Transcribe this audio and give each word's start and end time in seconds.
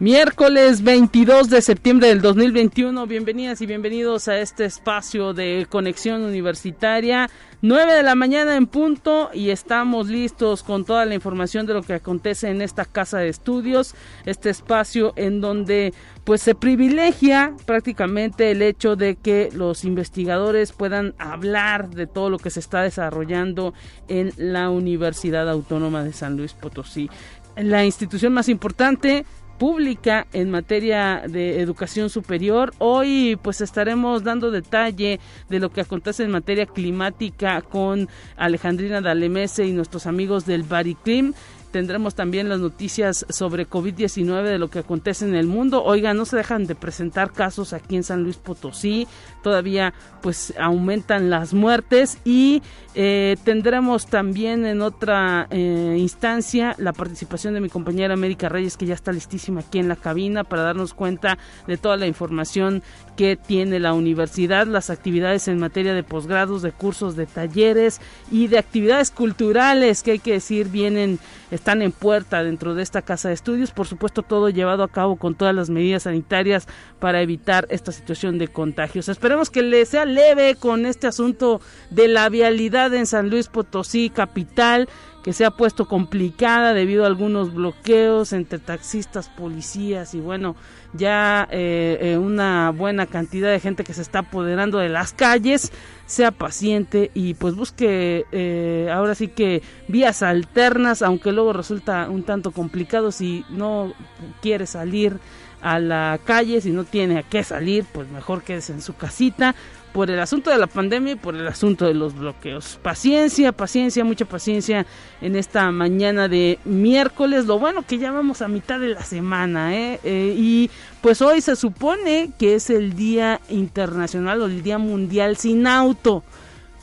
Miércoles 0.00 0.82
22 0.82 1.50
de 1.50 1.60
septiembre 1.60 2.08
del 2.08 2.22
2021, 2.22 3.06
bienvenidas 3.06 3.60
y 3.60 3.66
bienvenidos 3.66 4.28
a 4.28 4.38
este 4.38 4.64
espacio 4.64 5.34
de 5.34 5.66
conexión 5.68 6.22
universitaria. 6.22 7.28
9 7.60 7.92
de 7.92 8.02
la 8.02 8.14
mañana 8.14 8.56
en 8.56 8.66
punto 8.66 9.28
y 9.34 9.50
estamos 9.50 10.08
listos 10.08 10.62
con 10.62 10.86
toda 10.86 11.04
la 11.04 11.14
información 11.14 11.66
de 11.66 11.74
lo 11.74 11.82
que 11.82 11.92
acontece 11.92 12.48
en 12.48 12.62
esta 12.62 12.86
casa 12.86 13.18
de 13.18 13.28
estudios, 13.28 13.94
este 14.24 14.48
espacio 14.48 15.12
en 15.16 15.42
donde 15.42 15.92
pues 16.24 16.40
se 16.40 16.54
privilegia 16.54 17.54
prácticamente 17.66 18.52
el 18.52 18.62
hecho 18.62 18.96
de 18.96 19.16
que 19.16 19.50
los 19.52 19.84
investigadores 19.84 20.72
puedan 20.72 21.14
hablar 21.18 21.90
de 21.90 22.06
todo 22.06 22.30
lo 22.30 22.38
que 22.38 22.48
se 22.48 22.60
está 22.60 22.80
desarrollando 22.80 23.74
en 24.08 24.32
la 24.38 24.70
Universidad 24.70 25.50
Autónoma 25.50 26.02
de 26.04 26.14
San 26.14 26.38
Luis 26.38 26.54
Potosí. 26.54 27.10
La 27.56 27.84
institución 27.84 28.32
más 28.32 28.48
importante 28.48 29.26
pública 29.60 30.26
en 30.32 30.50
materia 30.50 31.22
de 31.28 31.60
educación 31.60 32.08
superior. 32.08 32.72
Hoy 32.78 33.38
pues 33.42 33.60
estaremos 33.60 34.24
dando 34.24 34.50
detalle 34.50 35.20
de 35.50 35.60
lo 35.60 35.68
que 35.68 35.82
acontece 35.82 36.24
en 36.24 36.30
materia 36.30 36.64
climática 36.64 37.60
con 37.60 38.08
Alejandrina 38.38 39.02
Dalemese 39.02 39.66
y 39.66 39.72
nuestros 39.72 40.06
amigos 40.06 40.46
del 40.46 40.62
Bariclim. 40.62 41.34
Tendremos 41.70 42.14
también 42.14 42.48
las 42.48 42.58
noticias 42.60 43.24
sobre 43.28 43.68
COVID-19 43.68 44.42
de 44.42 44.58
lo 44.58 44.70
que 44.70 44.80
acontece 44.80 45.24
en 45.24 45.34
el 45.34 45.46
mundo. 45.46 45.84
Oiga, 45.84 46.14
no 46.14 46.24
se 46.24 46.36
dejan 46.36 46.66
de 46.66 46.74
presentar 46.74 47.32
casos 47.32 47.72
aquí 47.72 47.96
en 47.96 48.02
San 48.02 48.24
Luis 48.24 48.36
Potosí. 48.36 49.06
Todavía 49.42 49.94
pues 50.20 50.52
aumentan 50.58 51.30
las 51.30 51.54
muertes 51.54 52.18
y 52.24 52.62
eh, 52.94 53.36
tendremos 53.44 54.06
también 54.06 54.66
en 54.66 54.82
otra 54.82 55.46
eh, 55.50 55.96
instancia 55.98 56.74
la 56.78 56.92
participación 56.92 57.54
de 57.54 57.60
mi 57.60 57.68
compañera 57.68 58.14
América 58.14 58.48
Reyes 58.48 58.76
que 58.76 58.86
ya 58.86 58.94
está 58.94 59.12
listísima 59.12 59.60
aquí 59.60 59.78
en 59.78 59.88
la 59.88 59.96
cabina 59.96 60.44
para 60.44 60.62
darnos 60.62 60.92
cuenta 60.92 61.38
de 61.66 61.76
toda 61.76 61.96
la 61.96 62.06
información 62.06 62.82
que 63.16 63.36
tiene 63.36 63.78
la 63.78 63.92
universidad, 63.92 64.66
las 64.66 64.90
actividades 64.90 65.46
en 65.46 65.58
materia 65.58 65.94
de 65.94 66.02
posgrados, 66.02 66.62
de 66.62 66.72
cursos, 66.72 67.16
de 67.16 67.26
talleres 67.26 68.00
y 68.30 68.48
de 68.48 68.58
actividades 68.58 69.10
culturales 69.10 70.02
que 70.02 70.12
hay 70.12 70.18
que 70.18 70.32
decir 70.32 70.68
vienen 70.68 71.18
están 71.50 71.82
en 71.82 71.92
puerta 71.92 72.42
dentro 72.42 72.74
de 72.74 72.82
esta 72.82 73.02
casa 73.02 73.28
de 73.28 73.34
estudios. 73.34 73.70
Por 73.70 73.86
supuesto, 73.86 74.22
todo 74.22 74.48
llevado 74.48 74.82
a 74.82 74.88
cabo 74.88 75.16
con 75.16 75.34
todas 75.34 75.54
las 75.54 75.70
medidas 75.70 76.04
sanitarias 76.04 76.66
para 76.98 77.22
evitar 77.22 77.66
esta 77.70 77.92
situación 77.92 78.38
de 78.38 78.48
contagios. 78.48 79.08
Esperemos 79.08 79.50
que 79.50 79.62
le 79.62 79.84
sea 79.86 80.04
leve 80.04 80.54
con 80.54 80.86
este 80.86 81.06
asunto 81.06 81.60
de 81.90 82.08
la 82.08 82.28
vialidad 82.28 82.94
en 82.94 83.06
San 83.06 83.30
Luis 83.30 83.48
Potosí, 83.48 84.10
capital 84.10 84.88
que 85.22 85.32
se 85.32 85.44
ha 85.44 85.50
puesto 85.50 85.86
complicada 85.86 86.72
debido 86.72 87.04
a 87.04 87.06
algunos 87.06 87.52
bloqueos 87.52 88.32
entre 88.32 88.58
taxistas, 88.58 89.28
policías 89.28 90.14
y 90.14 90.20
bueno, 90.20 90.56
ya 90.92 91.46
eh, 91.50 91.98
eh, 92.00 92.18
una 92.18 92.70
buena 92.70 93.06
cantidad 93.06 93.50
de 93.50 93.60
gente 93.60 93.84
que 93.84 93.92
se 93.92 94.02
está 94.02 94.20
apoderando 94.20 94.78
de 94.78 94.88
las 94.88 95.12
calles, 95.12 95.72
sea 96.06 96.30
paciente 96.30 97.10
y 97.14 97.34
pues 97.34 97.54
busque 97.54 98.24
eh, 98.32 98.90
ahora 98.92 99.14
sí 99.14 99.28
que 99.28 99.62
vías 99.88 100.22
alternas, 100.22 101.02
aunque 101.02 101.32
luego 101.32 101.52
resulta 101.52 102.08
un 102.08 102.22
tanto 102.22 102.50
complicado 102.50 103.12
si 103.12 103.44
no 103.50 103.92
quiere 104.40 104.66
salir 104.66 105.18
a 105.60 105.78
la 105.78 106.18
calle, 106.24 106.62
si 106.62 106.70
no 106.70 106.84
tiene 106.84 107.18
a 107.18 107.22
qué 107.22 107.44
salir, 107.44 107.84
pues 107.92 108.08
mejor 108.08 108.42
quédese 108.42 108.72
en 108.72 108.80
su 108.80 108.94
casita 108.94 109.54
por 109.92 110.10
el 110.10 110.20
asunto 110.20 110.50
de 110.50 110.58
la 110.58 110.66
pandemia 110.66 111.12
y 111.12 111.16
por 111.16 111.34
el 111.34 111.46
asunto 111.46 111.86
de 111.86 111.94
los 111.94 112.14
bloqueos. 112.14 112.78
Paciencia, 112.82 113.52
paciencia, 113.52 114.04
mucha 114.04 114.24
paciencia 114.24 114.86
en 115.20 115.36
esta 115.36 115.70
mañana 115.70 116.28
de 116.28 116.58
miércoles. 116.64 117.46
Lo 117.46 117.58
bueno 117.58 117.84
que 117.86 117.98
ya 117.98 118.12
vamos 118.12 118.42
a 118.42 118.48
mitad 118.48 118.78
de 118.78 118.88
la 118.88 119.02
semana, 119.02 119.76
¿eh? 119.76 120.00
eh 120.04 120.34
y 120.36 120.70
pues 121.00 121.20
hoy 121.22 121.40
se 121.40 121.56
supone 121.56 122.30
que 122.38 122.54
es 122.54 122.70
el 122.70 122.94
Día 122.94 123.40
Internacional 123.48 124.42
o 124.42 124.46
el 124.46 124.62
Día 124.62 124.78
Mundial 124.78 125.36
sin 125.36 125.66
auto. 125.66 126.22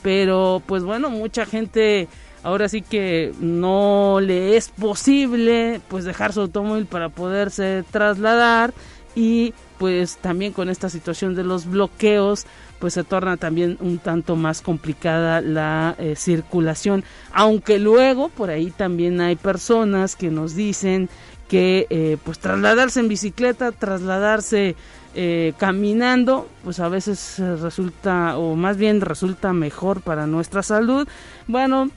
Pero 0.02 0.62
pues 0.66 0.84
bueno, 0.84 1.10
mucha 1.10 1.46
gente 1.46 2.08
ahora 2.44 2.70
sí 2.70 2.82
que 2.82 3.34
no 3.40 4.20
le 4.22 4.58
es 4.58 4.70
posible 4.70 5.82
pues 5.88 6.06
dejar 6.06 6.34
su 6.34 6.42
automóvil 6.42 6.86
para 6.86 7.10
poderse 7.10 7.84
trasladar 7.92 8.74
y 9.16 9.54
pues 9.78 10.18
también 10.18 10.54
con 10.54 10.70
esta 10.70 10.90
situación 10.90 11.36
de 11.36 11.44
los 11.44 11.66
bloqueos 11.66 12.46
pues 12.80 12.94
se 12.94 13.04
torna 13.04 13.38
también 13.38 13.78
un 13.82 13.98
tanto 13.98 14.36
más 14.36 14.62
complicada 14.62 15.42
la 15.42 15.96
eh, 15.98 16.16
circulación, 16.16 17.04
aunque 17.34 17.80
luego 17.80 18.30
por 18.30 18.50
ahí 18.50 18.72
también 18.72 19.20
hay 19.22 19.36
personas 19.36 20.16
que 20.16 20.30
nos 20.30 20.56
dicen 20.56 21.10
que 21.48 21.88
eh, 21.90 22.18
pues 22.24 22.40
trasladarse 22.40 23.00
en 23.00 23.08
bicicleta, 23.08 23.72
trasladarse 23.72 24.76
eh, 25.16 25.54
caminando, 25.58 26.48
pues 26.64 26.80
a 26.80 26.90
veces 26.90 27.40
resulta, 27.40 28.38
o 28.38 28.56
más 28.56 28.78
bien 28.78 29.02
resulta 29.02 29.54
mejor 29.54 30.02
para 30.02 30.28
nuestra 30.28 30.62
salud. 30.62 31.08
Bueno, 31.48 31.90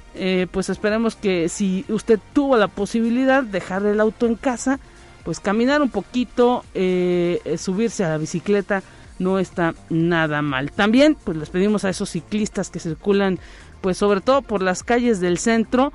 pues 0.53 0.71
esperemos 0.71 1.17
que 1.17 1.49
si 1.49 1.85
usted 1.89 2.19
tuvo 2.33 2.57
la 2.57 2.69
posibilidad 2.69 3.43
de 3.43 3.51
dejar 3.51 3.85
el 3.85 4.01
auto 4.01 4.27
en 4.27 4.37
casa, 4.37 4.79
pues 5.25 5.41
caminar 5.41 5.83
un 5.83 5.91
poquito, 5.91 6.65
subirse 6.73 8.05
a 8.05 8.11
la 8.11 8.19
bicicleta, 8.19 8.83
no 9.21 9.39
está 9.39 9.75
nada 9.89 10.43
mal. 10.43 10.73
También 10.73 11.17
pues 11.23 11.37
les 11.37 11.51
pedimos 11.51 11.85
a 11.85 11.91
esos 11.91 12.11
ciclistas 12.11 12.71
que 12.71 12.81
circulan 12.81 13.39
pues 13.81 13.97
sobre 13.97 14.21
todo 14.21 14.43
por 14.43 14.63
las 14.63 14.83
calles 14.83 15.21
del 15.21 15.39
centro 15.39 15.93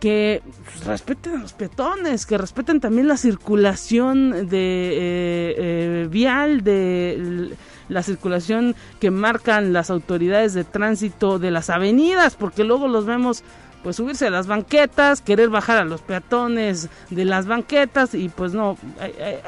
que 0.00 0.42
pues, 0.64 0.84
respeten 0.84 1.36
a 1.36 1.38
los 1.38 1.52
peatones, 1.54 2.26
que 2.26 2.38
respeten 2.38 2.80
también 2.80 3.08
la 3.08 3.16
circulación 3.16 4.48
de 4.48 4.90
eh, 4.92 5.54
eh, 5.58 6.08
vial, 6.10 6.62
de 6.62 7.56
la 7.88 8.02
circulación 8.02 8.74
que 9.00 9.10
marcan 9.10 9.72
las 9.72 9.90
autoridades 9.90 10.54
de 10.54 10.64
tránsito 10.64 11.38
de 11.38 11.50
las 11.50 11.70
avenidas, 11.70 12.36
porque 12.36 12.64
luego 12.64 12.88
los 12.88 13.06
vemos 13.06 13.42
pues 13.86 13.94
subirse 13.94 14.26
a 14.26 14.30
las 14.30 14.48
banquetas, 14.48 15.20
querer 15.20 15.48
bajar 15.48 15.76
a 15.76 15.84
los 15.84 16.00
peatones 16.00 16.88
de 17.08 17.24
las 17.24 17.46
banquetas 17.46 18.16
y 18.16 18.28
pues 18.28 18.52
no, 18.52 18.76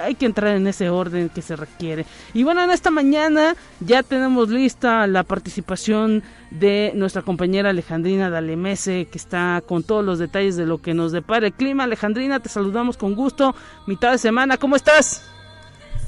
hay, 0.01 0.15
que 0.15 0.27
entrar 0.27 0.55
en 0.55 0.69
ese 0.69 0.91
orden 0.91 1.29
que 1.29 1.43
se 1.43 1.57
requiere. 1.57 2.07
Y 2.35 2.45
bueno, 2.45 2.63
en 2.63 2.71
esta 2.71 2.93
mañana 2.93 3.57
ya 3.81 4.05
tenemos 4.05 4.49
lista 4.49 5.09
la 5.09 5.25
participación 5.25 6.23
de 6.53 6.93
nuestra 6.95 7.23
compañera 7.23 7.71
Alejandrina 7.71 8.31
Dalemese, 8.31 9.09
que 9.11 9.19
está 9.19 9.61
con 9.67 9.83
todos 9.83 10.05
los 10.05 10.21
detalles 10.21 10.55
de 10.55 10.67
lo 10.67 10.79
que 10.79 10.95
nos 10.95 11.11
depara 11.11 11.49
el 11.49 11.53
clima. 11.53 11.83
Alejandrina, 11.83 12.39
te 12.39 12.49
saludamos 12.49 12.97
con 12.97 13.17
gusto, 13.17 13.57
mitad 13.89 14.13
de 14.13 14.19
semana, 14.19 14.57
¿cómo 14.57 14.77
estás? 14.77 15.29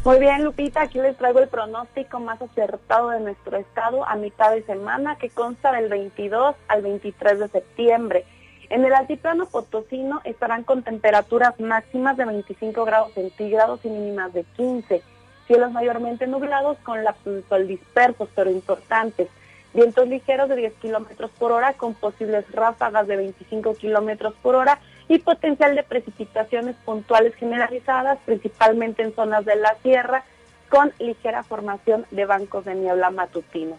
Muy 0.03 0.19
bien, 0.19 0.45
Lupita, 0.45 0.81
aquí 0.81 0.99
les 0.99 1.15
traigo 1.19 1.41
el 1.41 1.49
pronóstico 1.49 2.21
más 2.21 2.41
acertado 2.41 3.11
de 3.11 3.21
nuestro 3.21 3.59
estado 3.59 4.09
a 4.09 4.17
mitad 4.17 4.51
de 4.51 4.63
semana, 4.63 5.17
que 5.17 5.29
consta 5.29 5.73
del 5.73 5.91
22 5.91 6.57
al 6.69 6.81
23 6.81 7.39
de 7.39 7.49
septiembre. 7.49 8.25
En 8.71 8.83
el 8.83 8.95
altiplano 8.95 9.45
potosino 9.45 10.23
estarán 10.25 10.65
con 10.65 10.83
temperaturas 10.83 11.61
máximas 11.61 12.17
de 12.17 12.25
25 12.25 12.83
grados 12.87 13.13
centígrados 13.13 13.85
y 13.85 13.91
mínimas 13.91 14.33
de 14.33 14.45
15. 14.57 15.03
Cielos 15.47 15.71
mayormente 15.71 16.27
nublados 16.27 16.79
con 16.79 17.05
la 17.05 17.15
sol 17.51 17.69
dispersos, 17.69 18.31
pero 18.35 18.51
importantes. 18.51 19.29
Vientos 19.75 20.09
ligeros 20.09 20.49
de 20.49 20.57
10 20.57 20.73
kilómetros 20.81 21.31
por 21.33 21.53
hora 21.53 21.75
con 21.75 21.93
posibles 21.93 22.51
ráfagas 22.53 23.07
de 23.07 23.17
25 23.17 23.75
kilómetros 23.75 24.33
por 24.41 24.55
hora 24.55 24.81
y 25.11 25.19
potencial 25.19 25.75
de 25.75 25.83
precipitaciones 25.83 26.77
puntuales 26.85 27.35
generalizadas, 27.35 28.17
principalmente 28.25 29.03
en 29.03 29.13
zonas 29.13 29.45
de 29.45 29.57
la 29.57 29.75
sierra, 29.83 30.23
con 30.69 30.93
ligera 31.01 31.43
formación 31.43 32.07
de 32.13 32.27
bancos 32.27 32.65
de 32.65 32.77
niebla 32.77 33.11
matutino. 33.11 33.77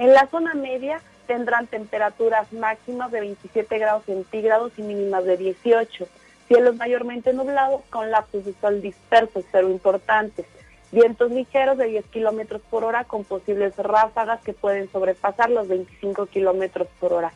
En 0.00 0.12
la 0.12 0.26
zona 0.26 0.54
media 0.54 1.00
tendrán 1.28 1.68
temperaturas 1.68 2.52
máximas 2.52 3.12
de 3.12 3.20
27 3.20 3.78
grados 3.78 4.06
centígrados 4.06 4.72
y 4.76 4.82
mínimas 4.82 5.24
de 5.24 5.36
18. 5.36 6.08
Cielos 6.48 6.74
mayormente 6.74 7.32
nublados 7.32 7.82
con 7.88 8.10
lapsos 8.10 8.44
de 8.44 8.52
sol 8.60 8.82
dispersos 8.82 9.44
pero 9.52 9.70
importantes. 9.70 10.46
Vientos 10.90 11.30
ligeros 11.30 11.78
de 11.78 11.86
10 11.86 12.06
kilómetros 12.06 12.60
por 12.68 12.82
hora 12.82 13.04
con 13.04 13.22
posibles 13.22 13.76
ráfagas 13.76 14.42
que 14.42 14.52
pueden 14.52 14.90
sobrepasar 14.90 15.48
los 15.48 15.68
25 15.68 16.26
kilómetros 16.26 16.88
por 16.98 17.12
hora. 17.12 17.32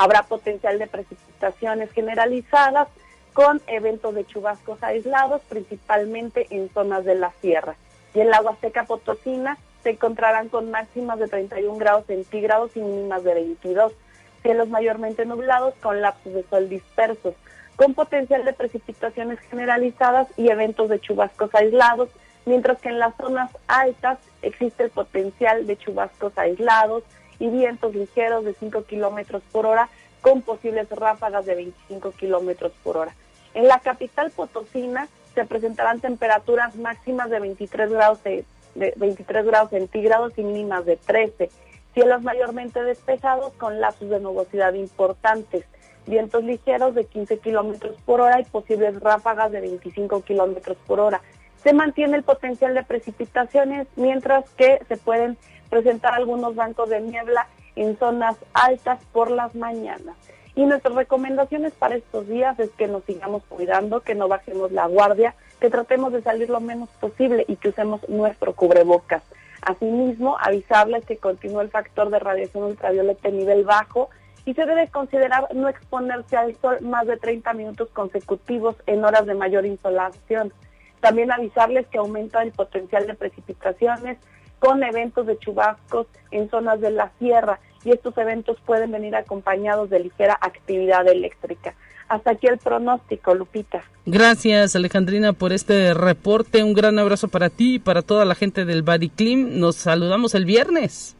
Habrá 0.00 0.22
potencial 0.22 0.78
de 0.78 0.86
precipitaciones 0.86 1.92
generalizadas 1.92 2.88
con 3.34 3.60
eventos 3.66 4.14
de 4.14 4.24
chubascos 4.24 4.82
aislados, 4.82 5.42
principalmente 5.46 6.46
en 6.48 6.70
zonas 6.72 7.04
de 7.04 7.16
la 7.16 7.32
sierra. 7.42 7.74
Y 8.14 8.20
en 8.20 8.30
la 8.30 8.40
Huasteca 8.40 8.84
Potosina 8.84 9.58
se 9.82 9.90
encontrarán 9.90 10.48
con 10.48 10.70
máximas 10.70 11.18
de 11.18 11.28
31 11.28 11.76
grados 11.76 12.06
centígrados 12.06 12.74
y 12.76 12.80
mínimas 12.80 13.24
de 13.24 13.34
22. 13.34 13.92
cielos 14.40 14.70
mayormente 14.70 15.26
nublados 15.26 15.74
con 15.82 16.00
lapsos 16.00 16.32
de 16.32 16.44
sol 16.44 16.70
dispersos, 16.70 17.34
con 17.76 17.92
potencial 17.92 18.46
de 18.46 18.54
precipitaciones 18.54 19.38
generalizadas 19.50 20.28
y 20.38 20.48
eventos 20.48 20.88
de 20.88 20.98
chubascos 20.98 21.54
aislados, 21.54 22.08
mientras 22.46 22.80
que 22.80 22.88
en 22.88 23.00
las 23.00 23.14
zonas 23.16 23.50
altas 23.66 24.18
existe 24.40 24.84
el 24.84 24.90
potencial 24.90 25.66
de 25.66 25.76
chubascos 25.76 26.38
aislados 26.38 27.04
y 27.40 27.48
vientos 27.48 27.92
ligeros 27.94 28.44
de 28.44 28.54
5 28.54 28.84
kilómetros 28.84 29.42
por 29.50 29.66
hora 29.66 29.88
con 30.20 30.42
posibles 30.42 30.88
ráfagas 30.90 31.46
de 31.46 31.56
25 31.56 32.12
kilómetros 32.12 32.72
por 32.84 32.98
hora. 32.98 33.14
En 33.54 33.66
la 33.66 33.80
capital 33.80 34.30
potosina 34.30 35.08
se 35.34 35.44
presentarán 35.44 36.00
temperaturas 36.00 36.76
máximas 36.76 37.30
de 37.30 37.40
23 37.40 37.90
grados, 37.90 38.22
de, 38.22 38.44
23 38.74 39.46
grados 39.46 39.70
centígrados 39.70 40.32
y 40.36 40.42
mínimas 40.42 40.84
de 40.84 40.96
13. 40.96 41.50
Cielos 41.94 42.22
mayormente 42.22 42.82
despejados 42.82 43.52
con 43.54 43.80
lapsos 43.80 44.10
de 44.10 44.20
nubosidad 44.20 44.74
importantes. 44.74 45.64
Vientos 46.06 46.44
ligeros 46.44 46.94
de 46.94 47.04
15 47.04 47.38
kilómetros 47.38 47.96
por 48.04 48.20
hora 48.20 48.40
y 48.40 48.44
posibles 48.44 49.00
ráfagas 49.00 49.50
de 49.50 49.60
25 49.60 50.22
kilómetros 50.22 50.76
por 50.86 51.00
hora. 51.00 51.20
Se 51.62 51.72
mantiene 51.72 52.16
el 52.16 52.22
potencial 52.22 52.74
de 52.74 52.84
precipitaciones, 52.84 53.86
mientras 53.96 54.48
que 54.50 54.80
se 54.88 54.96
pueden 54.96 55.36
presentar 55.70 56.14
algunos 56.14 56.54
bancos 56.54 56.90
de 56.90 57.00
niebla 57.00 57.46
en 57.76 57.96
zonas 57.98 58.36
altas 58.52 58.98
por 59.12 59.30
las 59.30 59.54
mañanas. 59.54 60.16
Y 60.54 60.66
nuestras 60.66 60.94
recomendaciones 60.94 61.72
para 61.72 61.94
estos 61.94 62.28
días 62.28 62.58
es 62.58 62.70
que 62.70 62.88
nos 62.88 63.04
sigamos 63.04 63.44
cuidando, 63.48 64.00
que 64.00 64.14
no 64.14 64.28
bajemos 64.28 64.72
la 64.72 64.86
guardia, 64.86 65.34
que 65.60 65.70
tratemos 65.70 66.12
de 66.12 66.22
salir 66.22 66.50
lo 66.50 66.60
menos 66.60 66.88
posible 67.00 67.44
y 67.48 67.56
que 67.56 67.68
usemos 67.68 68.06
nuestro 68.08 68.54
cubrebocas. 68.54 69.22
Asimismo, 69.62 70.36
avisarles 70.40 71.04
que 71.04 71.18
continúa 71.18 71.62
el 71.62 71.70
factor 71.70 72.10
de 72.10 72.18
radiación 72.18 72.64
ultravioleta 72.64 73.28
en 73.28 73.38
nivel 73.38 73.64
bajo 73.64 74.10
y 74.44 74.54
se 74.54 74.64
debe 74.64 74.88
considerar 74.88 75.54
no 75.54 75.68
exponerse 75.68 76.36
al 76.36 76.56
sol 76.56 76.78
más 76.80 77.06
de 77.06 77.18
30 77.18 77.52
minutos 77.52 77.90
consecutivos 77.90 78.74
en 78.86 79.04
horas 79.04 79.26
de 79.26 79.34
mayor 79.34 79.66
insolación. 79.66 80.52
También 81.00 81.30
avisarles 81.30 81.86
que 81.88 81.98
aumenta 81.98 82.42
el 82.42 82.52
potencial 82.52 83.06
de 83.06 83.14
precipitaciones 83.14 84.18
con 84.60 84.84
eventos 84.84 85.26
de 85.26 85.36
chubascos 85.38 86.06
en 86.30 86.48
zonas 86.48 86.80
de 86.80 86.92
la 86.92 87.10
sierra 87.18 87.58
y 87.84 87.90
estos 87.90 88.16
eventos 88.18 88.58
pueden 88.64 88.92
venir 88.92 89.16
acompañados 89.16 89.90
de 89.90 90.00
ligera 90.00 90.38
actividad 90.40 91.08
eléctrica. 91.08 91.74
Hasta 92.08 92.32
aquí 92.32 92.46
el 92.48 92.58
pronóstico, 92.58 93.34
Lupita. 93.34 93.82
Gracias, 94.04 94.74
Alejandrina, 94.74 95.32
por 95.32 95.52
este 95.52 95.94
reporte. 95.94 96.62
Un 96.62 96.74
gran 96.74 96.98
abrazo 96.98 97.28
para 97.28 97.50
ti 97.50 97.76
y 97.76 97.78
para 97.78 98.02
toda 98.02 98.24
la 98.24 98.34
gente 98.34 98.64
del 98.64 98.82
Clean. 99.16 99.60
Nos 99.60 99.76
saludamos 99.76 100.34
el 100.34 100.44
viernes. 100.44 101.16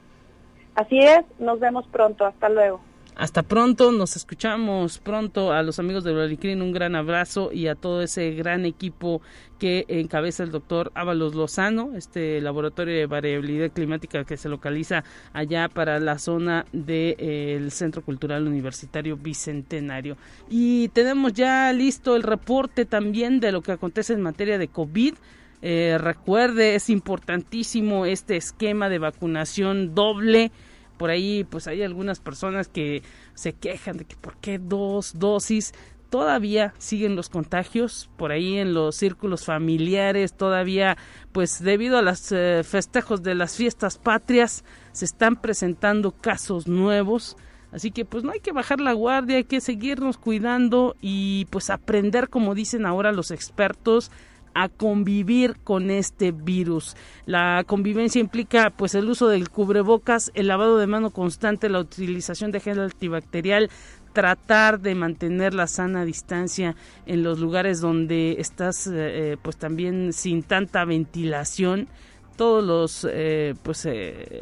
Así 0.74 0.98
es, 0.98 1.24
nos 1.38 1.60
vemos 1.60 1.86
pronto. 1.92 2.26
Hasta 2.26 2.48
luego. 2.48 2.80
Hasta 3.16 3.42
pronto, 3.42 3.92
nos 3.92 4.16
escuchamos 4.16 4.98
pronto 4.98 5.52
a 5.52 5.62
los 5.62 5.78
amigos 5.78 6.04
de 6.04 6.12
Bladicrin, 6.12 6.62
un 6.62 6.72
gran 6.72 6.94
abrazo 6.94 7.50
y 7.52 7.66
a 7.66 7.74
todo 7.74 8.02
ese 8.02 8.30
gran 8.30 8.64
equipo 8.64 9.20
que 9.58 9.84
encabeza 9.88 10.42
el 10.42 10.50
doctor 10.50 10.90
Ábalos 10.94 11.34
Lozano, 11.34 11.90
este 11.96 12.40
laboratorio 12.40 12.96
de 12.96 13.06
variabilidad 13.06 13.72
climática 13.72 14.24
que 14.24 14.38
se 14.38 14.48
localiza 14.48 15.04
allá 15.34 15.68
para 15.68 16.00
la 16.00 16.18
zona 16.18 16.64
del 16.72 17.16
eh, 17.18 17.66
Centro 17.70 18.02
Cultural 18.02 18.46
Universitario 18.46 19.18
Bicentenario. 19.18 20.16
Y 20.48 20.88
tenemos 20.88 21.34
ya 21.34 21.72
listo 21.74 22.16
el 22.16 22.22
reporte 22.22 22.86
también 22.86 23.38
de 23.40 23.52
lo 23.52 23.60
que 23.60 23.72
acontece 23.72 24.14
en 24.14 24.22
materia 24.22 24.56
de 24.56 24.68
COVID. 24.68 25.14
Eh, 25.62 25.98
recuerde, 26.00 26.74
es 26.74 26.88
importantísimo 26.88 28.06
este 28.06 28.36
esquema 28.36 28.88
de 28.88 28.98
vacunación 28.98 29.94
doble 29.94 30.52
por 31.00 31.08
ahí 31.08 31.44
pues 31.44 31.66
hay 31.66 31.82
algunas 31.82 32.20
personas 32.20 32.68
que 32.68 33.02
se 33.32 33.54
quejan 33.54 33.96
de 33.96 34.04
que 34.04 34.16
por 34.16 34.36
qué 34.36 34.58
dos 34.58 35.18
dosis 35.18 35.72
todavía 36.10 36.74
siguen 36.76 37.16
los 37.16 37.30
contagios 37.30 38.10
por 38.18 38.32
ahí 38.32 38.58
en 38.58 38.74
los 38.74 38.96
círculos 38.96 39.46
familiares 39.46 40.34
todavía 40.34 40.98
pues 41.32 41.64
debido 41.64 41.96
a 41.96 42.02
los 42.02 42.30
eh, 42.32 42.60
festejos 42.64 43.22
de 43.22 43.34
las 43.34 43.56
fiestas 43.56 43.96
patrias 43.96 44.62
se 44.92 45.06
están 45.06 45.36
presentando 45.36 46.10
casos 46.10 46.66
nuevos. 46.66 47.38
Así 47.72 47.92
que 47.92 48.04
pues 48.04 48.22
no 48.22 48.32
hay 48.32 48.40
que 48.40 48.52
bajar 48.52 48.80
la 48.80 48.92
guardia, 48.92 49.36
hay 49.36 49.44
que 49.44 49.62
seguirnos 49.62 50.18
cuidando 50.18 50.96
y 51.00 51.46
pues 51.46 51.70
aprender, 51.70 52.28
como 52.28 52.54
dicen 52.54 52.84
ahora 52.84 53.12
los 53.12 53.30
expertos, 53.30 54.10
a 54.54 54.68
convivir 54.68 55.56
con 55.64 55.90
este 55.90 56.32
virus. 56.32 56.96
La 57.26 57.64
convivencia 57.66 58.20
implica 58.20 58.70
pues 58.70 58.94
el 58.94 59.08
uso 59.08 59.28
del 59.28 59.50
cubrebocas, 59.50 60.30
el 60.34 60.48
lavado 60.48 60.78
de 60.78 60.86
mano 60.86 61.10
constante, 61.10 61.68
la 61.68 61.80
utilización 61.80 62.50
de 62.50 62.60
gel 62.60 62.80
antibacterial, 62.80 63.70
tratar 64.12 64.80
de 64.80 64.94
mantener 64.94 65.54
la 65.54 65.66
sana 65.66 66.04
distancia 66.04 66.74
en 67.06 67.22
los 67.22 67.38
lugares 67.38 67.80
donde 67.80 68.36
estás 68.38 68.86
eh, 68.86 68.92
eh, 68.96 69.36
pues 69.40 69.56
también 69.56 70.12
sin 70.12 70.42
tanta 70.42 70.84
ventilación 70.84 71.88
todos 72.36 72.64
los 72.64 73.06
eh, 73.10 73.54
pues 73.62 73.86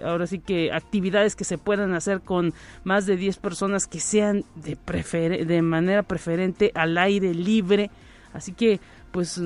ahora 0.05 0.27
sí 0.27 0.39
que 0.39 0.73
actividades 0.73 1.35
que 1.35 1.45
se 1.45 1.59
puedan 1.59 1.95
hacer 1.95 2.21
con 2.21 2.55
más 2.85 3.07
de 3.07 3.17
10 3.17 3.39
personas 3.39 3.87
que 3.87 4.01
sean 4.01 4.45
de 4.55 4.79
de 5.45 5.63
manera 5.63 6.03
preferente 6.03 6.71
al 6.75 6.97
aire 6.97 7.35
libre 7.35 7.91
así 8.33 8.53
que 8.53 8.81
pues 9.19 9.41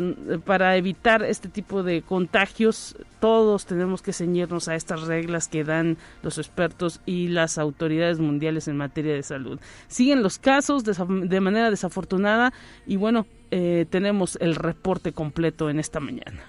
para 0.45 0.77
evitar 0.77 1.23
este 1.23 1.49
tipo 1.49 1.83
de 1.83 2.03
contagios 2.03 2.95
todos 3.21 3.65
tenemos 3.65 4.03
que 4.03 4.13
ceñirnos 4.13 4.69
a 4.69 4.75
estas 4.75 5.07
reglas 5.07 5.49
que 5.49 5.65
dan 5.65 5.97
los 6.23 6.37
expertos 6.37 7.01
y 7.07 7.29
las 7.29 7.57
autoridades 7.57 8.19
mundiales 8.19 8.69
en 8.69 8.77
materia 8.77 9.15
de 9.15 9.23
salud. 9.23 9.59
Siguen 9.89 10.23
los 10.23 10.39
casos 10.39 10.85
de, 10.85 11.41
manera 11.41 11.71
desafortunada 11.71 12.53
y 12.87 12.97
bueno, 12.97 13.25
eh, 13.51 13.87
tenemos 13.89 14.37
el 14.43 14.57
reporte 14.57 15.13
completo 15.13 15.71
en 15.71 15.81
esta 15.81 16.01
mañana. 16.01 16.45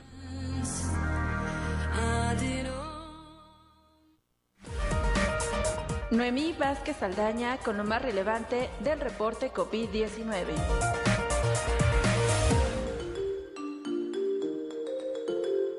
Noemí 6.12 6.54
Vázquez 6.60 7.02
Aldaña 7.02 7.56
con 7.60 7.78
lo 7.78 7.86
más 7.86 8.02
relevante 8.02 8.70
del 8.82 9.00
reporte 9.00 9.50
COVID-19. 9.54 11.24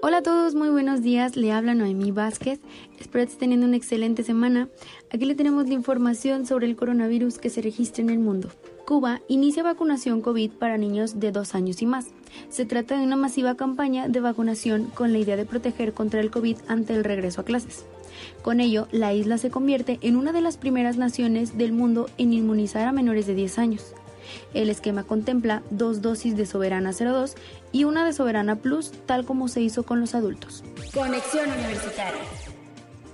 Hola 0.07 0.19
a 0.19 0.23
todos, 0.23 0.55
muy 0.55 0.69
buenos 0.69 1.01
días. 1.01 1.35
Le 1.35 1.51
habla 1.51 1.75
Noemí 1.75 2.11
Vázquez. 2.11 2.61
Espero 3.01 3.25
que 3.25 3.33
estén 3.33 3.39
teniendo 3.39 3.67
una 3.67 3.79
excelente 3.79 4.23
semana. 4.23 4.69
Aquí 5.11 5.25
le 5.25 5.35
tenemos 5.35 5.67
la 5.67 5.73
información 5.73 6.45
sobre 6.45 6.67
el 6.67 6.77
coronavirus 6.77 7.39
que 7.39 7.49
se 7.49 7.63
registra 7.63 8.03
en 8.03 8.11
el 8.11 8.19
mundo. 8.19 8.51
Cuba 8.85 9.23
inicia 9.29 9.63
vacunación 9.63 10.21
COVID 10.21 10.51
para 10.51 10.77
niños 10.77 11.21
de 11.21 11.33
dos 11.33 11.55
años 11.55 11.81
y 11.81 11.87
más. 11.87 12.09
Se 12.51 12.67
trata 12.67 12.99
de 12.99 13.05
una 13.05 13.17
masiva 13.17 13.55
campaña 13.55 14.07
de 14.07 14.21
vacunación 14.21 14.91
con 14.95 15.11
la 15.11 15.21
idea 15.21 15.39
de 15.39 15.47
proteger 15.47 15.95
contra 15.95 16.21
el 16.21 16.31
COVID 16.31 16.59
ante 16.69 16.93
el 16.93 17.03
regreso 17.03 17.41
a 17.41 17.45
clases. 17.45 17.87
Con 18.43 18.61
ello, 18.61 18.89
la 18.93 19.15
isla 19.15 19.39
se 19.39 19.49
convierte 19.49 19.99
en 20.03 20.17
una 20.17 20.33
de 20.33 20.43
las 20.43 20.59
primeras 20.59 20.99
naciones 20.99 21.57
del 21.57 21.73
mundo 21.73 22.11
en 22.19 22.35
inmunizar 22.35 22.87
a 22.87 22.93
menores 22.93 23.27
de 23.27 23.35
10 23.35 23.59
años. 23.59 23.95
El 24.55 24.71
esquema 24.71 25.05
contempla 25.05 25.63
dos 25.71 26.03
dosis 26.03 26.37
de 26.37 26.47
Soberana 26.47 26.93
02 26.93 27.35
y 27.73 27.85
una 27.85 28.05
de 28.05 28.13
Soberana 28.13 28.57
Plus, 28.57 28.93
tal 29.07 29.25
como 29.25 29.49
se 29.49 29.61
hizo 29.61 29.83
con 29.83 30.01
los 30.01 30.15
adultos. 30.15 30.65
Conexión 30.93 31.51
Universitaria. 31.51 32.21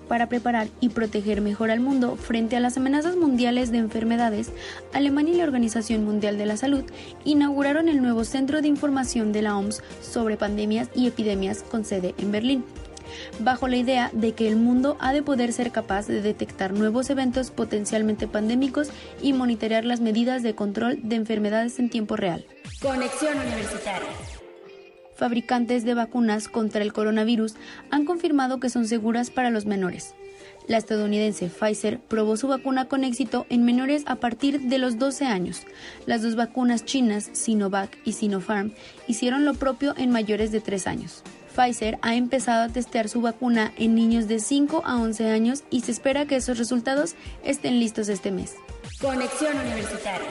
Para 0.08 0.28
preparar 0.28 0.66
y 0.80 0.88
proteger 0.88 1.40
mejor 1.40 1.70
al 1.70 1.78
mundo 1.78 2.16
frente 2.16 2.56
a 2.56 2.60
las 2.60 2.76
amenazas 2.76 3.14
mundiales 3.14 3.70
de 3.70 3.78
enfermedades, 3.78 4.50
Alemania 4.92 5.34
y 5.34 5.36
la 5.36 5.44
Organización 5.44 6.04
Mundial 6.04 6.36
de 6.36 6.46
la 6.46 6.56
Salud 6.56 6.82
inauguraron 7.24 7.88
el 7.88 8.02
nuevo 8.02 8.24
Centro 8.24 8.60
de 8.60 8.66
Información 8.66 9.30
de 9.32 9.42
la 9.42 9.56
OMS 9.56 9.82
sobre 10.02 10.36
pandemias 10.36 10.88
y 10.96 11.06
epidemias 11.06 11.62
con 11.62 11.84
sede 11.84 12.16
en 12.18 12.32
Berlín 12.32 12.64
bajo 13.38 13.68
la 13.68 13.76
idea 13.76 14.10
de 14.12 14.32
que 14.32 14.48
el 14.48 14.56
mundo 14.56 14.96
ha 15.00 15.12
de 15.12 15.22
poder 15.22 15.52
ser 15.52 15.70
capaz 15.70 16.06
de 16.06 16.22
detectar 16.22 16.72
nuevos 16.72 17.10
eventos 17.10 17.50
potencialmente 17.50 18.26
pandémicos 18.26 18.90
y 19.22 19.32
monitorear 19.32 19.84
las 19.84 20.00
medidas 20.00 20.42
de 20.42 20.54
control 20.54 20.98
de 21.02 21.16
enfermedades 21.16 21.78
en 21.78 21.90
tiempo 21.90 22.16
real. 22.16 22.46
Conexión 22.80 23.38
Universitaria. 23.38 24.08
Fabricantes 25.14 25.84
de 25.84 25.92
vacunas 25.92 26.48
contra 26.48 26.82
el 26.82 26.94
coronavirus 26.94 27.54
han 27.90 28.06
confirmado 28.06 28.58
que 28.58 28.70
son 28.70 28.86
seguras 28.86 29.30
para 29.30 29.50
los 29.50 29.66
menores. 29.66 30.14
La 30.66 30.78
estadounidense 30.78 31.50
Pfizer 31.50 31.98
probó 31.98 32.36
su 32.36 32.46
vacuna 32.46 32.86
con 32.86 33.04
éxito 33.04 33.44
en 33.50 33.64
menores 33.64 34.04
a 34.06 34.16
partir 34.16 34.60
de 34.60 34.78
los 34.78 34.98
12 34.98 35.26
años. 35.26 35.62
Las 36.06 36.22
dos 36.22 36.36
vacunas 36.36 36.84
chinas, 36.84 37.28
Sinovac 37.32 37.98
y 38.04 38.12
Sinopharm, 38.12 38.72
hicieron 39.08 39.44
lo 39.44 39.54
propio 39.54 39.94
en 39.96 40.10
mayores 40.10 40.52
de 40.52 40.60
3 40.60 40.86
años. 40.86 41.22
Pfizer 41.54 41.98
ha 42.02 42.14
empezado 42.14 42.64
a 42.64 42.68
testear 42.68 43.08
su 43.08 43.20
vacuna 43.20 43.72
en 43.76 43.94
niños 43.94 44.28
de 44.28 44.40
5 44.40 44.82
a 44.84 44.96
11 45.00 45.30
años 45.30 45.64
y 45.70 45.80
se 45.82 45.92
espera 45.92 46.26
que 46.26 46.36
esos 46.36 46.58
resultados 46.58 47.14
estén 47.44 47.78
listos 47.78 48.08
este 48.08 48.30
mes. 48.30 48.56
Conexión 49.00 49.58
Universitaria. 49.58 50.28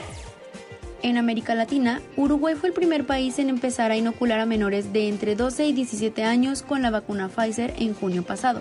En 1.02 1.16
América 1.16 1.54
Latina, 1.54 2.02
Uruguay 2.16 2.54
fue 2.54 2.68
el 2.68 2.74
primer 2.74 3.06
país 3.06 3.38
en 3.38 3.48
empezar 3.48 3.90
a 3.90 3.96
inocular 3.96 4.38
a 4.40 4.46
menores 4.46 4.92
de 4.92 5.08
entre 5.08 5.34
12 5.34 5.66
y 5.66 5.72
17 5.72 6.24
años 6.24 6.62
con 6.62 6.82
la 6.82 6.90
vacuna 6.90 7.28
Pfizer 7.28 7.72
en 7.78 7.94
junio 7.94 8.22
pasado. 8.22 8.60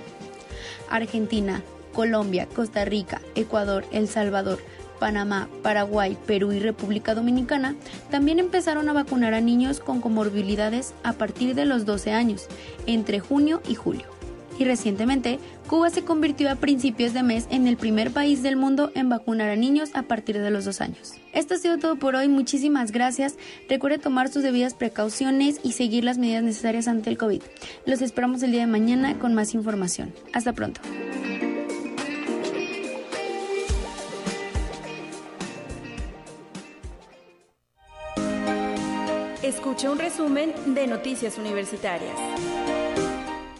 Argentina, 0.90 1.62
Colombia, 1.94 2.48
Costa 2.56 2.86
Rica, 2.86 3.22
Ecuador, 3.36 3.86
El 3.92 4.08
Salvador, 4.08 4.60
Panamá, 5.00 5.50
Paraguay, 5.64 6.18
Perú 6.26 6.52
y 6.52 6.60
República 6.60 7.16
Dominicana 7.16 7.76
también 8.12 8.40
empezaron 8.40 8.90
a 8.90 8.94
vacunar 8.94 9.34
a 9.34 9.42
niños 9.42 9.80
con 9.80 10.02
comorbilidades 10.02 10.94
a 11.04 11.14
partir 11.14 11.56
de 11.56 11.66
los 11.66 11.86
12 11.86 12.12
años, 12.12 12.48
entre 12.86 13.20
junio 13.20 13.62
y 13.68 13.76
julio. 13.76 14.06
Y 14.60 14.66
recientemente, 14.66 15.40
Cuba 15.68 15.90
se 15.90 16.04
convirtió 16.04 16.52
a 16.52 16.56
principios 16.56 17.14
de 17.14 17.24
mes 17.24 17.48
en 17.50 17.66
el 17.66 17.78
primer 17.78 18.12
país 18.12 18.44
del 18.44 18.58
mundo 18.58 18.92
en 18.94 19.08
vacunar 19.08 19.50
a 19.50 19.56
niños 19.56 19.92
a 19.94 20.04
partir 20.04 20.38
de 20.38 20.52
los 20.52 20.66
dos 20.66 20.82
años. 20.82 21.14
Esto 21.32 21.54
ha 21.54 21.58
sido 21.58 21.78
todo 21.78 21.96
por 21.96 22.16
hoy, 22.16 22.28
muchísimas 22.28 22.92
gracias. 22.92 23.38
Recuerde 23.70 24.00
tomar 24.00 24.28
sus 24.28 24.44
debidas 24.44 24.74
precauciones 24.74 25.62
y 25.64 25.72
seguir 25.72 26.04
las 26.04 26.18
medidas 26.18 26.44
necesarias 26.44 26.90
ante 26.90 27.10
el 27.10 27.18
COVID. 27.18 27.42
Los 27.86 28.02
esperamos 28.02 28.44
el 28.44 28.52
día 28.52 28.62
de 28.62 28.68
mañana 28.68 29.18
con 29.18 29.34
más 29.34 29.54
información. 29.54 30.14
Hasta 30.34 30.52
pronto. 30.52 30.82
Escucha 39.60 39.92
un 39.92 40.00
resumen 40.00 40.54
de 40.68 40.88
Noticias 40.88 41.38
Universitarias. 41.38 42.16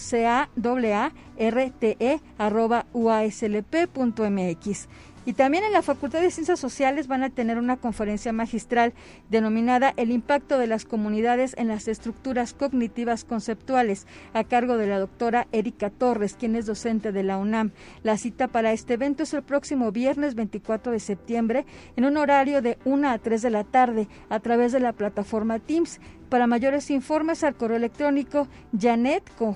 arroba 2.38 2.86
uaslp.mx. 2.94 4.88
Y 5.26 5.34
también 5.34 5.64
en 5.64 5.72
la 5.72 5.82
Facultad 5.82 6.20
de 6.20 6.32
Ciencias 6.32 6.60
Sociales 6.60 7.08
van 7.08 7.24
a 7.24 7.30
tener 7.30 7.58
una 7.58 7.78
conferencia 7.78 8.34
magistral 8.34 8.94
denominada 9.30 9.94
El 9.96 10.12
impacto 10.12 10.58
de 10.58 10.68
las 10.68 10.84
comunidades 10.84 11.56
en 11.58 11.70
las 11.70 11.88
estructuras 11.88 12.54
cognitivas 12.54 13.24
conceptuales, 13.24 14.06
a 14.34 14.44
cargo 14.44 14.78
de 14.78 14.88
la 14.88 15.00
doctora 15.00 15.48
Erika 15.52 15.90
Torres, 15.90 16.36
quien 16.36 16.58
es 16.58 16.66
docente 16.66 17.14
de 17.14 17.24
la 17.24 17.38
UNAM. 17.38 17.72
La 18.04 18.18
cita 18.18 18.50
para 18.50 18.74
este 18.74 18.96
evento 18.96 19.24
es 19.24 19.34
el 19.34 19.44
próximo 19.44 19.92
viernes 19.94 20.36
24 20.36 20.92
de 20.92 21.00
septiembre 21.00 21.66
en 21.96 22.04
un 22.04 22.18
horario 22.18 22.62
de 22.62 22.78
1 22.84 23.10
a 23.10 23.18
3 23.18 23.42
de 23.42 23.50
la 23.50 23.64
tarde 23.64 24.10
a 24.30 24.40
través 24.40 24.74
de 24.74 24.82
la 24.82 24.92
plataforma 24.92 25.60
Teams. 25.60 26.02
Para 26.28 26.48
mayores 26.48 26.90
informes 26.90 27.44
al 27.44 27.56
correo 27.56 27.78
electrónico 27.78 28.48
janet 28.78 29.24
con 29.38 29.54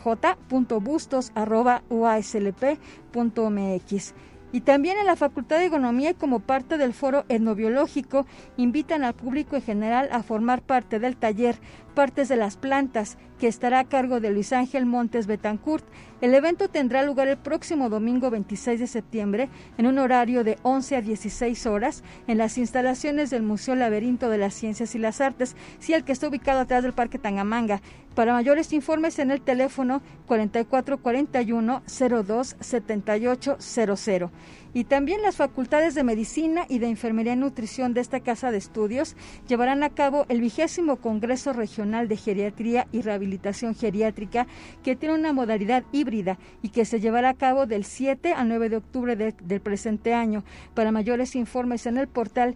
y 4.51 4.61
también 4.61 4.97
en 4.97 5.05
la 5.05 5.15
Facultad 5.15 5.59
de 5.59 5.65
Economía, 5.65 6.13
como 6.13 6.39
parte 6.39 6.77
del 6.77 6.93
foro 6.93 7.25
etnobiológico, 7.27 8.25
invitan 8.55 9.03
al 9.03 9.13
público 9.13 9.55
en 9.55 9.61
general 9.61 10.09
a 10.11 10.23
formar 10.23 10.61
parte 10.61 10.99
del 10.99 11.17
taller 11.17 11.57
Partes 11.97 12.27
de 12.27 12.35
las 12.35 12.57
Plantas, 12.57 13.17
que 13.39 13.47
estará 13.47 13.79
a 13.79 13.83
cargo 13.85 14.19
de 14.19 14.29
Luis 14.29 14.53
Ángel 14.53 14.85
Montes 14.85 15.25
Betancourt. 15.25 15.83
El 16.21 16.35
evento 16.35 16.67
tendrá 16.67 17.01
lugar 17.01 17.27
el 17.27 17.37
próximo 17.37 17.89
domingo 17.89 18.29
26 18.29 18.79
de 18.79 18.85
septiembre 18.85 19.49
en 19.79 19.87
un 19.87 19.97
horario 19.97 20.43
de 20.43 20.59
11 20.61 20.97
a 20.97 21.01
16 21.01 21.65
horas 21.65 22.03
en 22.27 22.37
las 22.37 22.59
instalaciones 22.59 23.31
del 23.31 23.41
Museo 23.41 23.73
Laberinto 23.73 24.29
de 24.29 24.37
las 24.37 24.53
Ciencias 24.53 24.93
y 24.93 24.99
las 24.99 25.21
Artes, 25.21 25.55
sí, 25.79 25.93
el 25.93 26.03
que 26.03 26.11
está 26.11 26.27
ubicado 26.27 26.59
atrás 26.59 26.83
del 26.83 26.93
Parque 26.93 27.17
Tangamanga. 27.17 27.81
Para 28.13 28.33
mayores 28.33 28.73
informes 28.73 29.17
en 29.17 29.31
el 29.31 29.41
teléfono 29.41 30.03
4441 30.27 31.81
02 31.87 32.55
7800. 32.59 34.31
Y 34.77 34.83
también 34.83 35.23
las 35.23 35.37
facultades 35.37 35.95
de 35.95 36.03
Medicina 36.03 36.67
y 36.69 36.77
de 36.77 36.85
Enfermería 36.85 37.33
y 37.33 37.35
Nutrición 37.35 37.95
de 37.95 38.01
esta 38.01 38.19
Casa 38.19 38.51
de 38.51 38.59
Estudios 38.59 39.15
llevarán 39.47 39.81
a 39.81 39.89
cabo 39.89 40.27
el 40.29 40.39
vigésimo 40.39 40.97
Congreso 40.97 41.51
Regional 41.51 42.07
de 42.07 42.15
Geriatría 42.15 42.85
y 42.91 43.01
Rehabilitación 43.01 43.73
Geriátrica, 43.73 44.45
que 44.83 44.95
tiene 44.95 45.15
una 45.15 45.33
modalidad 45.33 45.83
híbrida 45.91 46.37
y 46.61 46.69
que 46.69 46.85
se 46.85 46.99
llevará 46.99 47.29
a 47.29 47.33
cabo 47.33 47.65
del 47.65 47.85
7 47.85 48.33
al 48.33 48.49
9 48.49 48.69
de 48.69 48.77
octubre 48.77 49.15
del 49.15 49.61
presente 49.61 50.13
año. 50.13 50.43
Para 50.75 50.91
mayores 50.91 51.35
informes 51.35 51.87
en 51.87 51.97
el 51.97 52.07
portal 52.07 52.55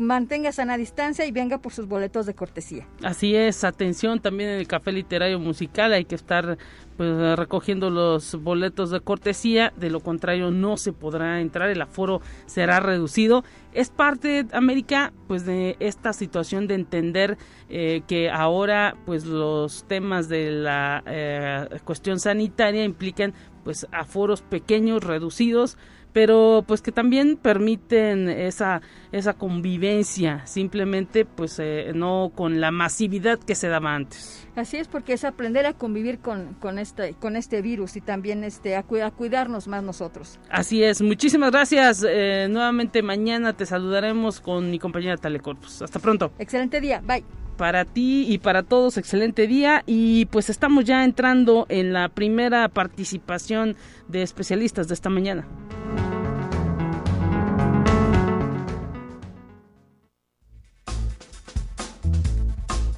mantenga 0.00 0.50
sana 0.50 0.76
distancia 0.76 1.26
y 1.26 1.30
venga 1.30 1.58
por 1.58 1.72
sus 1.72 1.86
boletos 1.86 2.26
de 2.26 2.34
cortesía. 2.34 2.88
Así 3.02 3.36
es, 3.36 3.64
atención 3.64 4.20
también 4.20 4.50
en 4.50 4.58
el 4.58 4.66
café 4.66 4.92
literario 4.92 5.38
musical, 5.38 5.92
hay 5.92 6.06
que 6.06 6.14
estar 6.14 6.56
pues 6.96 7.38
recogiendo 7.38 7.88
los 7.88 8.34
boletos 8.42 8.90
de 8.90 9.00
cortesía, 9.00 9.72
de 9.76 9.90
lo 9.90 10.00
contrario 10.00 10.50
no 10.50 10.76
se 10.76 10.92
podrá 10.92 11.40
entrar, 11.40 11.70
el 11.70 11.80
aforo 11.80 12.20
será 12.46 12.80
reducido. 12.80 13.44
Es 13.72 13.90
parte, 13.90 14.46
América, 14.52 15.12
pues 15.26 15.46
de 15.46 15.76
esta 15.80 16.12
situación 16.12 16.66
de 16.66 16.74
entender 16.74 17.38
eh, 17.68 18.02
que 18.06 18.30
ahora 18.30 18.96
pues 19.06 19.24
los 19.24 19.84
temas 19.84 20.28
de 20.28 20.50
la 20.50 21.02
eh, 21.06 21.68
cuestión 21.84 22.18
sanitaria 22.18 22.84
implican 22.84 23.32
pues 23.64 23.86
aforos 23.92 24.42
pequeños, 24.42 25.04
reducidos, 25.04 25.78
pero 26.12 26.64
pues 26.66 26.82
que 26.82 26.92
también 26.92 27.36
permiten 27.36 28.28
esa 28.28 28.80
esa 29.12 29.34
convivencia 29.34 30.46
simplemente 30.46 31.24
pues 31.24 31.58
eh, 31.58 31.92
no 31.94 32.30
con 32.34 32.60
la 32.60 32.70
masividad 32.70 33.38
que 33.38 33.54
se 33.54 33.68
daba 33.68 33.94
antes. 33.94 34.46
Así 34.54 34.76
es 34.76 34.88
porque 34.88 35.12
es 35.12 35.24
aprender 35.24 35.66
a 35.66 35.72
convivir 35.72 36.18
con, 36.20 36.54
con 36.54 36.78
este 36.78 37.14
con 37.14 37.36
este 37.36 37.62
virus 37.62 37.96
y 37.96 38.00
también 38.00 38.44
este 38.44 38.76
a, 38.76 38.82
cuidarnos 38.82 39.68
más 39.68 39.82
nosotros. 39.82 40.38
Así 40.50 40.82
es. 40.82 41.02
Muchísimas 41.02 41.50
gracias. 41.50 42.04
Eh, 42.08 42.48
nuevamente 42.50 43.02
mañana 43.02 43.52
te 43.52 43.66
saludaremos 43.66 44.40
con 44.40 44.70
mi 44.70 44.78
compañera 44.78 45.16
Talecorpus 45.16 45.82
hasta 45.82 45.98
pronto. 45.98 46.32
Excelente 46.38 46.80
día. 46.80 47.02
Bye 47.04 47.24
para 47.60 47.84
ti 47.84 48.24
y 48.26 48.38
para 48.38 48.62
todos, 48.62 48.96
excelente 48.96 49.46
día. 49.46 49.82
Y 49.84 50.24
pues 50.26 50.48
estamos 50.48 50.86
ya 50.86 51.04
entrando 51.04 51.66
en 51.68 51.92
la 51.92 52.08
primera 52.08 52.66
participación 52.70 53.76
de 54.08 54.22
especialistas 54.22 54.88
de 54.88 54.94
esta 54.94 55.10
mañana. 55.10 55.46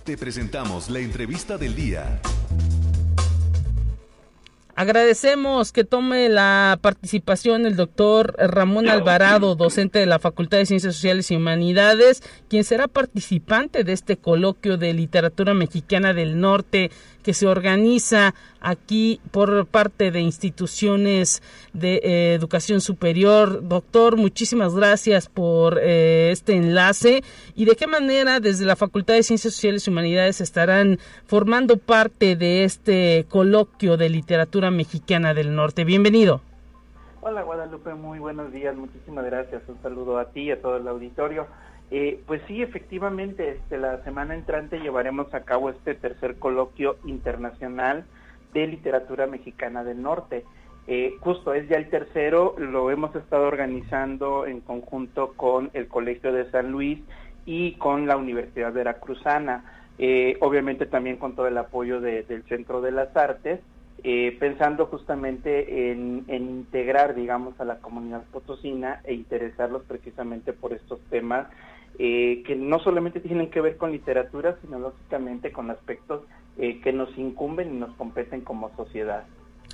Te 0.04 0.16
presentamos 0.16 0.90
la 0.90 1.00
entrevista 1.00 1.58
del 1.58 1.74
día. 1.74 2.20
Agradecemos 4.82 5.70
que 5.70 5.84
tome 5.84 6.28
la 6.28 6.76
participación 6.82 7.66
el 7.66 7.76
doctor 7.76 8.34
Ramón 8.36 8.88
Alvarado, 8.88 9.54
docente 9.54 10.00
de 10.00 10.06
la 10.06 10.18
Facultad 10.18 10.58
de 10.58 10.66
Ciencias 10.66 10.96
Sociales 10.96 11.30
y 11.30 11.36
Humanidades, 11.36 12.20
quien 12.48 12.64
será 12.64 12.88
participante 12.88 13.84
de 13.84 13.92
este 13.92 14.16
coloquio 14.16 14.78
de 14.78 14.92
literatura 14.92 15.54
mexicana 15.54 16.14
del 16.14 16.40
norte 16.40 16.90
que 17.22 17.34
se 17.34 17.46
organiza 17.46 18.34
aquí 18.60 19.20
por 19.30 19.66
parte 19.66 20.10
de 20.10 20.20
instituciones 20.20 21.42
de 21.72 22.00
eh, 22.02 22.34
educación 22.34 22.80
superior. 22.80 23.66
Doctor, 23.66 24.16
muchísimas 24.16 24.74
gracias 24.74 25.28
por 25.28 25.78
eh, 25.80 26.30
este 26.30 26.54
enlace 26.54 27.22
y 27.54 27.64
de 27.64 27.76
qué 27.76 27.86
manera 27.86 28.40
desde 28.40 28.64
la 28.64 28.76
Facultad 28.76 29.14
de 29.14 29.22
Ciencias 29.22 29.54
Sociales 29.54 29.86
y 29.86 29.90
Humanidades 29.90 30.40
estarán 30.40 30.98
formando 31.26 31.76
parte 31.76 32.36
de 32.36 32.64
este 32.64 33.26
coloquio 33.28 33.96
de 33.96 34.08
literatura 34.08 34.70
mexicana 34.70 35.34
del 35.34 35.54
norte. 35.54 35.84
Bienvenido. 35.84 36.42
Hola 37.24 37.42
Guadalupe, 37.42 37.94
muy 37.94 38.18
buenos 38.18 38.50
días, 38.50 38.74
muchísimas 38.74 39.24
gracias. 39.24 39.62
Un 39.68 39.80
saludo 39.80 40.18
a 40.18 40.30
ti 40.30 40.40
y 40.42 40.50
a 40.50 40.60
todo 40.60 40.76
el 40.76 40.88
auditorio. 40.88 41.46
Eh, 41.94 42.22
pues 42.26 42.40
sí, 42.48 42.62
efectivamente, 42.62 43.50
este, 43.50 43.76
la 43.76 44.02
semana 44.02 44.34
entrante 44.34 44.80
llevaremos 44.80 45.34
a 45.34 45.42
cabo 45.42 45.68
este 45.68 45.94
tercer 45.94 46.36
coloquio 46.36 46.96
internacional 47.04 48.06
de 48.54 48.66
literatura 48.66 49.26
mexicana 49.26 49.84
del 49.84 50.00
norte. 50.00 50.42
Eh, 50.86 51.16
justo 51.20 51.52
es 51.52 51.68
ya 51.68 51.76
el 51.76 51.90
tercero, 51.90 52.54
lo 52.56 52.90
hemos 52.90 53.14
estado 53.14 53.46
organizando 53.46 54.46
en 54.46 54.60
conjunto 54.60 55.34
con 55.36 55.68
el 55.74 55.86
Colegio 55.86 56.32
de 56.32 56.50
San 56.50 56.72
Luis 56.72 56.98
y 57.44 57.72
con 57.72 58.06
la 58.06 58.16
Universidad 58.16 58.72
Veracruzana, 58.72 59.62
eh, 59.98 60.38
obviamente 60.40 60.86
también 60.86 61.18
con 61.18 61.34
todo 61.34 61.46
el 61.46 61.58
apoyo 61.58 62.00
del 62.00 62.42
Centro 62.44 62.80
de 62.80 62.92
las 62.92 63.14
Artes, 63.14 63.60
pensando 64.40 64.86
justamente 64.86 65.92
en, 65.92 66.24
en, 66.26 66.48
integrar, 66.48 67.14
digamos, 67.14 67.60
a 67.60 67.64
la 67.64 67.76
comunidad 67.76 68.24
potosina 68.32 69.00
e 69.04 69.12
interesarlos 69.12 69.82
precisamente 69.84 70.54
por 70.54 70.72
estos 70.72 70.98
temas 71.10 71.46
eh, 71.98 72.42
que 72.46 72.56
no 72.56 72.78
solamente 72.80 73.20
tienen 73.20 73.50
que 73.50 73.60
ver 73.60 73.76
con 73.76 73.92
literatura, 73.92 74.56
sino 74.62 74.78
lógicamente 74.78 75.52
con 75.52 75.70
aspectos 75.70 76.22
eh, 76.58 76.80
que 76.80 76.92
nos 76.92 77.16
incumben 77.16 77.74
y 77.74 77.78
nos 77.78 77.94
competen 77.96 78.42
como 78.42 78.74
sociedad. 78.76 79.24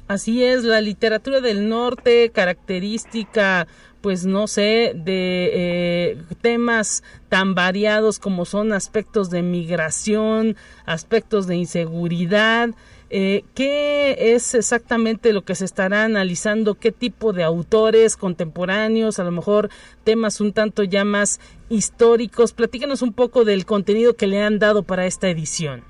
Así 0.09 0.42
es, 0.42 0.64
la 0.64 0.81
literatura 0.81 1.40
del 1.40 1.68
norte, 1.68 2.31
característica, 2.31 3.66
pues 4.00 4.24
no 4.24 4.46
sé, 4.46 4.92
de 4.94 5.50
eh, 5.52 6.18
temas 6.40 7.02
tan 7.28 7.54
variados 7.54 8.18
como 8.18 8.44
son 8.44 8.72
aspectos 8.72 9.28
de 9.28 9.42
migración, 9.42 10.57
aspectos 10.87 11.46
de 11.46 11.57
inseguridad, 11.57 12.70
eh, 13.11 13.44
¿Qué 13.55 14.35
es 14.35 14.55
exactamente 14.55 15.33
lo 15.33 15.42
que 15.42 15.55
se 15.55 15.64
estará 15.64 16.05
analizando? 16.05 16.75
¿Qué 16.75 16.92
tipo 16.92 17.33
de 17.33 17.42
autores 17.42 18.16
contemporáneos? 18.16 19.18
A 19.18 19.25
lo 19.25 19.31
mejor 19.31 19.71
temas 20.05 20.40
un 20.40 20.53
tanto 20.53 20.83
ya 20.83 21.05
más 21.05 21.40
históricos. 21.71 22.53
Platícanos 22.53 23.01
un 23.01 23.14
poco 23.14 23.44
del 23.44 23.64
contenido 23.64 24.14
que 24.14 24.27
le 24.27 24.42
han 24.42 24.59
dado 24.59 24.83
para 24.83 25.07
esta 25.07 25.29
edición. 25.29 25.83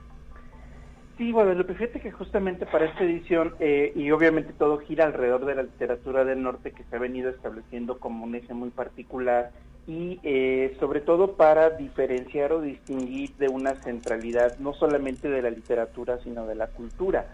Sí, 1.16 1.32
Guadalupe, 1.32 1.74
fíjate 1.74 2.00
que 2.00 2.12
justamente 2.12 2.64
para 2.64 2.84
esta 2.84 3.02
edición, 3.02 3.54
eh, 3.58 3.92
y 3.96 4.12
obviamente 4.12 4.52
todo 4.52 4.78
gira 4.78 5.04
alrededor 5.04 5.46
de 5.46 5.56
la 5.56 5.64
literatura 5.64 6.24
del 6.24 6.44
norte 6.44 6.70
que 6.70 6.84
se 6.84 6.94
ha 6.94 7.00
venido 7.00 7.28
estableciendo 7.30 7.98
como 7.98 8.24
un 8.24 8.36
eje 8.36 8.54
muy 8.54 8.70
particular 8.70 9.50
y 9.88 10.20
eh, 10.22 10.76
sobre 10.78 11.00
todo 11.00 11.32
para 11.32 11.70
diferenciar 11.70 12.52
o 12.52 12.60
distinguir 12.60 13.30
de 13.38 13.48
una 13.48 13.74
centralidad 13.76 14.58
no 14.58 14.74
solamente 14.74 15.30
de 15.30 15.40
la 15.40 15.48
literatura, 15.48 16.18
sino 16.22 16.46
de 16.46 16.54
la 16.54 16.66
cultura. 16.66 17.26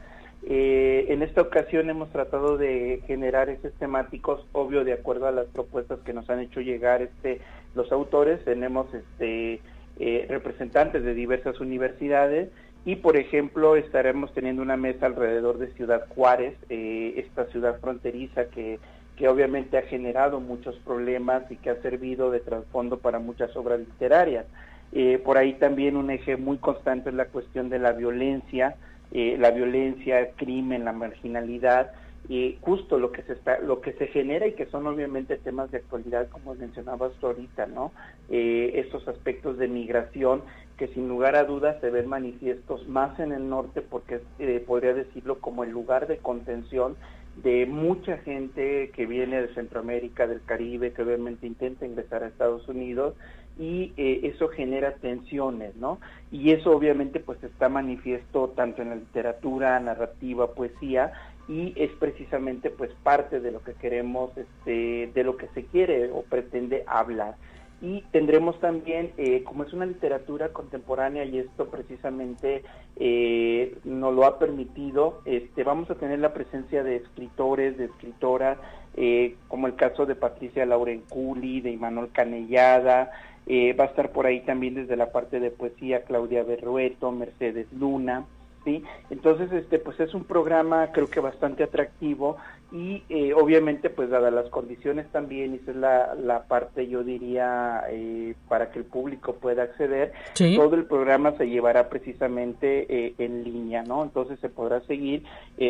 Eh, 0.47 1.07
en 1.09 1.23
esta 1.23 1.41
ocasión 1.41 1.91
hemos 1.91 2.11
tratado 2.11 2.57
de 2.57 3.03
generar 3.09 3.49
esos 3.49 3.73
temáticos, 3.73 4.47
obvio, 4.53 4.85
de 4.85 4.93
acuerdo 4.93 5.27
a 5.27 5.33
las 5.33 5.47
propuestas 5.47 5.99
que 6.05 6.13
nos 6.13 6.31
han 6.31 6.39
hecho 6.39 6.61
llegar 6.61 7.03
este, 7.03 7.41
los 7.75 7.91
autores. 7.91 8.45
Tenemos 8.45 8.87
este, 8.95 9.61
eh, 9.99 10.27
representantes 10.29 11.03
de 11.03 11.13
diversas 11.13 11.59
universidades 11.59 12.51
y, 12.85 12.97
por 12.97 13.17
ejemplo, 13.17 13.75
estaremos 13.75 14.33
teniendo 14.33 14.63
una 14.63 14.77
mesa 14.77 15.07
alrededor 15.07 15.59
de 15.59 15.73
Ciudad 15.73 16.07
Juárez, 16.15 16.55
esta 16.69 17.47
ciudad 17.47 17.81
fronteriza 17.81 18.45
que 18.45 18.79
que 19.17 19.29
obviamente 19.29 19.79
ha 19.79 19.83
generado 19.83 20.41
muchos 20.41 20.77
problemas 20.77 21.51
y 21.51 21.57
que 21.57 21.71
ha 21.71 21.81
servido 21.83 22.31
de 22.31 22.41
trasfondo 22.41 22.99
para 22.99 23.19
muchas 23.19 23.55
obras 23.57 23.81
literarias. 23.81 24.47
Eh, 24.93 25.21
por 25.25 25.39
ahí 25.39 25.55
también 25.55 25.97
un 25.97 26.11
eje 26.11 26.37
muy 26.37 26.59
constante 26.59 27.11
es 27.11 27.15
la 27.15 27.27
cuestión 27.27 27.69
de 27.69 27.79
la 27.79 27.93
violencia, 27.93 28.77
eh, 29.13 29.37
la 29.39 29.51
violencia, 29.51 30.21
el 30.21 30.29
crimen, 30.37 30.85
la 30.85 30.93
marginalidad, 30.93 31.93
y 32.29 32.59
justo 32.63 32.99
lo 32.99 33.13
que 33.13 33.23
se 33.23 33.35
está, 33.35 33.59
lo 33.59 33.81
que 33.81 33.93
se 33.93 34.07
genera 34.07 34.47
y 34.47 34.55
que 34.55 34.67
son 34.67 34.87
obviamente 34.87 35.37
temas 35.37 35.71
de 35.71 35.79
actualidad, 35.79 36.29
como 36.31 36.55
mencionabas 36.55 37.13
ahorita, 37.23 37.67
¿no? 37.67 37.93
Eh, 38.31 38.73
estos 38.77 39.07
aspectos 39.09 39.59
de 39.59 39.69
migración 39.69 40.43
que 40.79 40.89
sin 40.89 41.09
lugar 41.09 41.37
a 41.37 41.45
dudas 41.45 41.77
se 41.81 41.91
ven 41.91 42.09
manifiestos 42.09 42.89
más 42.89 43.19
en 43.21 43.33
el 43.33 43.49
norte 43.49 43.83
porque 43.83 44.21
podría 44.67 44.95
decirlo 44.95 45.39
como 45.39 45.65
el 45.65 45.71
lugar 45.71 46.09
de 46.09 46.17
contención 46.17 46.97
de 47.43 47.67
mucha 47.67 48.19
gente 48.19 48.91
que 48.91 49.07
viene 49.07 49.43
de 49.43 49.55
Centroamérica, 49.55 50.27
del 50.27 50.43
Caribe, 50.45 50.93
que 50.93 51.03
obviamente 51.03 51.47
intenta 51.47 51.87
ingresar 51.87 52.23
a 52.23 52.29
Estados 52.29 52.69
Unidos 52.69 53.15
y 53.59 53.93
eh, 53.97 54.21
eso 54.25 54.49
genera 54.49 54.95
tensiones, 54.97 55.77
¿no? 55.77 56.01
Y 56.31 56.51
eso 56.53 56.71
obviamente 56.71 57.21
pues 57.21 57.43
está 57.43 57.69
manifiesto 57.69 58.49
tanto 58.51 58.83
en 58.83 58.91
la 58.91 58.97
literatura, 58.97 59.79
narrativa, 59.81 60.55
poesía 60.55 61.13
y 61.49 61.73
es 61.77 61.91
precisamente 61.93 62.71
pues 62.71 62.91
parte 63.03 63.41
de 63.41 63.53
lo 63.53 63.63
que 63.63 63.75
queremos, 63.75 64.31
este, 64.37 65.11
de 65.13 65.25
lo 65.25 65.37
que 65.37 65.49
se 65.49 65.65
quiere 65.67 66.11
o 66.11 66.23
pretende 66.23 66.85
hablar 66.87 67.37
y 67.85 68.03
tendremos 68.13 68.59
también, 68.61 69.13
eh, 69.19 69.43
como 69.45 69.65
es 69.65 69.73
una 69.75 69.85
literatura 69.85 70.55
contemporánea 70.55 71.27
y 71.27 71.39
esto 71.39 71.69
precisamente 71.69 72.63
eh, 72.97 73.77
nos 73.85 74.15
lo 74.15 74.25
ha 74.25 74.39
permitido, 74.39 75.21
este, 75.27 75.65
vamos 75.65 75.91
a 75.91 75.97
tener 75.97 76.19
la 76.19 76.33
presencia 76.33 76.83
de 76.83 76.97
escritores, 76.97 77.77
de 77.77 77.85
escritoras, 77.85 78.57
eh, 78.97 79.37
como 79.49 79.67
el 79.67 79.75
caso 79.75 80.07
de 80.07 80.15
Patricia 80.15 80.65
Laurenculi, 80.65 81.61
de 81.61 81.73
Imanol 81.73 82.11
Canellada, 82.11 83.11
va 83.47 83.85
a 83.85 83.89
estar 83.89 84.13
por 84.13 84.25
ahí 84.25 84.41
también 84.41 84.77
desde 84.77 84.97
la 84.97 85.13
parte 85.13 85.39
de 85.39 85.51
poesía 85.51 86.05
Claudia 86.05 86.43
Berrueto, 86.43 87.13
Mercedes 87.13 87.67
Luna, 87.75 88.25
¿sí? 88.65 88.83
Entonces, 89.11 89.53
este, 89.53 89.79
pues 89.79 90.01
es 90.01 90.15
un 90.15 90.25
programa 90.25 90.91
creo 90.93 91.11
que 91.11 91.21
bastante 91.21 91.65
atractivo 91.65 92.39
y 92.73 93.03
eh, 93.09 93.33
obviamente 93.35 93.89
pues 93.89 94.11
dadas 94.11 94.33
las 94.33 94.49
condiciones 94.49 95.07
también, 95.13 95.55
esa 95.55 95.71
es 95.71 95.77
la, 95.77 96.15
la 96.15 96.43
parte 96.45 96.89
yo 96.89 97.05
diría 97.05 97.85
eh, 97.89 98.35
para 98.49 98.71
que 98.71 98.81
el 98.81 98.85
público 98.85 99.35
pueda 99.35 99.63
acceder, 99.65 100.13
todo 100.57 100.75
el 100.75 100.85
programa 100.87 101.37
se 101.37 101.49
llevará 101.49 101.89
precisamente 101.89 102.87
eh, 102.89 103.15
en 103.19 103.45
línea, 103.45 103.85
¿no? 103.85 104.03
Entonces 104.03 104.41
se 104.41 104.49
podrá 104.49 104.81
seguir 104.83 105.25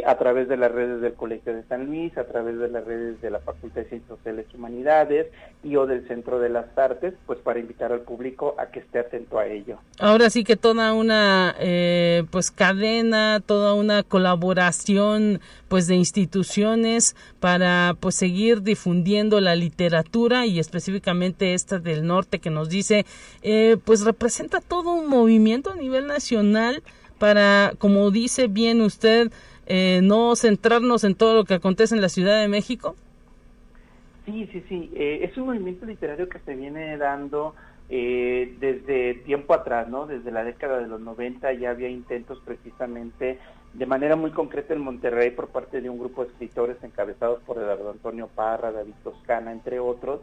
a 0.06 0.16
través 0.16 0.48
de 0.48 0.56
las 0.56 0.72
redes 0.72 1.02
del 1.02 1.12
Colegio 1.12 1.54
de 1.54 1.62
San 1.64 1.86
Luis, 1.86 2.16
a 2.16 2.24
través 2.24 2.58
de 2.58 2.68
las 2.68 2.84
redes 2.84 3.20
de 3.20 3.30
la 3.30 3.40
Facultad 3.40 3.82
de 3.82 3.88
Ciencias 3.90 4.08
Sociales 4.16 4.46
y 4.52 4.56
Humanidades 4.56 5.26
y 5.62 5.76
o 5.76 5.86
del 5.86 6.08
Centro 6.08 6.38
de 6.38 6.48
las 6.48 6.66
Artes, 6.78 7.12
pues 7.26 7.38
para 7.40 7.60
invitar 7.60 7.92
al 7.92 8.00
público 8.00 8.54
a 8.58 8.66
que 8.66 8.80
esté 8.80 9.00
atento 9.00 9.38
a 9.38 9.46
ello. 9.46 9.78
Ahora 9.98 10.30
sí 10.30 10.42
que 10.42 10.56
toda 10.56 10.94
una 10.94 11.54
pues 12.30 12.50
cadena, 12.50 13.40
toda 13.44 13.74
una 13.74 14.02
colaboración 14.02 15.40
pues 15.68 15.86
de 15.86 15.94
instituciones 15.94 17.16
para 17.40 17.96
pues 17.98 18.14
seguir 18.14 18.62
difundiendo 18.62 19.40
la 19.40 19.54
literatura 19.56 20.46
y 20.46 20.58
específicamente 20.58 21.54
esta 21.54 21.78
del 21.78 22.06
norte 22.06 22.38
que 22.38 22.50
nos 22.50 22.68
dice 22.68 23.04
eh, 23.42 23.76
pues 23.84 24.04
representa 24.04 24.60
todo 24.60 24.92
un 24.92 25.08
movimiento 25.08 25.70
a 25.70 25.76
nivel 25.76 26.06
nacional 26.06 26.82
para 27.18 27.72
como 27.78 28.10
dice 28.10 28.48
bien 28.48 28.80
usted 28.82 29.30
eh, 29.66 30.00
no 30.02 30.36
centrarnos 30.36 31.04
en 31.04 31.14
todo 31.14 31.34
lo 31.34 31.44
que 31.44 31.54
acontece 31.54 31.94
en 31.94 32.00
la 32.00 32.08
Ciudad 32.08 32.40
de 32.40 32.48
México 32.48 32.96
sí 34.26 34.48
sí 34.52 34.62
sí 34.68 34.90
eh, 34.94 35.20
es 35.22 35.36
un 35.36 35.46
movimiento 35.46 35.86
literario 35.86 36.28
que 36.28 36.38
se 36.40 36.54
viene 36.54 36.96
dando 36.96 37.54
eh, 37.90 38.56
desde 38.60 39.14
tiempo 39.24 39.52
atrás, 39.52 39.88
¿no? 39.88 40.06
Desde 40.06 40.30
la 40.30 40.42
década 40.42 40.78
de 40.78 40.88
los 40.88 41.00
90 41.00 41.52
ya 41.54 41.70
había 41.70 41.88
intentos 41.88 42.40
precisamente 42.44 43.38
de 43.74 43.86
manera 43.86 44.14
muy 44.14 44.30
concreta 44.30 44.72
en 44.72 44.80
Monterrey 44.80 45.30
por 45.30 45.48
parte 45.48 45.80
de 45.80 45.90
un 45.90 45.98
grupo 45.98 46.22
de 46.22 46.30
escritores 46.30 46.76
encabezados 46.82 47.40
por 47.40 47.58
Eduardo 47.58 47.90
Antonio 47.90 48.28
Parra, 48.28 48.70
David 48.70 48.94
Toscana, 49.02 49.50
entre 49.50 49.80
otros, 49.80 50.20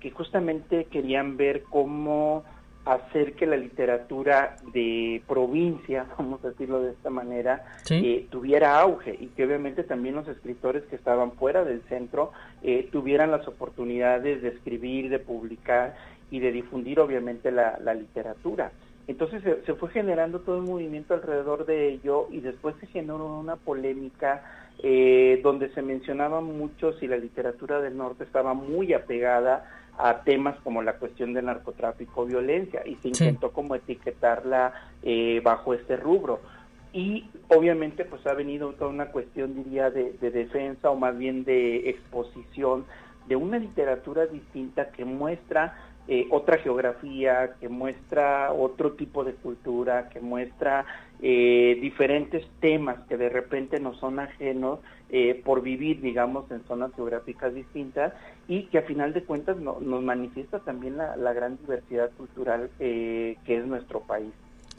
que 0.00 0.10
justamente 0.10 0.86
querían 0.86 1.36
ver 1.36 1.64
cómo 1.64 2.44
hacer 2.86 3.34
que 3.34 3.46
la 3.46 3.56
literatura 3.56 4.56
de 4.72 5.22
provincia, 5.26 6.06
vamos 6.18 6.42
a 6.44 6.48
decirlo 6.48 6.80
de 6.80 6.92
esta 6.92 7.10
manera, 7.10 7.64
eh, 7.90 8.26
tuviera 8.30 8.80
auge 8.80 9.16
y 9.18 9.28
que 9.28 9.44
obviamente 9.44 9.84
también 9.84 10.14
los 10.14 10.28
escritores 10.28 10.82
que 10.84 10.96
estaban 10.96 11.32
fuera 11.32 11.64
del 11.64 11.82
centro 11.88 12.32
eh, 12.62 12.88
tuvieran 12.90 13.30
las 13.30 13.46
oportunidades 13.48 14.42
de 14.42 14.48
escribir, 14.48 15.10
de 15.10 15.18
publicar 15.18 15.94
y 16.30 16.40
de 16.40 16.52
difundir 16.52 17.00
obviamente 17.00 17.50
la, 17.50 17.78
la 17.82 17.94
literatura. 17.94 18.72
Entonces 19.06 19.42
se, 19.66 19.74
fue 19.74 19.90
generando 19.90 20.40
todo 20.40 20.58
un 20.58 20.64
movimiento 20.64 21.14
alrededor 21.14 21.66
de 21.66 21.88
ello 21.88 22.26
y 22.30 22.40
después 22.40 22.74
se 22.80 22.86
generó 22.86 23.38
una 23.38 23.56
polémica 23.56 24.42
eh, 24.82 25.40
donde 25.42 25.68
se 25.74 25.82
mencionaba 25.82 26.40
mucho 26.40 26.94
si 26.94 27.06
la 27.06 27.16
literatura 27.16 27.80
del 27.80 27.96
norte 27.96 28.24
estaba 28.24 28.54
muy 28.54 28.94
apegada 28.94 29.70
a 29.98 30.22
temas 30.22 30.58
como 30.64 30.82
la 30.82 30.94
cuestión 30.94 31.34
del 31.34 31.44
narcotráfico 31.44 32.24
violencia 32.24 32.82
y 32.84 32.96
se 32.96 33.08
intentó 33.08 33.52
como 33.52 33.74
etiquetarla 33.74 34.72
eh, 35.02 35.40
bajo 35.44 35.74
este 35.74 35.96
rubro. 35.96 36.40
Y 36.92 37.28
obviamente 37.48 38.04
pues 38.04 38.26
ha 38.26 38.34
venido 38.34 38.72
toda 38.72 38.90
una 38.90 39.10
cuestión 39.10 39.54
diría 39.54 39.90
de, 39.90 40.12
de 40.20 40.30
defensa 40.30 40.90
o 40.90 40.96
más 40.96 41.16
bien 41.18 41.44
de 41.44 41.90
exposición 41.90 42.86
de 43.26 43.36
una 43.36 43.58
literatura 43.58 44.26
distinta 44.26 44.90
que 44.90 45.04
muestra 45.04 45.76
eh, 46.06 46.26
otra 46.30 46.58
geografía, 46.58 47.54
que 47.58 47.68
muestra 47.70 48.52
otro 48.52 48.92
tipo 48.92 49.24
de 49.24 49.32
cultura, 49.34 50.10
que 50.10 50.20
muestra 50.20 50.84
eh, 51.22 51.78
diferentes 51.80 52.46
temas 52.60 52.98
que 53.08 53.16
de 53.16 53.30
repente 53.30 53.80
nos 53.80 53.96
son 53.98 54.18
ajenos 54.18 54.80
eh, 55.08 55.40
por 55.42 55.62
vivir, 55.62 56.02
digamos, 56.02 56.50
en 56.50 56.62
zonas 56.64 56.92
geográficas 56.94 57.54
distintas 57.54 58.12
y 58.48 58.64
que 58.64 58.78
a 58.78 58.82
final 58.82 59.14
de 59.14 59.24
cuentas 59.24 59.56
nos 59.56 60.02
manifiesta 60.02 60.58
también 60.58 60.98
la, 60.98 61.16
la 61.16 61.32
gran 61.32 61.56
diversidad 61.56 62.10
cultural 62.18 62.68
que 62.78 63.36
es 63.46 63.66
nuestro 63.66 64.00
país. 64.00 64.32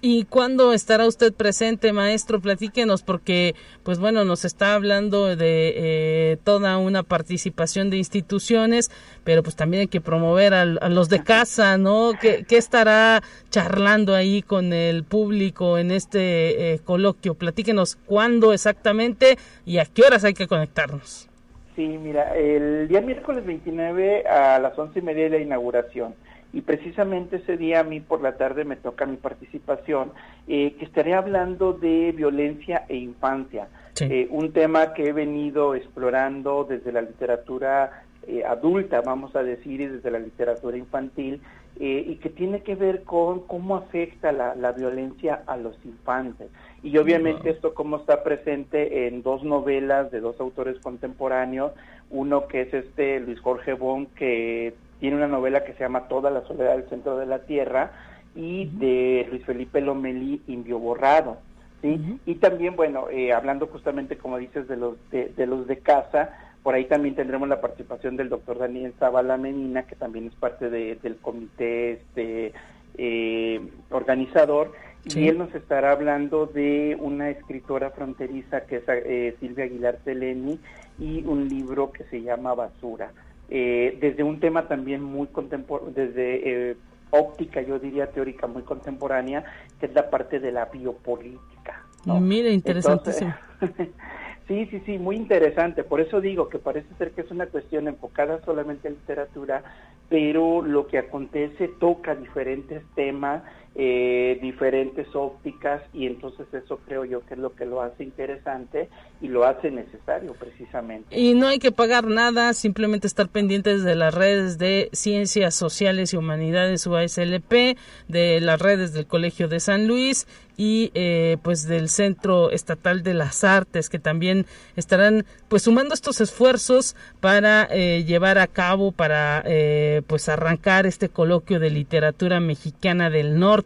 ¿Y 0.07 0.25
cuándo 0.25 0.71
estará 0.71 1.07
usted 1.07 1.33
presente, 1.33 1.91
maestro? 1.91 2.39
Platíquenos, 2.39 3.01
porque, 3.01 3.55
pues 3.81 3.97
bueno, 3.97 4.23
nos 4.23 4.45
está 4.45 4.75
hablando 4.75 5.35
de 5.35 5.73
eh, 5.75 6.37
toda 6.43 6.77
una 6.77 7.01
participación 7.01 7.89
de 7.89 7.97
instituciones, 7.97 8.91
pero 9.23 9.41
pues 9.41 9.55
también 9.55 9.81
hay 9.81 9.87
que 9.87 10.01
promover 10.01 10.53
a, 10.53 10.65
los 10.65 11.09
de 11.09 11.23
casa, 11.23 11.79
¿no? 11.79 12.11
¿Qué, 12.21 12.45
estará 12.51 13.23
charlando 13.49 14.13
ahí 14.13 14.43
con 14.43 14.73
el 14.73 15.05
público 15.05 15.79
en 15.79 15.89
este 15.89 16.73
eh, 16.73 16.79
coloquio? 16.83 17.33
Platíquenos 17.33 17.95
cuándo 17.95 18.53
exactamente 18.53 19.39
y 19.65 19.79
a 19.79 19.85
qué 19.85 20.03
horas 20.03 20.23
hay 20.23 20.35
que 20.35 20.45
conectarnos. 20.45 21.27
Sí, 21.75 21.87
mira, 21.87 22.35
el 22.35 22.87
día 22.89 23.01
miércoles 23.01 23.43
29 23.43 24.27
a 24.27 24.59
las 24.59 24.77
once 24.77 24.99
y 24.99 25.01
media 25.01 25.23
de 25.23 25.29
la 25.31 25.39
inauguración 25.39 26.13
y 26.55 26.61
precisamente 26.61 27.35
ese 27.35 27.57
día 27.57 27.81
a 27.81 27.83
mí 27.83 27.99
por 27.99 28.21
la 28.21 28.37
tarde 28.37 28.63
me 28.63 28.77
toca 28.77 29.05
mi 29.05 29.17
participación, 29.17 30.13
eh, 30.47 30.73
que 30.79 30.85
estaré 30.85 31.13
hablando 31.13 31.73
de 31.73 32.13
violencia 32.13 32.85
e 32.87 32.95
infancia, 32.95 33.67
eh, 33.99 34.29
un 34.31 34.53
tema 34.53 34.93
que 34.93 35.09
he 35.09 35.11
venido 35.11 35.75
explorando 35.75 36.63
desde 36.63 36.93
la 36.93 37.01
literatura 37.01 38.03
eh, 38.25 38.45
adulta, 38.45 39.01
vamos 39.01 39.35
a 39.35 39.43
decir, 39.43 39.81
y 39.81 39.87
desde 39.87 40.09
la 40.09 40.19
literatura 40.19 40.77
infantil, 40.77 41.41
y 41.77 42.15
que 42.15 42.29
tiene 42.29 42.61
que 42.61 42.73
ver 42.73 43.03
con 43.03 43.41
cómo 43.41 43.75
afecta 43.75 44.31
la, 44.31 44.55
la 44.55 44.71
violencia 44.71 45.43
a 45.45 45.57
los 45.57 45.75
infantes. 45.83 46.47
Y 46.83 46.97
obviamente 46.97 47.49
esto 47.49 47.73
cómo 47.73 47.97
está 47.97 48.23
presente 48.23 49.07
en 49.07 49.23
dos 49.23 49.43
novelas 49.43 50.09
de 50.09 50.21
dos 50.21 50.39
autores 50.39 50.79
contemporáneos, 50.79 51.73
uno 52.09 52.47
que 52.47 52.61
es 52.61 52.73
este 52.73 53.19
Luis 53.19 53.41
Jorge 53.41 53.73
Bon, 53.73 54.05
que 54.05 54.73
tiene 54.99 55.17
una 55.17 55.27
novela 55.27 55.63
que 55.63 55.73
se 55.73 55.79
llama 55.79 56.07
Toda 56.07 56.31
la 56.31 56.41
soledad 56.45 56.75
del 56.75 56.89
centro 56.89 57.17
de 57.17 57.25
la 57.25 57.39
tierra 57.39 57.91
y 58.35 58.65
de 58.65 59.27
Luis 59.29 59.45
Felipe 59.45 59.81
Lomelí, 59.81 60.41
Indio 60.47 60.79
Borrado. 60.79 61.37
¿sí? 61.81 62.19
Y 62.25 62.35
también, 62.35 62.75
bueno, 62.75 63.09
eh, 63.09 63.33
hablando 63.33 63.67
justamente, 63.67 64.17
como 64.17 64.37
dices, 64.37 64.67
de 64.67 64.77
los 64.77 64.97
de, 65.11 65.33
los 65.45 65.67
de 65.67 65.79
casa, 65.79 66.37
por 66.63 66.75
ahí 66.75 66.85
también 66.85 67.15
tendremos 67.15 67.47
la 67.47 67.61
participación 67.61 68.17
del 68.17 68.29
doctor 68.29 68.57
Daniel 68.57 68.93
Zavala 68.99 69.37
Menina, 69.37 69.83
que 69.83 69.95
también 69.95 70.27
es 70.27 70.35
parte 70.35 70.69
del 70.69 71.17
comité 71.21 71.91
este, 71.93 72.53
eh, 72.97 73.61
organizador, 73.91 74.73
y 75.13 75.27
él 75.27 75.37
nos 75.37 75.53
estará 75.53 75.91
hablando 75.91 76.47
de 76.47 76.97
una 76.99 77.29
escritora 77.29 77.91
fronteriza 77.91 78.61
que 78.65 78.77
es 78.77 78.83
eh, 78.87 79.35
Silvia 79.39 79.65
Aguilar 79.65 79.99
Seleni 80.03 80.59
y 80.97 81.23
un 81.25 81.47
libro 81.47 81.91
que 81.91 82.05
se 82.05 82.23
llama 82.23 82.55
Basura. 82.55 83.11
Eh, 83.49 83.97
desde 84.01 84.23
un 84.23 84.39
tema 84.39 84.67
también 84.67 85.03
muy 85.03 85.27
contemporáneo, 85.27 85.93
desde 85.93 86.71
eh, 86.71 86.77
óptica, 87.11 87.61
yo 87.61 87.79
diría 87.79 88.07
teórica 88.07 88.47
muy 88.47 88.63
contemporánea, 88.63 89.43
que 89.79 89.85
es 89.85 89.93
la 89.93 90.09
parte 90.09 90.39
de 90.39 90.51
la 90.51 90.65
biopolítica. 90.65 91.83
Mira, 92.05 92.49
interesantísimo. 92.49 93.33
sí, 94.47 94.67
sí, 94.67 94.81
sí, 94.85 94.97
muy 94.97 95.15
interesante. 95.15 95.83
Por 95.83 96.01
eso 96.01 96.21
digo 96.21 96.49
que 96.49 96.59
parece 96.59 96.93
ser 96.97 97.11
que 97.11 97.21
es 97.21 97.31
una 97.31 97.47
cuestión 97.47 97.87
enfocada 97.87 98.41
solamente 98.43 98.87
en 98.87 98.95
literatura, 98.95 99.63
pero 100.09 100.61
lo 100.61 100.87
que 100.87 100.99
acontece 100.99 101.67
toca 101.79 102.15
diferentes 102.15 102.83
temas 102.95 103.43
eh, 103.77 104.39
diferentes 104.41 105.05
ópticas 105.13 105.81
y 105.93 106.05
entonces 106.05 106.47
eso 106.53 106.79
creo 106.85 107.03
yo 107.03 107.25
que 107.25 107.33
es 107.33 107.39
lo 107.41 107.53
que 107.55 107.65
lo 107.65 107.81
hace 107.81 108.05
interesante 108.05 108.87
y 109.21 109.27
lo 109.27 109.43
hace 109.43 109.69
necesario 109.69 110.33
precisamente. 110.33 111.19
Y 111.19 111.33
no 111.33 111.47
hay 111.47 111.59
que 111.59 111.73
pagar 111.73 112.07
nada, 112.07 112.53
simplemente 112.53 113.05
estar 113.05 113.27
pendientes 113.27 113.83
de 113.83 113.95
las 113.95 114.13
redes 114.13 114.57
de 114.57 114.89
Ciencias 114.93 115.55
Sociales 115.55 116.13
y 116.13 116.17
Humanidades 116.17 116.87
UASLP, 116.87 117.77
de 118.07 118.39
las 118.39 118.61
redes 118.61 118.93
del 118.93 119.07
Colegio 119.07 119.49
de 119.49 119.59
San 119.59 119.87
Luis 119.87 120.25
y 120.57 120.91
eh, 120.93 121.37
pues 121.43 121.67
del 121.67 121.89
Centro 121.89 122.51
Estatal 122.51 123.03
de 123.03 123.13
las 123.13 123.43
Artes 123.43 123.89
que 123.89 123.99
también 123.99 124.45
estarán 124.75 125.25
pues 125.49 125.63
sumando 125.63 125.93
estos 125.93 126.21
esfuerzos 126.21 126.95
para 127.19 127.67
eh, 127.69 128.05
llevar 128.05 128.37
a 128.37 128.47
cabo 128.47 128.91
para 128.91 129.43
eh, 129.45 130.01
pues 130.07 130.29
arrancar 130.29 130.85
este 130.85 131.09
coloquio 131.09 131.59
de 131.59 131.71
literatura 131.71 132.39
mexicana 132.39 133.09
del 133.09 133.37
norte 133.37 133.64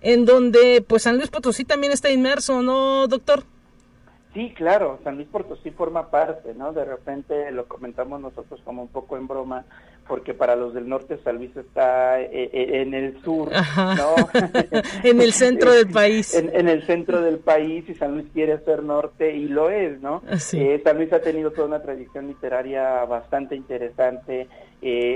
en 0.00 0.24
donde 0.24 0.84
pues 0.86 1.02
San 1.02 1.16
Luis 1.16 1.30
Potosí 1.30 1.64
también 1.64 1.92
está 1.92 2.10
inmerso, 2.10 2.62
¿no, 2.62 3.06
doctor? 3.08 3.44
Sí, 4.34 4.54
claro, 4.56 4.98
San 5.04 5.16
Luis 5.16 5.28
Potosí 5.28 5.70
forma 5.70 6.10
parte, 6.10 6.54
¿no? 6.54 6.72
De 6.72 6.86
repente 6.86 7.50
lo 7.50 7.66
comentamos 7.66 8.18
nosotros 8.20 8.60
como 8.64 8.82
un 8.82 8.88
poco 8.88 9.18
en 9.18 9.28
broma, 9.28 9.66
porque 10.08 10.32
para 10.32 10.56
los 10.56 10.72
del 10.72 10.88
norte 10.88 11.18
San 11.22 11.36
Luis 11.36 11.54
está 11.54 12.18
eh, 12.18 12.30
eh, 12.32 12.80
en 12.80 12.94
el 12.94 13.22
sur, 13.22 13.50
¿no? 13.50 14.14
en 15.04 15.20
el 15.20 15.34
centro 15.34 15.72
del 15.72 15.88
país. 15.92 16.34
En, 16.34 16.66
el 16.66 16.86
centro 16.86 17.20
del 17.20 17.40
país 17.40 17.86
y 17.90 17.94
San 17.94 18.14
Luis 18.14 18.26
quiere 18.32 18.58
ser 18.64 18.82
norte 18.82 19.36
y 19.36 19.48
lo 19.48 19.68
es, 19.68 20.00
¿no? 20.00 20.22
Eh, 20.54 20.80
San 20.82 20.96
Luis 20.96 21.12
ha 21.12 21.20
tenido 21.20 21.50
toda 21.50 21.66
una 21.66 21.82
tradición 21.82 22.28
literaria 22.28 23.04
bastante 23.04 23.54
interesante, 23.54 24.48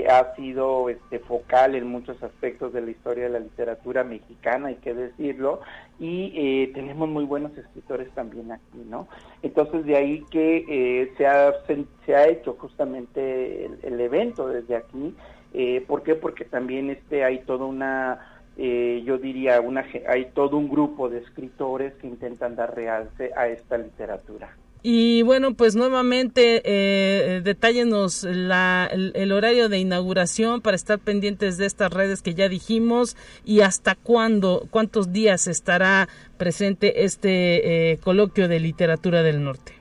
ha 0.09 0.35
sido 0.35 0.89
este, 0.89 1.19
focal 1.19 1.75
en 1.75 1.87
muchos 1.87 2.21
aspectos 2.23 2.71
de 2.71 2.81
la 2.81 2.91
historia 2.91 3.25
de 3.25 3.31
la 3.31 3.39
literatura 3.39 4.03
mexicana, 4.03 4.69
hay 4.69 4.75
que 4.75 4.93
decirlo, 4.93 5.59
y 5.99 6.67
tenemos 6.67 7.09
muy 7.09 7.25
buenos 7.25 7.57
escritores 7.57 8.09
también 8.11 8.51
aquí, 8.51 8.83
¿no? 8.89 9.07
Entonces 9.41 9.85
de 9.85 9.95
ahí 9.97 10.23
que 10.29 11.11
se, 11.17 11.27
ha, 11.27 11.53
se, 12.05 12.15
ha 12.15 12.27
hecho 12.27 12.55
justamente 12.59 13.65
el, 13.83 13.99
evento 13.99 14.47
desde 14.47 14.75
aquí. 14.75 15.15
Eh, 15.53 15.83
¿Por 15.87 16.03
qué? 16.03 16.15
Porque 16.15 16.45
también 16.45 16.89
este 16.89 17.23
hay 17.23 17.39
toda 17.39 17.65
una, 17.65 18.41
eh, 18.57 19.01
yo 19.05 19.17
diría, 19.17 19.59
una, 19.61 19.85
hay 20.07 20.25
todo 20.33 20.57
un 20.57 20.69
grupo 20.69 21.09
de 21.09 21.19
escritores 21.19 21.93
que 21.95 22.07
intentan 22.07 22.55
dar 22.55 22.75
realce 22.75 23.31
a 23.35 23.47
esta 23.47 23.77
literatura. 23.77 24.55
Y 24.83 25.21
bueno, 25.23 25.53
pues 25.53 25.75
nuevamente 25.75 26.61
eh, 26.63 27.41
detállenos 27.43 28.23
la, 28.23 28.87
el, 28.91 29.31
horario 29.31 29.69
de 29.69 29.79
inauguración 29.79 30.61
para 30.61 30.75
estar 30.75 30.99
pendientes 30.99 31.57
de 31.57 31.65
estas 31.65 31.91
redes 31.91 32.21
que 32.21 32.33
ya 32.33 32.47
dijimos 32.47 33.17
y 33.43 33.61
hasta 33.61 33.95
cuándo, 33.95 34.67
cuántos 34.69 35.11
días 35.11 35.47
estará 35.47 36.07
presente 36.37 37.03
este 37.03 37.91
eh, 37.91 37.97
coloquio 37.97 38.47
de 38.47 38.59
literatura 38.59 39.23
del 39.23 39.43
norte. 39.43 39.73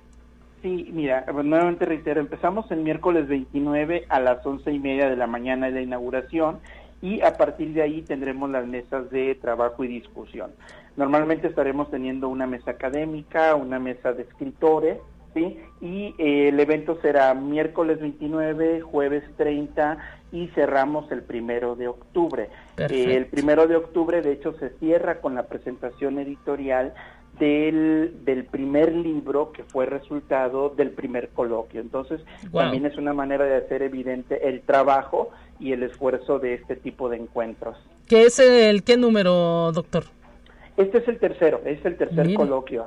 Sí, 0.62 0.90
mira, 0.92 1.24
nuevamente 1.44 1.84
reitero, 1.84 2.20
empezamos 2.20 2.68
el 2.72 2.80
miércoles 2.80 3.28
29 3.28 4.06
a 4.08 4.18
las 4.18 4.44
once 4.44 4.72
y 4.72 4.78
media 4.78 5.08
de 5.08 5.16
la 5.16 5.26
mañana 5.26 5.66
de 5.66 5.72
la 5.72 5.82
inauguración 5.82 6.58
y 7.02 7.20
a 7.20 7.36
partir 7.36 7.72
de 7.74 7.82
ahí 7.82 8.02
tendremos 8.02 8.50
las 8.50 8.66
mesas 8.66 9.10
de 9.10 9.34
trabajo 9.36 9.84
y 9.84 9.88
discusión. 9.88 10.50
Normalmente 10.96 11.48
estaremos 11.48 11.90
teniendo 11.90 12.28
una 12.28 12.46
mesa 12.46 12.72
académica, 12.72 13.54
una 13.54 13.78
mesa 13.78 14.12
de 14.12 14.22
escritores, 14.22 14.98
¿sí? 15.34 15.58
Y 15.80 16.14
eh, 16.18 16.48
el 16.48 16.58
evento 16.58 16.98
será 17.02 17.34
miércoles 17.34 18.00
29, 18.00 18.80
jueves 18.80 19.24
30 19.36 19.98
y 20.32 20.48
cerramos 20.48 21.10
el 21.12 21.22
primero 21.22 21.76
de 21.76 21.88
octubre. 21.88 22.48
el 22.78 23.26
primero 23.26 23.66
de 23.66 23.76
octubre, 23.76 24.22
de 24.22 24.32
hecho, 24.32 24.54
se 24.54 24.70
cierra 24.78 25.20
con 25.20 25.34
la 25.34 25.44
presentación 25.44 26.18
editorial 26.18 26.94
del, 27.38 28.24
del 28.24 28.44
primer 28.46 28.94
libro 28.94 29.52
que 29.52 29.62
fue 29.64 29.86
resultado 29.86 30.70
del 30.70 30.90
primer 30.90 31.28
coloquio. 31.30 31.80
Entonces, 31.80 32.22
también 32.52 32.86
es 32.86 32.96
una 32.96 33.12
manera 33.12 33.44
de 33.44 33.56
hacer 33.56 33.82
evidente 33.82 34.48
el 34.48 34.62
trabajo 34.62 35.30
y 35.60 35.72
el 35.72 35.82
esfuerzo 35.82 36.38
de 36.38 36.54
este 36.54 36.76
tipo 36.76 37.08
de 37.08 37.18
encuentros. 37.18 37.76
¿Qué 38.06 38.22
es 38.22 38.38
el 38.38 38.84
qué 38.84 38.96
número, 38.96 39.72
doctor? 39.72 40.04
Este 40.76 40.98
es 40.98 41.08
el 41.08 41.18
tercero, 41.18 41.60
es 41.64 41.84
el 41.84 41.96
tercer 41.96 42.34
coloquio 42.34 42.86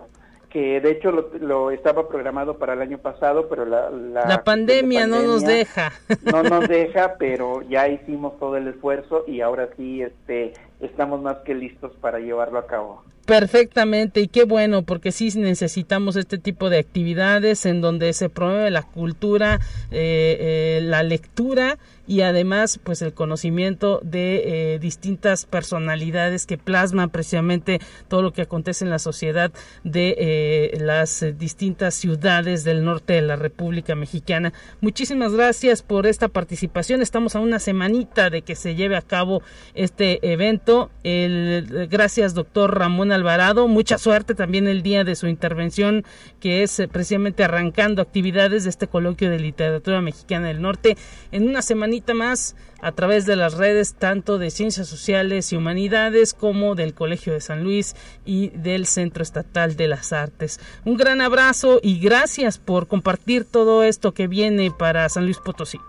que 0.50 0.82
de 0.82 0.92
hecho 0.92 1.12
lo, 1.12 1.72
estaba 1.72 2.08
programado 2.08 2.58
para 2.58 2.74
el 2.74 2.82
año 2.82 2.98
pasado, 2.98 3.48
pero 3.50 3.66
la, 3.66 3.90
la, 3.92 4.44
pandemia, 4.44 5.06
no 5.06 5.22
nos 5.22 5.44
deja. 5.44 5.94
No 6.24 6.44
nos 6.44 6.68
deja, 6.68 7.16
pero 7.18 7.62
ya 7.70 7.88
hicimos 7.88 8.38
todo 8.40 8.58
el 8.58 8.68
esfuerzo 8.68 9.24
y 9.28 9.42
ahora 9.42 9.70
sí 9.78 10.02
este, 10.02 10.54
estamos 10.80 11.22
más 11.22 11.38
que 11.46 11.54
listos 11.54 11.92
para 12.02 12.20
llevarlo 12.20 12.60
a 12.60 12.68
cabo. 12.68 13.04
Perfectamente, 13.26 14.22
y 14.22 14.28
qué 14.28 14.44
bueno, 14.44 14.82
porque 14.82 15.12
sí 15.12 15.30
necesitamos 15.40 16.16
este 16.16 16.40
tipo 16.40 16.72
de 16.72 16.80
actividades 16.80 17.68
en 17.68 17.80
donde 17.80 18.12
se 18.14 18.28
promueve 18.28 18.72
la 18.72 18.82
cultura, 18.82 19.60
eh, 19.92 20.38
eh, 20.40 20.80
la 20.82 21.04
lectura 21.04 21.78
y 22.10 22.22
además 22.22 22.80
pues 22.84 23.04
el 23.04 23.14
conocimiento 23.14 24.02
de 24.04 24.74
eh, 24.74 24.80
distintas 24.80 25.46
personalidades 25.46 26.48
que 26.48 26.58
plasman 26.58 27.12
precisamente 27.12 27.80
todo 28.08 28.24
lo 28.24 28.34
que 28.34 28.42
acontece 28.42 28.84
en 28.84 28.90
la 28.90 28.98
sociedad 28.98 29.52
de 29.84 30.16
eh, 30.18 30.78
las 30.80 31.24
distintas 31.38 31.94
ciudades 31.94 32.64
del 32.64 32.84
norte 32.84 33.14
de 33.14 33.22
la 33.22 33.36
República 33.36 33.94
Mexicana. 33.94 34.54
Muchísimas 34.82 35.34
gracias 35.34 35.84
por 35.84 36.08
esta 36.08 36.30
participación. 36.30 37.04
Estamos 37.04 37.36
a 37.36 37.42
una 37.42 37.60
semanita 37.60 38.32
de 38.32 38.42
que 38.42 38.56
se 38.56 38.74
lleve 38.74 38.98
a 38.98 39.04
cabo 39.04 39.44
este 39.76 40.34
evento. 40.34 40.90
El, 41.04 41.88
gracias 41.92 42.34
doctor 42.34 42.76
Ramón 42.76 43.12
Alvarado. 43.12 43.68
Mucha 43.68 44.00
suerte 44.00 44.34
también 44.34 44.68
el 44.68 44.82
día 44.82 45.04
de 45.04 45.16
su 45.16 45.28
intervención 45.28 46.04
que 46.40 46.64
es 46.64 46.80
eh, 46.80 46.88
precisamente 46.88 47.44
arrancando 47.44 48.02
actividades 48.02 48.64
de 48.64 48.72
este 48.72 48.88
coloquio 48.88 49.30
de 49.30 49.40
literatura 49.40 50.02
mexicana 50.02 50.48
del 50.48 50.64
norte 50.64 50.98
en 51.32 51.48
una 51.48 51.62
semanita 51.62 51.99
más 52.14 52.56
a 52.82 52.92
través 52.92 53.26
de 53.26 53.36
las 53.36 53.58
redes 53.58 53.96
tanto 53.96 54.38
de 54.38 54.52
Ciencias 54.52 54.88
Sociales 54.88 55.52
y 55.52 55.58
Humanidades 55.58 56.34
como 56.34 56.76
del 56.76 56.94
Colegio 56.94 57.34
de 57.34 57.42
San 57.42 57.64
Luis 57.64 57.96
y 58.26 58.50
del 58.50 58.86
Centro 58.86 59.24
Estatal 59.24 59.76
de 59.76 59.88
las 59.88 60.14
Artes. 60.14 60.60
Un 60.86 60.98
gran 60.98 61.22
abrazo 61.22 61.80
y 61.82 62.00
gracias 62.00 62.58
por 62.58 62.88
compartir 62.88 63.46
todo 63.46 63.84
esto 63.84 64.14
que 64.14 64.28
viene 64.28 64.72
para 64.72 65.08
San 65.10 65.26
Luis 65.26 65.40
Potosí. 65.40 65.80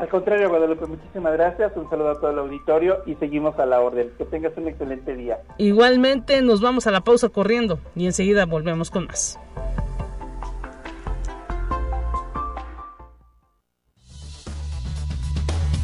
Al 0.00 0.08
contrario, 0.08 0.48
Guadalupe, 0.48 0.86
muchísimas 0.86 1.34
gracias. 1.34 1.76
Un 1.76 1.90
saludo 1.90 2.12
a 2.12 2.14
todo 2.14 2.30
el 2.30 2.38
auditorio 2.38 3.02
y 3.04 3.16
seguimos 3.16 3.58
a 3.58 3.66
la 3.66 3.80
orden. 3.80 4.10
Que 4.16 4.24
tengas 4.24 4.56
un 4.56 4.66
excelente 4.66 5.14
día. 5.14 5.40
Igualmente, 5.58 6.40
nos 6.40 6.62
vamos 6.62 6.86
a 6.86 6.90
la 6.90 7.02
pausa 7.02 7.28
corriendo 7.28 7.78
y 7.94 8.06
enseguida 8.06 8.46
volvemos 8.46 8.90
con 8.90 9.04
más. 9.04 9.38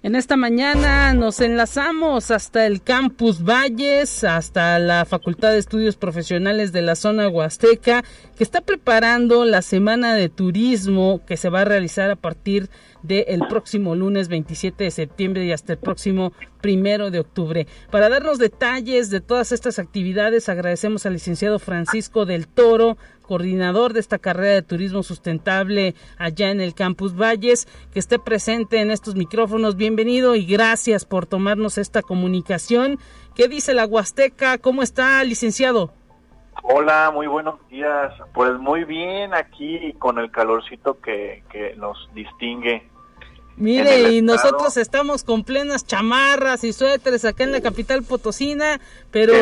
En 0.00 0.14
esta 0.14 0.36
mañana 0.36 1.12
nos 1.12 1.40
enlazamos 1.40 2.30
hasta 2.30 2.66
el 2.66 2.82
Campus 2.82 3.42
Valles, 3.42 4.22
hasta 4.22 4.78
la 4.78 5.04
Facultad 5.04 5.50
de 5.50 5.58
Estudios 5.58 5.96
Profesionales 5.96 6.70
de 6.70 6.82
la 6.82 6.94
zona 6.94 7.28
Huasteca, 7.28 8.04
que 8.36 8.44
está 8.44 8.60
preparando 8.60 9.44
la 9.44 9.60
Semana 9.60 10.14
de 10.14 10.28
Turismo 10.28 11.20
que 11.26 11.36
se 11.36 11.48
va 11.48 11.62
a 11.62 11.64
realizar 11.64 12.12
a 12.12 12.16
partir 12.16 12.70
del 13.02 13.40
próximo 13.48 13.96
lunes 13.96 14.28
27 14.28 14.84
de 14.84 14.90
septiembre 14.92 15.44
y 15.44 15.50
hasta 15.50 15.72
el 15.72 15.78
próximo 15.80 16.32
primero 16.60 17.10
de 17.10 17.18
octubre. 17.18 17.66
Para 17.90 18.08
darnos 18.08 18.38
detalles 18.38 19.10
de 19.10 19.20
todas 19.20 19.50
estas 19.50 19.80
actividades, 19.80 20.48
agradecemos 20.48 21.06
al 21.06 21.14
licenciado 21.14 21.58
Francisco 21.58 22.24
del 22.24 22.46
Toro, 22.46 22.98
coordinador 23.28 23.92
de 23.92 24.00
esta 24.00 24.18
carrera 24.18 24.54
de 24.54 24.62
turismo 24.62 25.02
sustentable 25.02 25.94
allá 26.16 26.50
en 26.50 26.62
el 26.62 26.74
Campus 26.74 27.14
Valles, 27.14 27.68
que 27.92 27.98
esté 27.98 28.18
presente 28.18 28.80
en 28.80 28.90
estos 28.90 29.16
micrófonos. 29.16 29.76
Bienvenido 29.76 30.34
y 30.34 30.46
gracias 30.46 31.04
por 31.04 31.26
tomarnos 31.26 31.76
esta 31.76 32.00
comunicación. 32.00 32.98
¿Qué 33.36 33.46
dice 33.46 33.74
la 33.74 33.84
Huasteca? 33.84 34.56
¿Cómo 34.56 34.82
está, 34.82 35.22
licenciado? 35.24 35.92
Hola, 36.62 37.10
muy 37.12 37.26
buenos 37.26 37.56
días. 37.68 38.14
Pues 38.32 38.58
muy 38.58 38.84
bien 38.84 39.34
aquí 39.34 39.92
con 39.98 40.18
el 40.18 40.30
calorcito 40.30 40.98
que, 41.00 41.44
que 41.52 41.76
nos 41.76 42.08
distingue. 42.14 42.88
Mire, 43.58 44.12
y 44.12 44.22
nosotros 44.22 44.76
estamos 44.76 45.22
con 45.22 45.44
plenas 45.44 45.84
chamarras 45.84 46.64
y 46.64 46.72
suéteres 46.72 47.24
acá 47.24 47.44
en 47.44 47.52
la 47.52 47.60
capital 47.60 48.04
potosina, 48.04 48.80
pero 49.10 49.34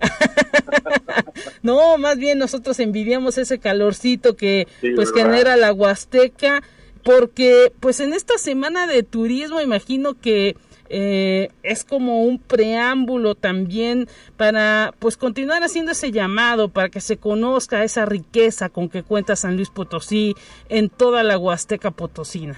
no, 1.62 1.98
más 1.98 2.18
bien 2.18 2.38
nosotros 2.38 2.78
envidiamos 2.80 3.38
ese 3.38 3.58
calorcito 3.58 4.36
que 4.36 4.66
pues 4.94 5.12
genera 5.12 5.56
la 5.56 5.72
Huasteca 5.72 6.62
porque 7.04 7.72
pues 7.80 8.00
en 8.00 8.12
esta 8.12 8.38
semana 8.38 8.86
de 8.86 9.02
turismo 9.02 9.60
imagino 9.60 10.14
que 10.14 10.56
eh, 10.90 11.50
es 11.62 11.84
como 11.84 12.22
un 12.22 12.38
preámbulo 12.38 13.34
también 13.34 14.06
para 14.36 14.94
pues 14.98 15.16
continuar 15.16 15.62
haciendo 15.62 15.92
ese 15.92 16.12
llamado 16.12 16.70
para 16.70 16.88
que 16.88 17.00
se 17.00 17.18
conozca 17.18 17.84
esa 17.84 18.06
riqueza 18.06 18.70
con 18.70 18.88
que 18.88 19.02
cuenta 19.02 19.36
San 19.36 19.56
Luis 19.56 19.70
Potosí 19.70 20.34
en 20.68 20.88
toda 20.88 21.22
la 21.22 21.38
Huasteca 21.38 21.90
Potosina. 21.90 22.56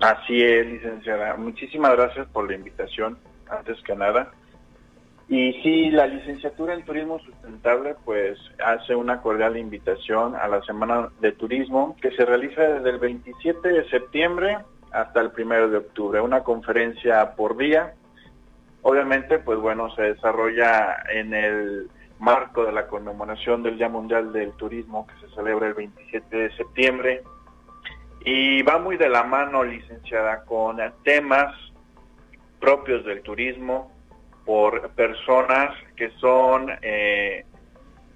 Así 0.00 0.42
es, 0.42 0.66
licenciada. 0.66 1.36
Muchísimas 1.36 1.92
gracias 1.92 2.26
por 2.28 2.48
la 2.48 2.56
invitación, 2.56 3.18
antes 3.48 3.80
que 3.82 3.94
nada. 3.94 4.32
Y 5.28 5.52
sí, 5.62 5.90
la 5.90 6.06
licenciatura 6.06 6.74
en 6.74 6.84
Turismo 6.84 7.18
Sustentable 7.20 7.94
pues 8.04 8.38
hace 8.64 8.94
una 8.94 9.20
cordial 9.22 9.56
invitación 9.56 10.34
a 10.36 10.48
la 10.48 10.62
Semana 10.62 11.08
de 11.20 11.32
Turismo 11.32 11.96
que 12.00 12.10
se 12.10 12.24
realiza 12.24 12.62
desde 12.62 12.90
el 12.90 12.98
27 12.98 13.68
de 13.68 13.88
septiembre 13.88 14.58
hasta 14.90 15.20
el 15.20 15.32
1 15.36 15.68
de 15.68 15.78
octubre, 15.78 16.20
una 16.20 16.42
conferencia 16.42 17.32
por 17.34 17.56
día. 17.56 17.94
Obviamente, 18.82 19.38
pues 19.38 19.58
bueno, 19.58 19.94
se 19.94 20.02
desarrolla 20.02 20.96
en 21.12 21.32
el 21.32 21.88
marco 22.18 22.64
de 22.64 22.72
la 22.72 22.86
conmemoración 22.86 23.62
del 23.62 23.78
Día 23.78 23.88
Mundial 23.88 24.32
del 24.32 24.52
Turismo 24.52 25.06
que 25.06 25.26
se 25.26 25.34
celebra 25.34 25.68
el 25.68 25.74
27 25.74 26.36
de 26.36 26.56
septiembre 26.56 27.22
y 28.24 28.62
va 28.62 28.78
muy 28.78 28.96
de 28.96 29.08
la 29.08 29.24
mano, 29.24 29.64
licenciada, 29.64 30.44
con 30.44 30.78
temas 31.02 31.54
propios 32.60 33.04
del 33.04 33.22
turismo 33.22 33.90
por 34.44 34.90
personas 34.90 35.74
que 35.96 36.10
son 36.20 36.70
eh, 36.82 37.44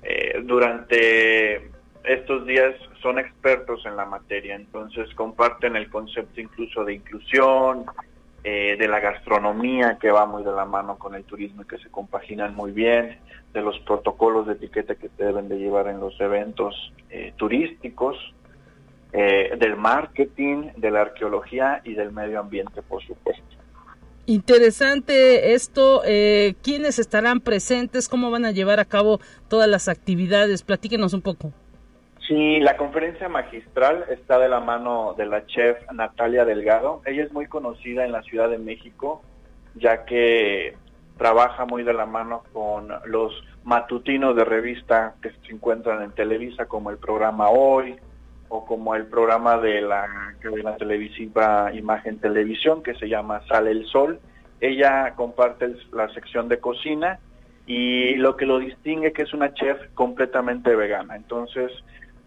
eh, 0.02 0.40
durante 0.44 1.70
estos 2.04 2.46
días 2.46 2.74
son 3.02 3.18
expertos 3.18 3.84
en 3.86 3.96
la 3.96 4.04
materia, 4.04 4.54
entonces 4.54 5.12
comparten 5.14 5.76
el 5.76 5.90
concepto 5.90 6.40
incluso 6.40 6.84
de 6.84 6.94
inclusión, 6.94 7.86
eh, 8.44 8.76
de 8.78 8.88
la 8.88 9.00
gastronomía 9.00 9.98
que 10.00 10.10
va 10.10 10.24
muy 10.26 10.44
de 10.44 10.52
la 10.52 10.64
mano 10.64 10.98
con 10.98 11.14
el 11.14 11.24
turismo 11.24 11.62
y 11.62 11.66
que 11.66 11.78
se 11.78 11.90
compaginan 11.90 12.54
muy 12.54 12.70
bien, 12.70 13.18
de 13.52 13.62
los 13.62 13.78
protocolos 13.80 14.46
de 14.46 14.54
etiqueta 14.54 14.94
que 14.94 15.08
se 15.08 15.24
deben 15.24 15.48
de 15.48 15.58
llevar 15.58 15.88
en 15.88 15.98
los 15.98 16.20
eventos 16.20 16.92
turísticos, 17.36 18.16
del 19.12 19.76
marketing, 19.76 20.72
de 20.76 20.90
la 20.90 21.00
arqueología 21.02 21.80
y 21.84 21.94
del 21.94 22.12
medio 22.12 22.38
ambiente, 22.38 22.82
por 22.82 23.02
supuesto. 23.02 23.55
Interesante 24.26 25.54
esto. 25.54 26.02
Eh, 26.04 26.56
¿Quiénes 26.62 26.98
estarán 26.98 27.40
presentes? 27.40 28.08
¿Cómo 28.08 28.30
van 28.30 28.44
a 28.44 28.50
llevar 28.50 28.80
a 28.80 28.84
cabo 28.84 29.20
todas 29.48 29.68
las 29.68 29.88
actividades? 29.88 30.62
Platíquenos 30.62 31.14
un 31.14 31.22
poco. 31.22 31.52
Sí, 32.26 32.58
la 32.58 32.76
conferencia 32.76 33.28
magistral 33.28 34.04
está 34.10 34.40
de 34.40 34.48
la 34.48 34.58
mano 34.58 35.14
de 35.16 35.26
la 35.26 35.46
chef 35.46 35.78
Natalia 35.92 36.44
Delgado. 36.44 37.02
Ella 37.06 37.22
es 37.22 37.32
muy 37.32 37.46
conocida 37.46 38.04
en 38.04 38.10
la 38.10 38.22
Ciudad 38.22 38.50
de 38.50 38.58
México, 38.58 39.22
ya 39.76 40.04
que 40.04 40.74
trabaja 41.16 41.64
muy 41.64 41.84
de 41.84 41.92
la 41.92 42.04
mano 42.04 42.42
con 42.52 42.88
los 43.04 43.32
matutinos 43.62 44.34
de 44.34 44.44
revista 44.44 45.14
que 45.22 45.30
se 45.30 45.52
encuentran 45.52 46.02
en 46.02 46.10
Televisa, 46.10 46.66
como 46.66 46.90
el 46.90 46.98
programa 46.98 47.48
Hoy 47.48 47.96
o 48.48 48.64
como 48.64 48.94
el 48.94 49.06
programa 49.06 49.58
de 49.58 49.80
la 49.80 50.34
cadena 50.40 50.76
televisiva 50.76 51.72
Imagen 51.74 52.18
Televisión, 52.18 52.82
que 52.82 52.94
se 52.94 53.08
llama 53.08 53.42
Sale 53.48 53.70
el 53.70 53.86
Sol. 53.86 54.20
Ella 54.60 55.14
comparte 55.14 55.74
la 55.92 56.08
sección 56.14 56.48
de 56.48 56.58
cocina 56.58 57.18
y 57.66 58.14
lo 58.14 58.36
que 58.36 58.46
lo 58.46 58.58
distingue 58.58 59.12
que 59.12 59.22
es 59.22 59.34
una 59.34 59.52
chef 59.54 59.78
completamente 59.94 60.74
vegana. 60.74 61.16
Entonces, 61.16 61.72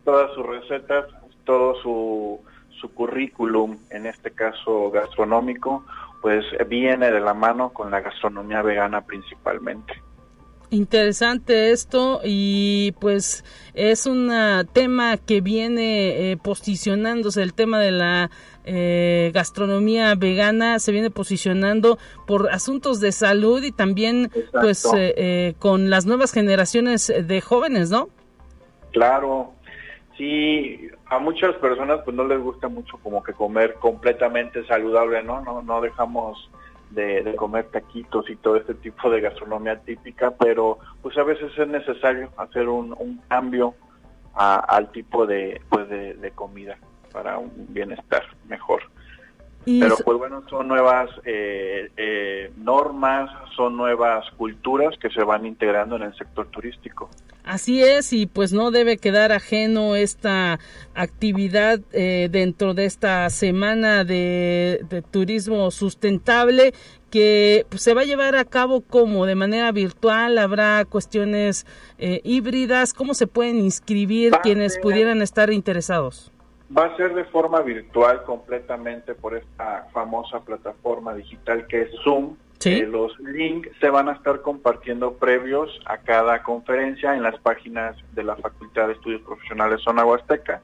todas 0.04 0.32
sus 0.34 0.46
recetas, 0.46 1.06
todo 1.46 1.76
su, 1.82 2.42
su 2.80 2.94
currículum, 2.94 3.78
en 3.90 4.06
este 4.06 4.32
caso 4.32 4.92
gastronómico, 4.92 5.86
pues 6.22 6.46
viene 6.68 7.12
de 7.12 7.20
la 7.20 7.34
mano 7.34 7.70
con 7.70 7.92
la 7.92 8.02
gastronomía 8.02 8.62
vegana 8.62 9.02
principalmente. 9.02 9.94
Interesante 10.72 11.72
esto 11.72 12.22
y 12.24 12.92
pues 13.00 13.44
es 13.74 14.06
un 14.06 14.32
tema 14.72 15.18
que 15.18 15.42
viene 15.42 16.32
eh, 16.32 16.38
posicionándose, 16.38 17.42
el 17.42 17.56
tema 17.56 17.80
de 17.80 17.90
la 17.90 18.30
eh, 18.66 19.32
gastronomía 19.34 20.14
vegana 20.14 20.78
se 20.78 20.92
viene 20.92 21.10
posicionando 21.10 21.98
por 22.28 22.52
asuntos 22.52 23.00
de 23.00 23.12
salud 23.12 23.64
y 23.64 23.72
también 23.72 24.30
pues 24.52 24.88
eh, 24.96 25.56
con 25.58 25.90
las 25.90 26.06
nuevas 26.06 26.32
generaciones 26.32 27.08
de 27.08 27.42
jóvenes, 27.42 27.90
¿no? 27.90 28.10
Claro, 28.92 29.54
sí, 30.18 30.88
a 31.08 31.18
muchas 31.18 31.56
personas 31.56 32.02
pues 32.06 32.16
no 32.16 32.26
les 32.28 32.40
gusta 32.40 32.68
mucho 32.68 33.00
como 33.02 33.24
que 33.24 33.34
comer 33.34 33.74
completamente 33.76 34.64
saludable, 34.68 35.24
¿no? 35.24 35.42
No, 35.42 35.64
no 35.64 35.82
dejamos 35.82 36.48
de, 36.92 37.36
comer 37.36 37.68
taquitos 37.68 38.30
y 38.30 38.36
todo 38.36 38.56
este 38.58 38.74
tipo 38.76 39.10
de 39.10 39.22
gastronomía 39.22 39.80
típica, 39.80 40.32
pero 40.32 40.80
pues 41.02 41.18
a 41.18 41.24
veces 41.24 41.52
es 41.58 41.68
necesario 41.68 42.30
hacer 42.38 42.68
un, 42.68 43.22
cambio 43.28 43.76
al 44.34 44.92
tipo 44.92 45.26
de, 45.26 45.62
pues 45.70 45.90
de 45.90 46.32
comida 46.36 46.78
para 47.12 47.38
un 47.38 47.52
bienestar 47.70 48.24
mejor. 48.48 48.82
Pero 49.66 49.98
pues 50.04 50.18
bueno, 50.18 50.44
son 50.50 50.68
nuevas 50.68 51.10
eh, 51.26 51.92
eh, 51.98 52.52
normas, 52.58 53.30
son 53.56 53.76
nuevas 53.76 54.26
culturas 54.38 54.96
que 55.00 55.10
se 55.10 55.24
van 55.24 55.46
integrando 55.46 55.98
en 55.98 56.04
el 56.04 56.18
sector 56.18 56.48
turístico. 56.48 57.10
Así 57.44 57.84
es, 57.84 58.14
y 58.14 58.26
pues 58.26 58.54
no 58.54 58.72
debe 58.72 58.98
quedar 58.98 59.32
ajeno 59.32 59.96
esta 59.96 60.60
actividad 60.96 61.80
eh, 61.92 62.30
dentro 62.32 62.74
de 62.74 62.86
esta 62.86 63.30
semana 63.30 64.04
de, 64.04 65.04
turismo 65.12 65.72
sustentable 65.72 66.74
que 67.10 67.66
pues, 67.70 67.82
se 67.82 67.94
va 67.94 68.02
a 68.02 68.06
llevar 68.06 68.36
a 68.36 68.46
cabo 68.46 68.82
como 68.82 69.26
de 69.26 69.36
manera 69.36 69.72
virtual, 69.72 70.38
habrá 70.38 70.86
cuestiones 70.86 71.66
híbridas, 71.98 72.94
¿cómo 72.94 73.14
se 73.14 73.28
pueden 73.28 73.58
inscribir 73.58 74.32
quienes 74.44 74.78
pudieran 74.80 75.22
estar 75.22 75.52
interesados? 75.52 76.32
Va 76.76 76.86
a 76.86 76.98
ser 76.98 77.16
de 77.16 77.24
forma 77.26 77.62
virtual 77.62 78.24
completamente 78.24 79.16
por 79.16 79.36
esta 79.36 79.88
famosa 79.92 80.40
plataforma 80.42 81.16
digital 81.16 81.66
que 81.68 81.82
es 81.82 81.90
Zoom. 82.04 82.36
Eh, 82.66 82.86
los 82.86 83.18
links 83.20 83.70
se 83.80 83.90
van 83.90 84.10
a 84.10 84.14
estar 84.14 84.42
compartiendo 84.42 85.14
previos 85.14 85.80
a 85.86 85.98
cada 85.98 86.44
conferencia 86.44 87.16
en 87.16 87.24
las 87.24 87.40
páginas 87.40 87.96
de 88.14 88.24
la 88.24 88.36
Facultad 88.36 88.88
de 88.88 88.94
Estudios 88.94 89.22
Profesionales 89.22 89.82
Zona 89.82 90.06
Huasteca 90.06 90.62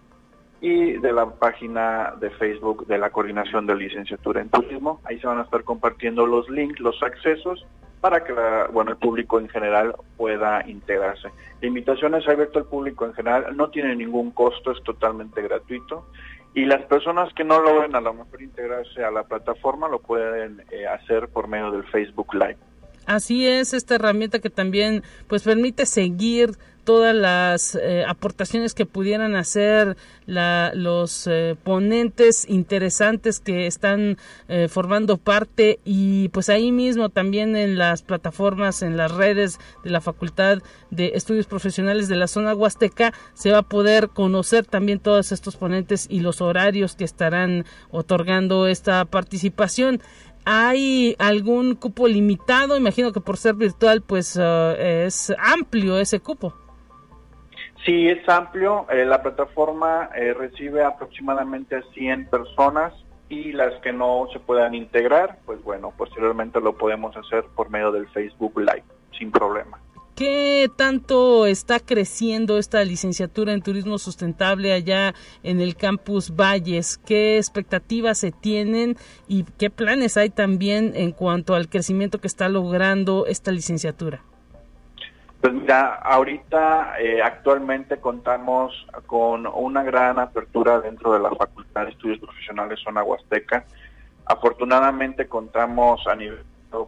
y 0.60 0.94
de 0.94 1.14
la 1.14 1.26
página 1.26 2.14
de 2.20 2.30
Facebook 2.32 2.86
de 2.88 2.98
la 2.98 3.10
Coordinación 3.12 3.66
de 3.66 3.76
Licenciatura 3.76 4.42
en 4.42 4.50
Turismo. 4.50 5.00
Ahí 5.06 5.20
se 5.20 5.28
van 5.28 5.40
a 5.40 5.44
estar 5.44 5.64
compartiendo 5.64 6.26
los 6.26 6.50
links, 6.50 6.80
los 6.80 7.02
accesos 7.02 7.66
para 8.06 8.24
que 8.24 8.34
bueno, 8.72 8.92
el 8.92 8.98
público 8.98 9.40
en 9.40 9.50
general 9.50 9.96
pueda 10.16 10.64
integrarse. 10.70 11.30
La 11.60 11.68
invitación 11.68 12.14
es 12.14 12.28
abierta 12.28 12.60
al 12.60 12.66
público 12.66 13.04
en 13.04 13.16
general, 13.16 13.58
no 13.58 13.72
tiene 13.72 13.96
ningún 13.96 14.30
costo, 14.30 14.74
es 14.74 14.84
totalmente 14.84 15.42
gratuito 15.42 16.06
y 16.54 16.66
las 16.66 16.84
personas 16.84 17.34
que 17.34 17.44
no 17.44 17.60
logren 17.60 17.96
a 17.96 18.02
lo 18.02 18.14
mejor 18.14 18.44
integrarse 18.44 19.04
a 19.04 19.10
la 19.10 19.24
plataforma 19.24 19.88
lo 19.88 19.98
pueden 19.98 20.62
eh, 20.70 20.86
hacer 20.86 21.30
por 21.30 21.48
medio 21.48 21.72
del 21.72 21.84
Facebook 21.86 22.32
Live. 22.36 22.58
Así 23.08 23.48
es, 23.48 23.74
esta 23.74 23.96
herramienta 23.96 24.38
que 24.38 24.52
también 24.52 25.02
pues 25.28 25.42
permite 25.42 25.88
seguir 25.88 26.52
todas 26.86 27.16
las 27.16 27.76
eh, 27.76 28.06
aportaciones 28.08 28.74
que 28.74 28.86
pudieran 28.86 29.36
hacer 29.36 29.98
los 30.28 31.28
eh, 31.28 31.56
ponentes 31.62 32.50
interesantes 32.50 33.40
que 33.40 33.68
están 33.68 34.18
eh, 34.48 34.68
formando 34.70 35.18
parte 35.18 35.80
y 35.84 36.30
pues 36.30 36.50
ahí 36.50 36.72
mismo 36.72 37.10
también 37.10 37.56
en 37.56 37.78
las 37.78 38.02
plataformas, 38.04 38.82
en 38.82 38.98
las 38.98 39.12
redes 39.12 39.60
de 39.84 39.90
la 39.90 40.02
Facultad 40.02 40.60
de 40.92 41.12
Estudios 41.16 41.48
Profesionales 41.48 42.08
de 42.08 42.16
la 42.16 42.28
zona 42.28 42.56
Huasteca 42.56 43.14
se 43.34 43.52
va 43.52 43.60
a 43.60 43.70
poder 43.70 44.10
conocer 44.10 44.66
también 44.66 45.00
todos 45.00 45.32
estos 45.32 45.58
ponentes 45.58 46.08
y 46.10 46.22
los 46.22 46.40
horarios 46.40 46.96
que 46.96 47.04
estarán 47.04 47.66
otorgando 47.92 48.68
esta 48.68 49.06
participación. 49.06 50.02
¿Hay 50.46 51.16
algún 51.18 51.74
cupo 51.74 52.08
limitado? 52.08 52.78
Imagino 52.78 53.12
que 53.12 53.20
por 53.20 53.38
ser 53.38 53.56
virtual, 53.56 54.04
pues 54.04 54.38
es 54.38 55.34
amplio 55.40 55.98
ese 55.98 56.20
cupo. 56.20 56.54
Sí, 57.86 58.10
es 58.10 58.28
amplio. 58.28 58.88
Eh, 58.90 59.06
la 59.06 59.22
plataforma 59.22 60.10
eh, 60.16 60.34
recibe 60.34 60.84
aproximadamente 60.84 61.84
100 61.94 62.30
personas 62.30 62.94
y 63.30 63.52
las 63.52 63.80
que 63.82 63.94
no 63.94 64.28
se 64.34 64.40
puedan 64.40 64.74
integrar, 64.74 65.38
pues 65.46 65.64
bueno, 65.64 65.94
posteriormente 65.96 66.60
lo 66.60 66.78
podemos 66.78 67.16
hacer 67.16 67.46
por 67.56 67.70
medio 67.70 67.92
del 67.92 68.08
Facebook 68.08 68.58
Live, 68.58 68.84
sin 69.18 69.32
problema. 69.32 69.80
¿Qué 70.16 70.72
tanto 70.78 71.46
está 71.46 71.80
creciendo 71.80 72.58
esta 72.58 72.84
licenciatura 72.86 73.52
en 73.52 73.62
turismo 73.62 73.98
sustentable 73.98 74.72
allá 74.72 75.14
en 75.44 75.60
el 75.60 75.76
campus 75.76 76.34
Valles? 76.34 76.98
¿Qué 76.98 77.38
expectativas 77.38 78.18
se 78.20 78.32
tienen 78.32 78.96
y 79.28 79.44
qué 79.58 79.70
planes 79.70 80.16
hay 80.16 80.30
también 80.30 80.94
en 80.96 81.12
cuanto 81.12 81.54
al 81.54 81.68
crecimiento 81.68 82.22
que 82.22 82.28
está 82.28 82.48
logrando 82.48 83.26
esta 83.26 83.52
licenciatura? 83.52 84.24
Pues 85.42 85.54
mira, 85.54 85.96
ahorita 85.96 86.96
eh, 87.00 87.22
actualmente 87.22 87.98
contamos 87.98 88.88
con 89.06 89.46
una 89.46 89.84
gran 89.84 90.18
apertura 90.18 90.80
dentro 90.80 91.14
de 91.14 91.20
la 91.20 91.30
facultad 91.30 91.86
de 91.86 91.92
Estudios 91.92 92.20
Profesionales 92.20 92.80
Zona 92.84 93.04
Huasteca. 93.04 93.66
Afortunadamente 94.26 95.28
contamos 95.28 96.06
a 96.08 96.16
nivel 96.16 96.40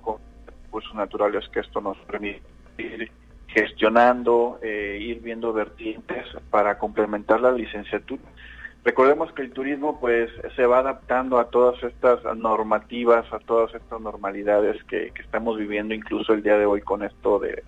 con 0.01 0.17
recursos 0.45 0.93
naturales 0.95 1.47
que 1.49 1.61
esto 1.61 1.79
nos 1.79 1.97
permite 1.99 2.41
ir 2.77 3.11
gestionando, 3.47 4.59
eh, 4.61 4.97
ir 4.99 5.21
viendo 5.21 5.53
vertientes 5.53 6.25
para 6.49 6.77
complementar 6.77 7.39
la 7.41 7.51
licenciatura. 7.51 8.21
Recordemos 8.83 9.31
que 9.33 9.41
el 9.41 9.51
turismo 9.51 9.99
pues 9.99 10.29
se 10.55 10.65
va 10.65 10.79
adaptando 10.79 11.39
a 11.39 11.49
todas 11.49 11.81
estas 11.83 12.23
normativas, 12.37 13.25
a 13.33 13.39
todas 13.39 13.73
estas 13.73 13.99
normalidades 13.99 14.81
que, 14.85 15.11
estamos 15.19 15.57
viviendo 15.57 15.93
incluso 15.93 16.33
el 16.33 16.43
día 16.43 16.57
de 16.57 16.65
hoy 16.65 16.81
con 16.81 17.03
esto 17.03 17.39
de, 17.39 17.63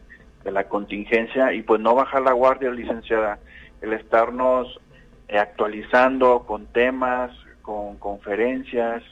la 0.51 0.65
contingencia 0.65 1.53
y 1.53 1.61
pues 1.61 1.81
no 1.81 1.95
bajar 1.95 2.21
la 2.21 2.33
guardia, 2.33 2.71
licenciada, 2.71 3.39
el 3.81 3.93
estarnos 3.93 4.79
eh, 5.27 5.37
actualizando 5.37 6.45
con 6.45 6.67
temas, 6.67 7.31
con 7.61 7.97
conferencias 7.97 9.03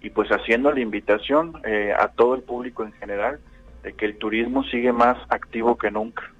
y 0.00 0.10
pues 0.10 0.28
haciendo 0.30 0.72
la 0.72 0.80
invitación 0.80 1.60
eh, 1.64 1.92
a 1.96 2.08
todo 2.08 2.34
el 2.34 2.42
público 2.42 2.84
en 2.84 2.92
general 2.92 3.38
de 3.82 3.92
que 3.92 4.06
el 4.06 4.18
turismo 4.18 4.64
sigue 4.64 4.92
más 4.92 5.16
activo 5.28 5.76
que 5.76 5.90
nunca. 5.90 6.30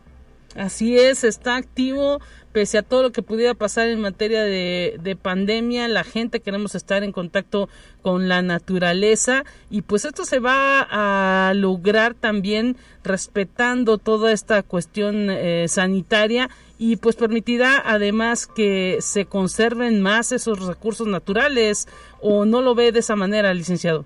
Así 0.57 0.99
es, 0.99 1.23
está 1.23 1.57
activo 1.57 2.21
pese 2.53 2.79
a 2.79 2.83
todo 2.83 3.03
lo 3.03 3.13
que 3.13 3.23
pudiera 3.23 3.55
pasar 3.55 3.89
en 3.89 4.01
materia 4.01 4.43
de, 4.43 4.97
de, 5.01 5.17
pandemia, 5.17 5.87
la 5.87 6.03
gente 6.03 6.41
queremos 6.41 6.75
estar 6.75 7.05
en 7.05 7.13
contacto 7.13 7.69
con 8.03 8.29
la 8.29 8.43
naturaleza 8.43 9.45
y 9.71 9.83
pues 9.83 10.05
esto 10.05 10.25
se 10.25 10.41
va 10.41 10.81
a 10.91 11.55
lograr 11.55 12.15
también 12.15 12.77
respetando 13.05 13.99
toda 13.99 14.33
esta 14.33 14.63
cuestión 14.63 15.31
eh, 15.31 15.67
sanitaria 15.69 16.51
y 16.79 16.97
pues 16.97 17.15
permitirá 17.15 17.81
además 17.85 18.47
que 18.49 18.99
se 19.01 19.27
conserven 19.27 20.01
más 20.01 20.33
esos 20.33 20.67
recursos 20.67 21.07
naturales 21.07 21.87
o 22.21 22.45
no 22.47 22.63
lo 22.63 22.75
ve 22.75 22.91
de 22.91 23.01
esa 23.01 23.15
manera, 23.17 23.55
licenciado. 23.55 24.05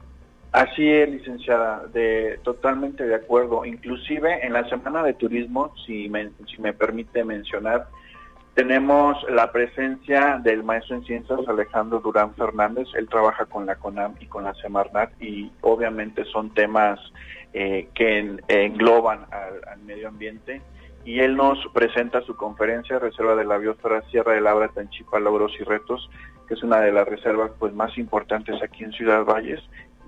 Así 0.55 0.88
es, 0.88 1.11
licenciada, 1.11 1.82
totalmente 2.44 3.05
de 3.05 3.16
acuerdo. 3.16 3.64
Inclusive 3.64 4.46
en 4.46 4.52
la 4.52 4.62
Semana 4.68 5.02
de 5.02 5.12
Turismo, 5.14 5.74
si 5.84 6.09
me, 6.09 6.30
si 6.46 6.62
me 6.62 6.72
permite 6.72 7.24
mencionar, 7.24 7.88
tenemos 8.55 9.16
la 9.28 9.50
presencia 9.50 10.38
del 10.44 10.62
maestro 10.62 10.94
en 10.94 11.05
ciencias 11.05 11.40
Alejandro 11.48 11.98
Durán 11.98 12.36
Fernández. 12.36 12.86
Él 12.94 13.09
trabaja 13.09 13.46
con 13.46 13.66
la 13.66 13.74
CONAM 13.74 14.14
y 14.20 14.26
con 14.26 14.44
la 14.44 14.55
Semarnat 14.55 15.20
y 15.20 15.50
obviamente 15.61 16.24
son 16.26 16.55
temas 16.55 17.00
eh, 17.52 17.88
que 17.92 18.36
engloban 18.46 19.26
al, 19.32 19.80
medio 19.80 20.07
ambiente. 20.07 20.62
Y 21.05 21.18
él 21.18 21.34
nos 21.34 21.59
presenta 21.74 22.20
su 22.20 22.36
conferencia 22.36 23.00
Reserva 23.00 23.34
de 23.34 23.44
la 23.44 23.59
Biosfera 23.59 24.02
Sierra 24.02 24.34
de 24.34 24.40
Labra 24.40 24.68
Tanchipa 24.68 25.18
Logros 25.18 25.52
y 25.59 25.64
Retos, 25.64 26.09
que 26.46 26.55
es 26.55 26.62
una 26.62 26.80
de 26.80 26.92
las 26.92 27.09
reservas 27.09 27.50
pues 27.59 27.74
más 27.74 27.98
importantes 27.98 28.62
aquí 28.62 28.84
en 28.84 28.92
Ciudad 28.92 29.24
Valles 29.24 29.61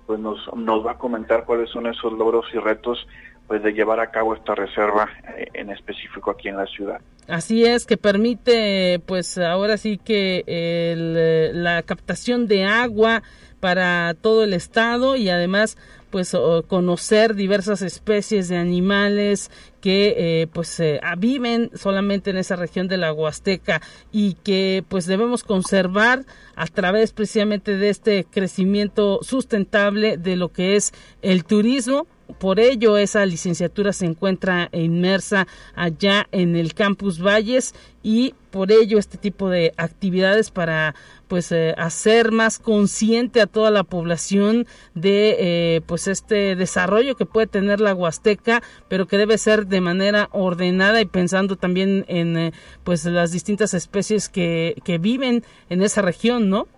pues 0.07 0.21
nos, 0.21 0.39
nos 0.55 0.87
va 0.87 0.93
a 0.93 0.99
comentar 0.99 1.45
cuáles 1.45 1.71
son 1.71 1.87
esos 1.87 2.13
logros 2.13 2.47
y 2.55 2.59
retos 2.59 3.07
pues 3.47 3.63
de 3.63 3.73
llevar 3.73 4.01
a 4.01 4.11
cabo 4.11 4.35
esta 4.35 4.55
reserva 4.55 5.09
eh, 5.37 5.49
en 5.55 5.71
específico 5.71 6.31
aquí 6.31 6.49
en 6.49 6.57
la 6.57 6.67
ciudad. 6.67 7.01
Así 7.29 7.65
es, 7.65 7.87
que 7.87 7.97
permite 7.97 9.01
pues 9.07 9.39
ahora 9.39 9.77
sí 9.77 9.99
que 9.99 10.45
eh, 10.47 11.51
la 11.53 11.83
captación 11.83 12.47
de 12.47 12.65
agua 12.65 13.23
para 13.61 14.15
todo 14.15 14.45
el 14.45 14.53
estado 14.53 15.17
y 15.17 15.29
además 15.29 15.77
pues 16.11 16.37
conocer 16.69 17.35
diversas 17.35 17.83
especies 17.83 18.49
de 18.49 18.57
animales 18.57 19.51
que 19.87 20.17
eh, 20.43 20.47
pues 20.49 20.81
eh, 20.81 21.01
viven 21.17 21.71
solamente 21.77 22.31
en 22.31 22.39
esa 22.39 22.57
región 22.57 22.89
de 22.89 22.97
la 22.97 23.13
Huasteca 23.13 23.81
y 24.11 24.35
que 24.35 24.83
pues 24.89 25.07
debemos 25.07 25.45
conservar 25.45 26.27
a 26.57 26.67
través 26.67 27.13
precisamente 27.13 27.77
de 27.77 27.91
este 27.91 28.25
crecimiento 28.25 29.21
sustentable 29.23 30.17
de 30.17 30.35
lo 30.35 30.49
que 30.49 30.75
es 30.75 30.93
el 31.23 31.45
turismo 31.45 32.09
por 32.39 32.61
ello 32.61 32.99
esa 32.99 33.25
licenciatura 33.25 33.93
se 33.93 34.07
encuentra 34.07 34.69
inmersa 34.73 35.47
allá 35.75 36.27
en 36.33 36.57
el 36.57 36.75
campus 36.75 37.23
Valles 37.23 37.75
y 38.03 38.35
por 38.51 38.71
ello 38.71 38.99
este 38.99 39.19
tipo 39.19 39.49
de 39.49 39.73
actividades 39.77 40.51
para 40.51 40.95
pues 41.29 41.51
eh, 41.51 41.75
hacer 41.77 42.31
más 42.31 42.59
consciente 42.59 43.41
a 43.41 43.47
toda 43.47 43.71
la 43.71 43.85
población 43.85 44.67
de 44.95 45.37
eh, 45.39 45.81
pues 45.87 46.09
este 46.09 46.57
desarrollo 46.57 47.17
que 47.17 47.27
puede 47.27 47.47
tener 47.47 47.81
la 47.81 47.95
Huasteca 47.95 48.63
pero 48.89 49.07
que 49.07 49.19
debe 49.19 49.39
ser 49.39 49.67
de 49.67 49.81
manera 49.81 50.29
ordenada 50.33 51.01
y 51.01 51.07
pensando 51.07 51.57
también 51.57 52.05
en 52.09 52.37
eh, 52.37 52.53
pues 52.85 53.05
las 53.07 53.33
distintas 53.33 53.75
especies 53.75 54.29
que, 54.29 54.77
que 54.85 54.99
viven 54.99 55.43
en 55.69 55.83
esa 55.83 56.03
región 56.03 56.49
no 56.51 56.69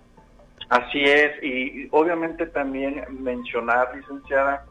así 0.68 1.02
es 1.02 1.42
y 1.42 1.88
obviamente 1.90 2.46
también 2.46 3.04
mencionar 3.10 3.94
licenciada 3.96 4.64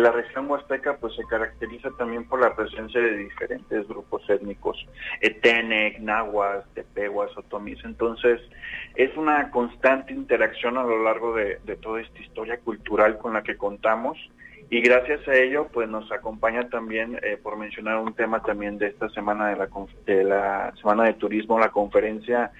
la 0.00 0.10
región 0.10 0.50
huasteca 0.50 0.96
pues 0.96 1.14
se 1.14 1.24
caracteriza 1.24 1.90
también 1.98 2.24
por 2.24 2.40
la 2.40 2.56
presencia 2.56 3.00
de 3.00 3.16
diferentes 3.16 3.86
grupos 3.86 4.28
étnicos, 4.28 4.86
Etenec, 5.20 5.98
Nahuas, 6.00 6.64
Tepehuas, 6.74 7.36
Otomis, 7.36 7.78
entonces 7.84 8.40
es 8.94 9.14
una 9.16 9.50
constante 9.50 10.14
interacción 10.14 10.78
a 10.78 10.84
lo 10.84 11.02
largo 11.02 11.34
de, 11.34 11.56
toda 11.82 12.00
esta 12.00 12.20
historia 12.20 12.58
cultural 12.58 13.18
con 13.18 13.34
la 13.34 13.42
que 13.42 13.56
contamos. 13.56 14.18
Y 14.70 14.80
gracias 14.80 15.26
a 15.28 15.34
ello 15.34 15.68
pues 15.70 15.88
nos 15.88 16.10
acompaña 16.10 16.68
también, 16.70 17.18
eh, 17.22 17.36
por 17.42 17.58
mencionar 17.58 17.98
un 17.98 18.14
tema 18.14 18.42
también 18.42 18.78
de 18.78 18.86
esta 18.86 19.10
semana 19.10 19.48
de 19.48 19.56
la, 19.56 19.68
de 20.06 20.80
Semana 20.80 21.04
de 21.04 21.14
Turismo, 21.14 21.58
la 21.58 21.68
conferencia 21.68 22.52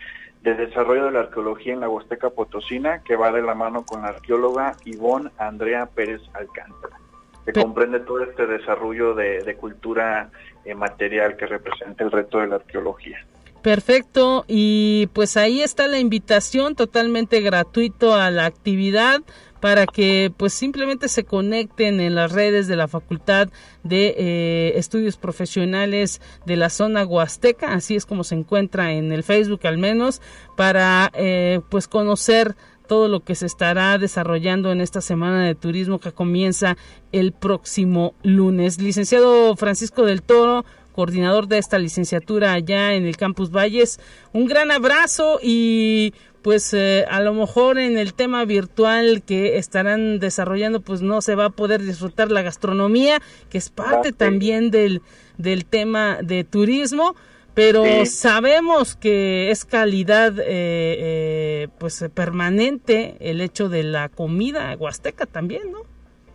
de 0.42 0.54
desarrollo 0.54 1.06
de 1.06 1.12
la 1.12 1.20
arqueología 1.20 1.72
en 1.72 1.80
la 1.80 1.88
Huasteca 1.88 2.28
Potosina, 2.28 3.02
que 3.02 3.16
va 3.16 3.32
de 3.32 3.40
la 3.40 3.54
mano 3.54 3.86
con 3.86 4.02
la 4.02 4.08
arqueóloga 4.08 4.76
Ivonne 4.84 5.30
Andrea 5.38 5.86
Pérez 5.86 6.20
Alcántara 6.34 6.98
que 7.44 7.52
comprende 7.52 8.00
todo 8.00 8.22
este 8.22 8.46
desarrollo 8.46 9.14
de, 9.14 9.56
cultura 9.60 10.30
eh, 10.64 10.74
material 10.74 11.36
que 11.36 11.46
representa 11.46 12.04
el 12.04 12.10
reto 12.10 12.38
de 12.38 12.48
la 12.48 12.56
arqueología. 12.56 13.18
Perfecto, 13.62 14.44
y 14.48 15.08
pues 15.12 15.36
ahí 15.36 15.60
está 15.60 15.86
la 15.86 15.98
invitación 15.98 16.74
totalmente 16.74 17.40
gratuito 17.40 18.14
a 18.14 18.30
la 18.32 18.44
actividad 18.44 19.22
para 19.62 19.86
que 19.86 20.32
pues 20.36 20.52
simplemente 20.52 21.06
se 21.06 21.22
conecten 21.22 22.00
en 22.00 22.16
las 22.16 22.32
redes 22.32 22.66
de 22.66 22.74
la 22.74 22.88
Facultad 22.88 23.48
de 23.84 24.16
eh, 24.18 24.72
Estudios 24.74 25.16
Profesionales 25.16 26.20
de 26.44 26.56
la 26.56 26.68
zona 26.68 27.06
Huasteca, 27.06 27.72
así 27.72 27.94
es 27.94 28.04
como 28.04 28.24
se 28.24 28.34
encuentra 28.34 28.92
en 28.92 29.12
el 29.12 29.22
Facebook 29.22 29.60
al 29.62 29.78
menos, 29.78 30.20
para 30.56 31.12
eh, 31.14 31.60
pues 31.68 31.86
conocer 31.86 32.56
todo 32.92 33.08
lo 33.08 33.20
que 33.20 33.34
se 33.34 33.46
estará 33.46 33.96
desarrollando 33.96 34.70
en 34.70 34.82
esta 34.82 35.00
semana 35.00 35.46
de 35.46 35.54
turismo 35.54 35.98
que 35.98 36.12
comienza 36.12 36.76
el 37.10 37.32
próximo 37.32 38.12
lunes. 38.22 38.78
Licenciado 38.82 39.56
Francisco 39.56 40.04
del 40.04 40.20
Toro, 40.20 40.66
coordinador 40.94 41.48
de 41.48 41.56
esta 41.56 41.78
licenciatura 41.78 42.52
allá 42.52 42.92
en 42.92 43.06
el 43.06 43.16
Campus 43.16 43.50
Valles, 43.50 43.98
un 44.34 44.44
gran 44.44 44.70
abrazo 44.70 45.38
y 45.42 46.12
pues 46.42 46.74
eh, 46.74 47.06
a 47.08 47.22
lo 47.22 47.32
mejor 47.32 47.78
en 47.78 47.96
el 47.96 48.12
tema 48.12 48.44
virtual 48.44 49.22
que 49.22 49.56
estarán 49.56 50.18
desarrollando 50.18 50.82
pues 50.82 51.00
no 51.00 51.22
se 51.22 51.34
va 51.34 51.46
a 51.46 51.50
poder 51.50 51.82
disfrutar 51.82 52.30
la 52.30 52.42
gastronomía 52.42 53.22
que 53.48 53.56
es 53.56 53.70
parte 53.70 54.12
también 54.12 54.70
del, 54.70 55.00
del 55.38 55.64
tema 55.64 56.18
de 56.22 56.44
turismo 56.44 57.16
pero 57.54 57.84
sabemos 58.06 58.96
que 58.96 59.50
es 59.50 59.64
calidad 59.64 60.38
eh, 60.38 60.44
eh, 60.48 61.68
pues 61.78 62.04
permanente 62.14 63.16
el 63.20 63.40
hecho 63.40 63.68
de 63.68 63.82
la 63.82 64.08
comida 64.08 64.74
huasteca 64.78 65.26
también, 65.26 65.70
¿no? 65.72 65.80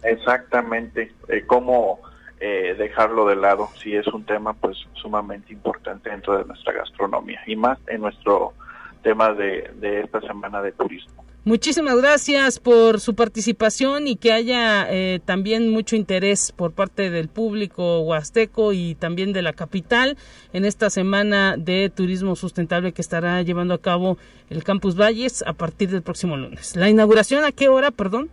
Exactamente, 0.03 1.11
eh, 1.27 1.43
cómo 1.45 1.99
eh, 2.39 2.75
dejarlo 2.77 3.27
de 3.27 3.35
lado, 3.35 3.69
si 3.81 3.95
es 3.95 4.07
un 4.07 4.23
tema 4.23 4.53
pues 4.53 4.77
sumamente 4.93 5.51
importante 5.53 6.09
dentro 6.09 6.37
de 6.37 6.45
nuestra 6.45 6.73
gastronomía 6.73 7.41
y 7.47 7.55
más 7.55 7.79
en 7.87 8.01
nuestro 8.01 8.53
tema 9.01 9.33
de, 9.33 9.71
de 9.79 10.01
esta 10.01 10.21
semana 10.21 10.61
de 10.61 10.71
turismo. 10.71 11.25
Muchísimas 11.47 11.95
gracias 11.95 12.59
por 12.59 12.99
su 12.99 13.15
participación 13.15 14.05
y 14.05 14.17
que 14.17 14.33
haya 14.33 14.85
eh, 14.91 15.21
también 15.23 15.69
mucho 15.69 15.95
interés 15.95 16.51
por 16.51 16.73
parte 16.73 17.09
del 17.09 17.29
público 17.29 18.01
huasteco 18.01 18.73
y 18.73 18.95
también 18.95 19.31
de 19.31 19.41
la 19.41 19.53
capital 19.53 20.17
en 20.51 20.65
esta 20.65 20.89
semana 20.89 21.55
de 21.57 21.89
turismo 21.89 22.35
sustentable 22.35 22.91
que 22.91 23.01
estará 23.01 23.41
llevando 23.43 23.73
a 23.73 23.77
cabo 23.77 24.17
el 24.49 24.65
Campus 24.65 24.99
Valles 24.99 25.41
a 25.47 25.53
partir 25.53 25.89
del 25.89 26.01
próximo 26.01 26.35
lunes. 26.35 26.75
¿La 26.75 26.89
inauguración 26.89 27.45
a 27.45 27.53
qué 27.53 27.69
hora, 27.69 27.91
perdón? 27.91 28.29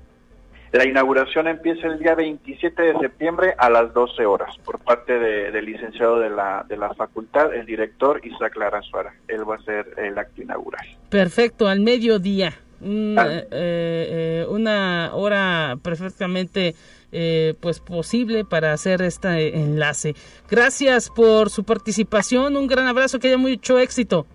La 0.73 0.85
inauguración 0.85 1.47
empieza 1.47 1.87
el 1.87 2.01
día 2.01 2.17
27 2.17 2.83
de 2.83 2.99
septiembre 2.99 3.55
a 3.59 3.71
las 3.71 3.95
12 3.95 4.27
horas 4.27 4.59
por 4.65 4.81
parte 4.81 5.17
del 5.21 5.65
licenciado 5.65 6.19
de 6.19 6.31
la, 6.31 6.67
de 6.69 6.77
la 6.77 6.93
facultad, 6.95 7.55
el 7.55 7.65
director 7.65 8.21
Isaac 8.27 8.57
Lara 8.57 8.83
Suara. 8.83 9.15
Él 9.29 9.49
va 9.49 9.55
a 9.55 9.63
ser 9.63 9.95
el 9.99 10.19
acto 10.19 10.43
inaugural. 10.43 10.85
Perfecto, 11.11 11.69
al 11.69 11.79
mediodía. 11.79 12.55
Eh, 12.83 13.49
eh, 13.51 14.47
una 14.49 15.11
hora 15.15 15.77
perfectamente 15.83 16.75
eh, 17.13 17.55
pues 17.61 17.81
posible 17.81 18.45
para 18.45 18.73
hacer 18.73 19.01
este 19.03 19.57
enlace. 19.57 20.15
Gracias 20.51 21.11
por 21.11 21.51
su 21.51 21.65
participación, 21.65 22.57
un 22.57 22.67
gran 22.67 22.87
abrazo, 22.87 23.19
que 23.19 23.29
haya 23.29 23.39
mucho 23.39 23.79
éxito. 23.79 24.27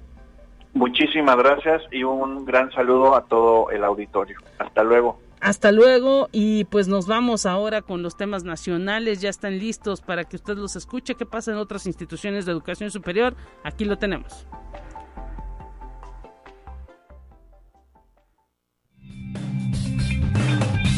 Muchísimas 0.74 1.36
gracias 1.38 1.82
y 1.92 2.04
un 2.04 2.46
gran 2.46 2.72
saludo 2.72 3.16
a 3.16 3.26
todo 3.26 3.70
el 3.72 3.84
auditorio. 3.84 4.38
Hasta 4.60 4.84
luego. 4.84 5.20
Hasta 5.42 5.72
luego 5.72 6.28
y 6.32 6.66
pues 6.66 6.88
nos 6.88 7.08
vamos 7.08 7.46
ahora 7.46 7.82
con 7.82 8.04
los 8.04 8.18
temas 8.18 8.44
nacionales, 8.44 9.22
ya 9.22 9.30
están 9.30 9.58
listos 9.58 10.02
para 10.02 10.26
que 10.26 10.36
usted 10.36 10.58
los 10.58 10.76
escuche, 10.76 11.16
qué 11.16 11.26
pasa 11.26 11.52
en 11.52 11.58
otras 11.58 11.88
instituciones 11.88 12.46
de 12.46 12.52
educación 12.52 12.92
superior, 12.92 13.36
aquí 13.64 13.86
lo 13.86 13.98
tenemos. 13.98 14.46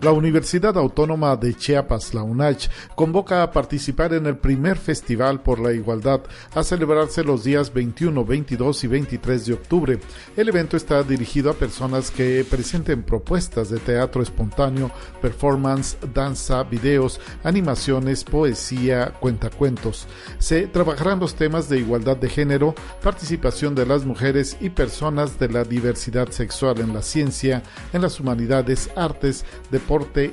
La 0.00 0.12
Universidad 0.12 0.78
Autónoma 0.78 1.34
de 1.34 1.54
Chiapas, 1.54 2.14
la 2.14 2.22
UNACH, 2.22 2.68
convoca 2.94 3.42
a 3.42 3.50
participar 3.50 4.14
en 4.14 4.26
el 4.26 4.36
primer 4.36 4.78
Festival 4.78 5.42
por 5.42 5.58
la 5.58 5.72
Igualdad 5.72 6.20
a 6.54 6.62
celebrarse 6.62 7.24
los 7.24 7.42
días 7.42 7.72
21, 7.74 8.24
22 8.24 8.84
y 8.84 8.86
23 8.86 9.46
de 9.46 9.54
octubre. 9.54 9.98
El 10.36 10.48
evento 10.50 10.76
está 10.76 11.02
dirigido 11.02 11.50
a 11.50 11.54
personas 11.54 12.12
que 12.12 12.46
presenten 12.48 13.02
propuestas 13.02 13.70
de 13.70 13.80
teatro 13.80 14.22
espontáneo, 14.22 14.92
performance, 15.20 15.96
danza, 16.14 16.62
videos, 16.62 17.20
animaciones, 17.42 18.22
poesía, 18.22 19.14
cuentacuentos. 19.18 20.06
Se 20.38 20.68
trabajarán 20.68 21.18
los 21.18 21.34
temas 21.34 21.68
de 21.68 21.80
igualdad 21.80 22.16
de 22.16 22.28
género, 22.28 22.72
participación 23.02 23.74
de 23.74 23.84
las 23.84 24.04
mujeres 24.04 24.58
y 24.60 24.70
personas 24.70 25.40
de 25.40 25.48
la 25.48 25.64
diversidad 25.64 26.30
sexual 26.30 26.78
en 26.78 26.94
la 26.94 27.02
ciencia, 27.02 27.64
en 27.92 28.02
las 28.02 28.20
humanidades, 28.20 28.90
artes, 28.94 29.44
deportes, 29.72 29.87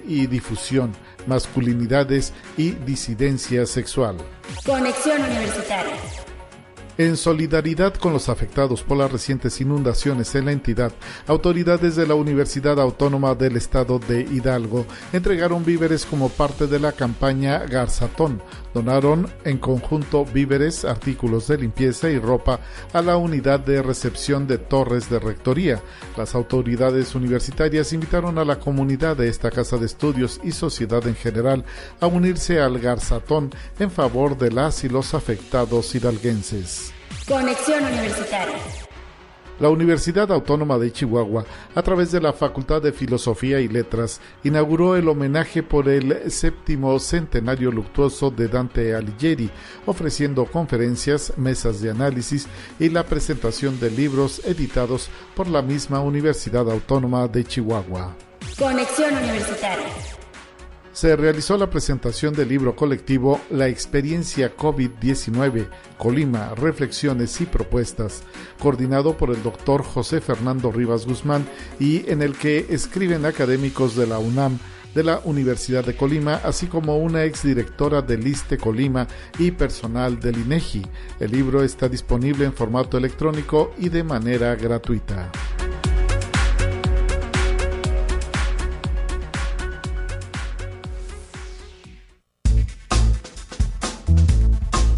y 0.05 0.27
difusión, 0.27 0.91
masculinidades 1.27 2.33
y 2.57 2.71
disidencia 2.71 3.65
sexual. 3.65 4.17
Conexión 4.65 5.21
Universitaria. 5.21 5.95
En 6.97 7.17
solidaridad 7.17 7.93
con 7.95 8.13
los 8.13 8.29
afectados 8.29 8.81
por 8.81 8.97
las 8.97 9.11
recientes 9.11 9.59
inundaciones 9.59 10.33
en 10.35 10.45
la 10.45 10.53
entidad, 10.53 10.93
autoridades 11.27 11.97
de 11.97 12.07
la 12.07 12.15
Universidad 12.15 12.79
Autónoma 12.79 13.35
del 13.35 13.57
Estado 13.57 13.99
de 13.99 14.21
Hidalgo 14.21 14.85
entregaron 15.11 15.65
víveres 15.65 16.05
como 16.05 16.29
parte 16.29 16.67
de 16.67 16.79
la 16.79 16.93
campaña 16.93 17.59
Garzatón. 17.59 18.41
Donaron 18.75 19.31
en 19.45 19.57
conjunto 19.57 20.25
víveres, 20.25 20.83
artículos 20.83 21.47
de 21.47 21.57
limpieza 21.57 22.09
y 22.09 22.19
ropa 22.19 22.59
a 22.91 23.01
la 23.01 23.15
unidad 23.15 23.61
de 23.61 23.81
recepción 23.81 24.47
de 24.47 24.57
Torres 24.57 25.09
de 25.09 25.17
Rectoría. 25.17 25.81
Las 26.17 26.35
autoridades 26.35 27.15
universitarias 27.15 27.93
invitaron 27.93 28.37
a 28.37 28.43
la 28.43 28.59
comunidad 28.59 29.15
de 29.15 29.29
esta 29.29 29.49
casa 29.49 29.77
de 29.77 29.85
estudios 29.85 30.41
y 30.43 30.51
sociedad 30.51 31.07
en 31.07 31.15
general 31.15 31.63
a 32.01 32.07
unirse 32.07 32.59
al 32.59 32.77
Garzatón 32.79 33.51
en 33.79 33.89
favor 33.89 34.37
de 34.37 34.51
las 34.51 34.83
y 34.83 34.89
los 34.89 35.13
afectados 35.13 35.95
hidalguenses. 35.95 36.91
Conexión 37.25 37.81
Universitaria. 37.81 38.84
La 39.59 39.69
Universidad 39.69 40.31
Autónoma 40.31 40.77
de 40.77 40.91
Chihuahua, 40.91 41.45
a 41.73 41.81
través 41.81 42.11
de 42.11 42.19
la 42.19 42.33
Facultad 42.33 42.81
de 42.81 42.91
Filosofía 42.91 43.61
y 43.61 43.67
Letras, 43.67 44.19
inauguró 44.43 44.95
el 44.97 45.07
homenaje 45.07 45.63
por 45.63 45.87
el 45.87 46.29
séptimo 46.29 46.99
centenario 46.99 47.71
luctuoso 47.71 48.31
de 48.31 48.49
Dante 48.49 48.93
Alighieri, 48.93 49.49
ofreciendo 49.85 50.45
conferencias, 50.45 51.33
mesas 51.37 51.81
de 51.81 51.91
análisis 51.91 52.47
y 52.79 52.89
la 52.89 53.03
presentación 53.03 53.79
de 53.79 53.91
libros 53.91 54.41
editados 54.45 55.09
por 55.35 55.47
la 55.47 55.61
misma 55.61 56.01
Universidad 56.01 56.69
Autónoma 56.69 57.27
de 57.27 57.45
Chihuahua. 57.45 58.15
Conexión 58.57 59.13
Universitaria 59.15 60.14
se 60.95 61.13
realizó 61.17 61.57
la 61.57 61.69
presentación 61.69 62.33
del 62.33 62.47
libro 62.47 62.73
colectivo 62.73 63.41
La 63.49 63.67
experiencia 63.67 64.55
COVID-19, 64.55 65.67
Colima, 65.97 66.55
Reflexiones 66.55 67.41
y 67.41 67.45
Propuestas, 67.45 68.23
coordinado 68.59 69.17
por 69.17 69.29
el 69.31 69.43
doctor 69.43 69.83
José 69.83 70.21
Fernando 70.21 70.71
Rivas 70.71 71.05
Guzmán 71.05 71.45
y 71.81 72.09
en 72.09 72.21
el 72.21 72.37
que 72.37 72.67
escriben 72.69 73.25
académicos 73.25 73.97
de 73.97 74.07
la 74.07 74.19
UNAM, 74.19 74.57
de 74.93 75.03
la 75.03 75.19
Universidad 75.25 75.83
de 75.83 75.97
Colima, 75.97 76.35
así 76.45 76.67
como 76.67 76.97
una 76.97 77.25
exdirectora 77.25 78.01
del 78.01 78.25
ISTE 78.25 78.57
Colima 78.57 79.05
y 79.37 79.51
personal 79.51 80.17
del 80.21 80.37
INEGI. 80.37 80.81
El 81.19 81.31
libro 81.31 81.61
está 81.61 81.89
disponible 81.89 82.45
en 82.45 82.53
formato 82.53 82.97
electrónico 82.97 83.73
y 83.77 83.89
de 83.89 84.05
manera 84.05 84.55
gratuita. 84.55 85.29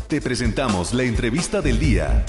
Te 0.08 0.22
presentamos 0.22 0.94
la 0.94 1.04
entrevista 1.04 1.62
del 1.62 1.80
día. 1.80 2.24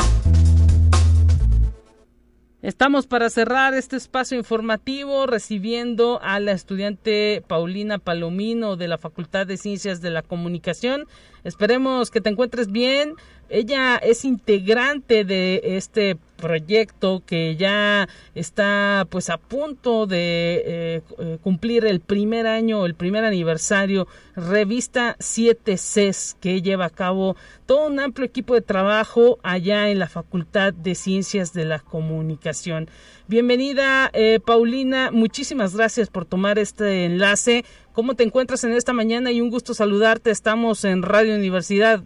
Estamos 2.61 3.07
para 3.07 3.31
cerrar 3.31 3.73
este 3.75 3.95
espacio 3.95 4.37
informativo 4.37 5.29
recibiendo 5.29 6.21
a 6.21 6.41
la 6.41 6.51
estudiante 6.51 7.45
Paulina 7.47 7.99
Palomino 8.01 8.75
de 8.75 8.89
la 8.89 8.99
Facultad 8.99 9.47
de 9.47 9.57
Ciencias 9.57 10.01
de 10.01 10.11
la 10.11 10.23
Comunicación. 10.23 11.05
Esperemos 11.45 12.11
que 12.11 12.21
te 12.21 12.31
encuentres 12.31 12.71
bien. 12.71 13.15
Ella 13.49 13.97
es 13.97 14.25
integrante 14.25 15.25
de 15.25 15.61
este 15.65 16.19
proyecto 16.37 17.23
que 17.27 17.57
ya 17.57 18.09
está 18.35 19.07
pues 19.11 19.31
a 19.31 19.39
punto 19.39 20.07
de 20.07 20.63
eh, 20.67 21.03
eh, 21.19 21.39
cumplir 21.43 21.87
el 21.87 22.01
primer 22.01 22.47
año, 22.47 22.85
el 22.85 22.95
primer 22.95 23.25
aniversario, 23.25 24.07
revista 24.37 25.17
7 25.19 25.77
CES 25.79 26.37
que 26.41 26.63
lleva 26.63 26.87
a 26.87 26.91
cabo 26.91 27.37
todo 27.67 27.87
un 27.87 27.99
amplio 28.01 28.27
equipo 28.27 28.55
de 28.55 28.61
trabajo 28.61 29.39
allá 29.43 29.89
en 29.89 29.99
la 29.99 30.09
Facultad 30.09 30.73
de 30.73 30.95
Ciencias 30.95 31.53
de 31.53 31.65
la 31.65 31.79
Comunicación. 31.79 32.89
Bienvenida 33.29 34.09
eh, 34.15 34.41
Paulina, 34.43 35.11
muchísimas 35.13 35.77
gracias 35.77 36.09
por 36.09 36.25
tomar 36.25 36.59
este 36.59 37.05
enlace. 37.05 37.67
¿Cómo 37.93 38.15
te 38.15 38.25
encuentras 38.25 38.65
en 38.65 38.73
esta 38.73 38.95
mañana? 38.95 39.31
Y 39.31 39.43
un 39.43 39.51
gusto 39.51 39.75
saludarte. 39.75 40.31
Estamos 40.31 40.83
en 40.87 41.03
Radio 41.03 41.35
Universidad. 41.35 42.03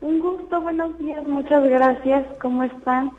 Un 0.00 0.20
gusto, 0.20 0.60
buenos 0.60 0.96
días, 1.00 1.26
muchas 1.26 1.64
gracias. 1.64 2.24
¿Cómo 2.40 2.62
están? 2.62 3.10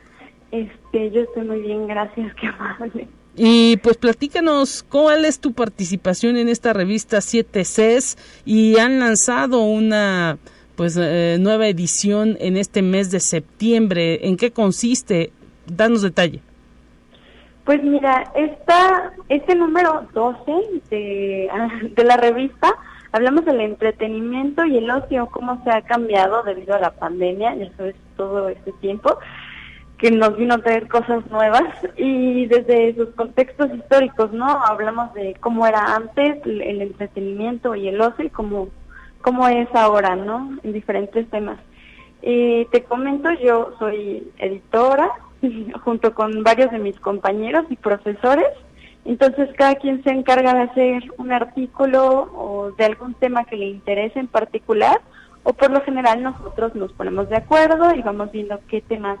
Este, 0.50 1.10
yo 1.10 1.20
estoy 1.20 1.44
muy 1.44 1.60
bien, 1.60 1.86
gracias, 1.86 2.34
qué 2.40 2.46
amable. 2.46 3.06
Y 3.36 3.76
pues 3.76 3.98
platícanos 3.98 4.82
cuál 4.82 5.26
es 5.26 5.40
tu 5.40 5.52
participación 5.52 6.38
en 6.38 6.48
esta 6.48 6.72
revista 6.72 7.20
7 7.20 7.64
Cs 7.64 8.16
y 8.46 8.78
han 8.78 8.98
lanzado 8.98 9.60
una 9.60 10.38
pues 10.74 10.96
eh, 10.98 11.36
nueva 11.38 11.68
edición 11.68 12.38
en 12.40 12.56
este 12.56 12.80
mes 12.80 13.10
de 13.10 13.20
septiembre. 13.20 14.26
¿En 14.26 14.38
qué 14.38 14.52
consiste? 14.52 15.32
Danos 15.76 16.02
detalle. 16.02 16.40
Pues 17.64 17.82
mira, 17.82 18.24
esta, 18.34 19.12
este 19.28 19.54
número 19.54 20.06
12 20.12 20.40
de, 20.90 21.48
de 21.94 22.04
la 22.04 22.16
revista 22.16 22.74
hablamos 23.12 23.44
del 23.44 23.60
entretenimiento 23.60 24.64
y 24.64 24.78
el 24.78 24.90
ocio, 24.90 25.28
cómo 25.30 25.62
se 25.64 25.70
ha 25.70 25.82
cambiado 25.82 26.42
debido 26.42 26.74
a 26.74 26.80
la 26.80 26.92
pandemia, 26.92 27.54
ya 27.54 27.70
sabes, 27.76 27.96
todo 28.16 28.48
este 28.48 28.72
tiempo, 28.74 29.18
que 29.98 30.10
nos 30.10 30.36
vino 30.36 30.54
a 30.54 30.62
traer 30.62 30.88
cosas 30.88 31.28
nuevas 31.30 31.64
y 31.96 32.46
desde 32.46 32.94
sus 32.94 33.10
contextos 33.10 33.72
históricos, 33.74 34.32
¿no? 34.32 34.46
Hablamos 34.46 35.12
de 35.14 35.36
cómo 35.40 35.66
era 35.66 35.94
antes 35.94 36.44
el, 36.46 36.80
entretenimiento 36.80 37.74
y 37.74 37.88
el 37.88 38.00
ocio 38.00 38.24
y 38.24 38.30
cómo, 38.30 38.68
cómo 39.20 39.46
es 39.48 39.68
ahora, 39.74 40.16
¿no? 40.16 40.58
En 40.62 40.72
diferentes 40.72 41.28
temas. 41.28 41.58
Eh, 42.22 42.66
te 42.70 42.84
comento, 42.84 43.30
yo 43.32 43.74
soy 43.78 44.30
editora 44.38 45.10
junto 45.84 46.14
con 46.14 46.42
varios 46.42 46.70
de 46.70 46.78
mis 46.78 46.98
compañeros 47.00 47.64
y 47.70 47.76
profesores 47.76 48.48
entonces 49.04 49.48
cada 49.56 49.76
quien 49.76 50.02
se 50.04 50.10
encarga 50.10 50.54
de 50.54 50.60
hacer 50.60 51.02
un 51.16 51.32
artículo 51.32 52.30
o 52.34 52.72
de 52.72 52.84
algún 52.84 53.14
tema 53.14 53.44
que 53.44 53.56
le 53.56 53.66
interese 53.66 54.18
en 54.18 54.28
particular 54.28 55.00
o 55.42 55.52
por 55.52 55.70
lo 55.70 55.80
general 55.82 56.22
nosotros 56.22 56.74
nos 56.74 56.92
ponemos 56.92 57.28
de 57.30 57.36
acuerdo 57.36 57.94
y 57.94 58.02
vamos 58.02 58.30
viendo 58.30 58.60
qué 58.68 58.82
temas 58.82 59.18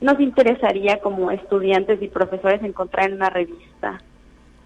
nos 0.00 0.18
interesaría 0.20 1.00
como 1.00 1.30
estudiantes 1.30 2.00
y 2.00 2.08
profesores 2.08 2.62
encontrar 2.62 3.10
en 3.10 3.16
una 3.16 3.28
revista. 3.28 4.00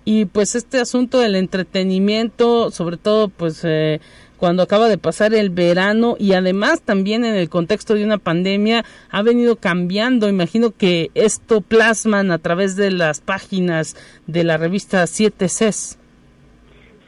Y 0.05 0.26
pues 0.26 0.55
este 0.55 0.78
asunto 0.78 1.18
del 1.18 1.35
entretenimiento, 1.35 2.70
sobre 2.70 2.99
todo 2.99 3.28
pues 3.28 3.64
eh, 3.64 4.01
cuando 4.45 4.63
acaba 4.63 4.89
de 4.89 4.99
pasar 4.99 5.33
el 5.33 5.49
verano 5.49 6.17
y 6.19 6.35
además 6.35 6.83
también 6.83 7.25
en 7.25 7.35
el 7.35 7.49
contexto 7.49 7.95
de 7.95 8.05
una 8.05 8.19
pandemia 8.19 8.85
ha 9.11 9.23
venido 9.23 9.57
cambiando. 9.57 10.29
Imagino 10.29 10.71
que 10.71 11.11
esto 11.15 11.63
plasman 11.63 12.31
a 12.31 12.37
través 12.37 12.77
de 12.77 12.91
las 12.91 13.23
páginas 13.23 13.97
de 14.27 14.45
la 14.45 14.59
revista 14.59 15.07
7 15.07 15.47
Cs. 15.47 15.99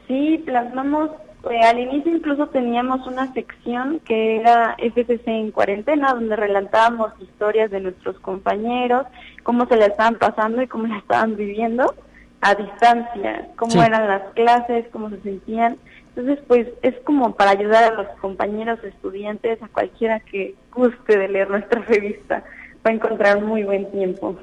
Sí, 0.07 0.41
plasmamos, 0.47 1.11
eh, 1.51 1.59
al 1.61 1.77
inicio 1.77 2.15
incluso 2.15 2.47
teníamos 2.47 3.05
una 3.05 3.31
sección 3.33 3.99
que 4.03 4.37
era 4.37 4.75
FCC 4.79 5.27
en 5.27 5.51
cuarentena, 5.51 6.15
donde 6.15 6.35
relatábamos 6.37 7.13
historias 7.21 7.69
de 7.69 7.81
nuestros 7.81 8.19
compañeros, 8.19 9.05
cómo 9.43 9.67
se 9.67 9.75
la 9.75 9.85
estaban 9.85 10.15
pasando 10.15 10.63
y 10.63 10.67
cómo 10.67 10.87
la 10.87 10.97
estaban 10.97 11.35
viviendo 11.35 11.93
a 12.41 12.55
distancia, 12.55 13.47
cómo 13.57 13.83
eran 13.83 14.07
las 14.07 14.23
clases, 14.33 14.87
cómo 14.91 15.11
se 15.11 15.21
sentían 15.21 15.77
Entonces, 16.17 16.43
pues 16.47 16.67
es 16.81 16.95
como 17.03 17.35
para 17.35 17.51
ayudar 17.51 17.83
a 17.83 17.93
los 17.93 18.07
compañeros 18.19 18.83
estudiantes, 18.83 19.61
a 19.61 19.67
cualquiera 19.67 20.19
que 20.19 20.55
guste 20.73 21.15
de 21.15 21.27
leer 21.27 21.47
nuestra 21.47 21.79
revista, 21.87 22.43
va 22.83 22.89
a 22.89 22.93
encontrar 22.93 23.43
muy 23.43 23.63
buen 23.63 23.91
tiempo. 23.91 24.35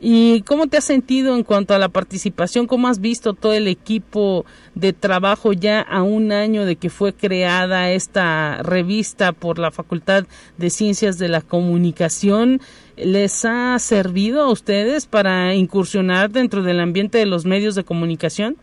¿Y 0.00 0.42
cómo 0.42 0.68
te 0.68 0.76
has 0.76 0.84
sentido 0.84 1.34
en 1.34 1.42
cuanto 1.42 1.74
a 1.74 1.80
la 1.80 1.88
participación? 1.88 2.68
¿Cómo 2.68 2.86
has 2.86 3.00
visto 3.00 3.34
todo 3.34 3.54
el 3.54 3.66
equipo 3.66 4.44
de 4.76 4.92
trabajo 4.92 5.52
ya 5.52 5.80
a 5.80 6.04
un 6.04 6.30
año 6.30 6.64
de 6.64 6.76
que 6.76 6.90
fue 6.90 7.12
creada 7.12 7.90
esta 7.90 8.62
revista 8.62 9.32
por 9.32 9.58
la 9.58 9.72
Facultad 9.72 10.26
de 10.58 10.70
Ciencias 10.70 11.18
de 11.18 11.28
la 11.28 11.40
Comunicación? 11.40 12.60
¿Les 12.96 13.44
ha 13.44 13.76
servido 13.80 14.42
a 14.42 14.52
ustedes 14.52 15.06
para 15.06 15.54
incursionar 15.54 16.30
dentro 16.30 16.62
del 16.62 16.78
ambiente 16.78 17.18
de 17.18 17.26
los 17.26 17.46
medios 17.46 17.74
de 17.74 17.82
comunicación? 17.82 18.58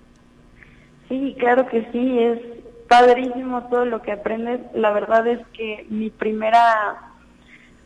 Sí, 1.14 1.36
claro 1.38 1.68
que 1.68 1.88
sí, 1.92 2.20
es 2.20 2.40
padrísimo 2.90 3.68
todo 3.70 3.86
lo 3.86 4.02
que 4.02 4.14
aprendes. 4.14 4.62
La 4.74 4.92
verdad 4.92 5.28
es 5.28 5.46
que 5.54 5.86
mi 5.90 6.10
primera 6.10 7.12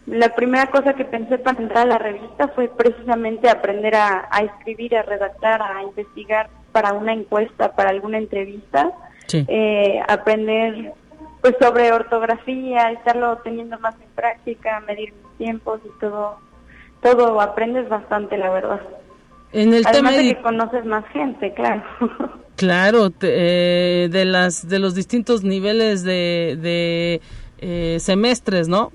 la 0.05 0.33
primera 0.33 0.67
cosa 0.67 0.93
que 0.93 1.03
pensé 1.03 1.37
para 1.37 1.61
entrar 1.61 1.85
a 1.85 1.89
la 1.89 1.97
revista 1.97 2.47
fue 2.55 2.69
precisamente 2.69 3.49
aprender 3.49 3.95
a, 3.95 4.29
escribir, 4.41 4.95
a 4.95 5.01
redactar, 5.01 5.61
a 5.61 5.83
investigar 5.83 6.49
para 6.71 6.93
una 6.93 7.11
encuesta, 7.11 7.75
para 7.75 7.89
alguna 7.89 8.17
entrevista, 8.17 8.93
eh, 9.33 9.99
aprender 10.07 10.93
pues 11.41 11.55
sobre 11.59 11.91
ortografía, 11.91 12.91
estarlo 12.91 13.39
teniendo 13.39 13.77
más 13.79 13.95
en 13.95 14.09
práctica, 14.15 14.79
medir 14.87 15.11
mis 15.11 15.37
tiempos 15.37 15.81
y 15.83 15.99
todo, 15.99 16.39
todo 17.01 17.41
aprendes 17.41 17.89
bastante, 17.89 18.37
la 18.37 18.51
verdad. 18.51 18.79
En 19.53 19.73
el 19.73 19.85
Además 19.85 20.13
tema 20.13 20.23
de 20.23 20.35
que 20.35 20.41
conoces 20.41 20.85
más 20.85 21.05
gente, 21.09 21.53
claro. 21.53 21.83
Claro, 22.57 23.11
eh, 23.21 24.09
de 24.11 24.25
las 24.25 24.67
de 24.67 24.79
los 24.79 24.95
distintos 24.95 25.43
niveles 25.43 26.03
de, 26.03 26.57
de 26.59 27.21
eh, 27.59 27.99
semestres, 27.99 28.67
¿no? 28.67 28.91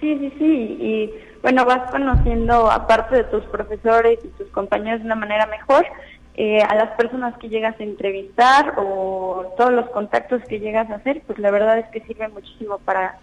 Sí, 0.00 0.18
sí, 0.18 0.32
sí. 0.38 0.76
Y 0.80 1.10
bueno, 1.40 1.64
vas 1.64 1.88
conociendo, 1.92 2.68
aparte 2.68 3.14
de 3.14 3.24
tus 3.24 3.44
profesores 3.44 4.18
y 4.24 4.28
tus 4.28 4.48
compañeros 4.48 5.00
de 5.00 5.06
una 5.06 5.14
manera 5.14 5.46
mejor, 5.46 5.86
eh, 6.34 6.62
a 6.62 6.74
las 6.74 6.96
personas 6.96 7.36
que 7.38 7.48
llegas 7.48 7.78
a 7.78 7.82
entrevistar 7.84 8.74
o 8.76 9.54
todos 9.56 9.72
los 9.72 9.88
contactos 9.90 10.42
que 10.48 10.58
llegas 10.58 10.90
a 10.90 10.96
hacer, 10.96 11.22
pues 11.26 11.38
la 11.38 11.50
verdad 11.50 11.78
es 11.78 11.86
que 11.88 12.00
sirve 12.00 12.28
muchísimo 12.28 12.78
para, 12.78 13.18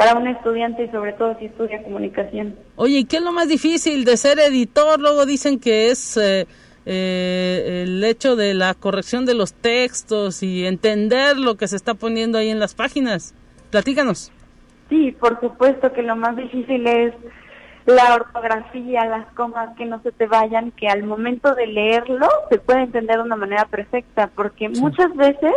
para 0.00 0.18
un 0.18 0.26
estudiante 0.28 0.84
y 0.84 0.88
sobre 0.88 1.12
todo 1.12 1.36
si 1.38 1.44
estudia 1.44 1.82
comunicación. 1.82 2.56
Oye, 2.76 3.00
¿y 3.00 3.04
qué 3.04 3.18
es 3.18 3.22
lo 3.22 3.32
más 3.32 3.48
difícil 3.48 4.06
de 4.06 4.16
ser 4.16 4.38
editor? 4.38 4.98
Luego 4.98 5.26
dicen 5.26 5.60
que 5.60 5.90
es 5.90 6.16
eh, 6.16 6.46
eh, 6.86 7.82
el 7.84 8.02
hecho 8.02 8.34
de 8.34 8.54
la 8.54 8.72
corrección 8.72 9.26
de 9.26 9.34
los 9.34 9.52
textos 9.52 10.42
y 10.42 10.64
entender 10.64 11.36
lo 11.36 11.56
que 11.56 11.68
se 11.68 11.76
está 11.76 11.92
poniendo 11.92 12.38
ahí 12.38 12.48
en 12.48 12.58
las 12.58 12.74
páginas. 12.74 13.34
Platícanos. 13.68 14.32
Sí, 14.88 15.14
por 15.20 15.38
supuesto 15.38 15.92
que 15.92 16.00
lo 16.00 16.16
más 16.16 16.34
difícil 16.34 16.86
es 16.86 17.12
la 17.84 18.14
ortografía, 18.14 19.04
las 19.04 19.26
comas 19.34 19.76
que 19.76 19.84
no 19.84 20.00
se 20.00 20.12
te 20.12 20.26
vayan, 20.26 20.70
que 20.70 20.88
al 20.88 21.02
momento 21.02 21.54
de 21.54 21.66
leerlo 21.66 22.26
se 22.48 22.56
puede 22.56 22.84
entender 22.84 23.18
de 23.18 23.24
una 23.24 23.36
manera 23.36 23.66
perfecta, 23.66 24.30
porque 24.34 24.70
muchas 24.70 25.14
veces 25.14 25.52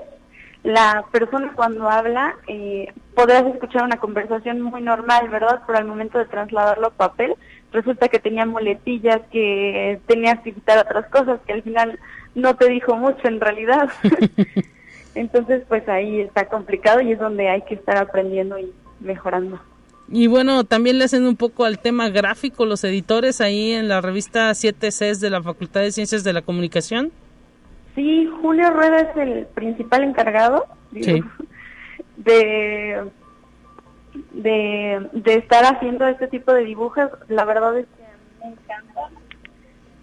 la 0.63 1.03
persona 1.11 1.51
cuando 1.55 1.89
habla 1.89 2.35
eh, 2.47 2.93
podrás 3.15 3.45
escuchar 3.45 3.83
una 3.83 3.97
conversación 3.97 4.61
muy 4.61 4.81
normal, 4.81 5.29
¿verdad? 5.29 5.61
Pero 5.67 5.77
al 5.77 5.85
momento 5.85 6.17
de 6.17 6.25
trasladarlo 6.25 6.87
a 6.87 6.91
papel 6.91 7.35
resulta 7.73 8.07
que 8.07 8.19
tenía 8.19 8.45
muletillas, 8.45 9.21
que 9.31 9.99
tenías 10.07 10.39
que 10.41 10.53
quitar 10.53 10.77
otras 10.77 11.07
cosas, 11.07 11.41
que 11.45 11.53
al 11.53 11.63
final 11.63 11.99
no 12.35 12.55
te 12.55 12.69
dijo 12.69 12.95
mucho 12.95 13.27
en 13.27 13.41
realidad. 13.41 13.89
Entonces, 15.15 15.63
pues 15.67 15.87
ahí 15.89 16.21
está 16.21 16.45
complicado 16.47 17.01
y 17.01 17.11
es 17.11 17.19
donde 17.19 17.49
hay 17.49 17.61
que 17.63 17.75
estar 17.75 17.97
aprendiendo 17.97 18.57
y 18.57 18.71
mejorando. 18.99 19.59
Y 20.09 20.27
bueno, 20.27 20.63
también 20.63 20.97
le 20.97 21.05
hacen 21.05 21.25
un 21.25 21.35
poco 21.35 21.65
al 21.65 21.79
tema 21.79 22.09
gráfico 22.09 22.65
los 22.65 22.83
editores 22.83 23.41
ahí 23.41 23.71
en 23.71 23.87
la 23.87 24.01
revista 24.01 24.51
7Cs 24.51 25.19
de 25.19 25.29
la 25.29 25.41
Facultad 25.41 25.81
de 25.81 25.91
Ciencias 25.91 26.23
de 26.23 26.33
la 26.33 26.41
Comunicación. 26.41 27.11
Sí, 27.95 28.29
Julio 28.41 28.71
Rueda 28.71 29.01
es 29.01 29.17
el 29.17 29.45
principal 29.47 30.03
encargado 30.03 30.65
de, 30.91 31.23
de, 34.31 35.09
de 35.11 35.33
estar 35.35 35.63
haciendo 35.65 36.07
este 36.07 36.27
tipo 36.27 36.53
de 36.53 36.63
dibujos. 36.63 37.09
La 37.27 37.45
verdad 37.45 37.77
es 37.77 37.85
que 37.85 38.45
me 38.45 38.53
encanta. 38.53 39.09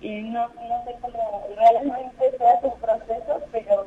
Y 0.00 0.22
no, 0.22 0.48
no 0.48 0.84
sé 0.84 0.96
cómo 1.00 1.46
realmente 1.56 2.36
se 2.38 2.44
hace 2.46 2.66
el 2.68 2.72
proceso, 2.80 3.40
pero 3.52 3.86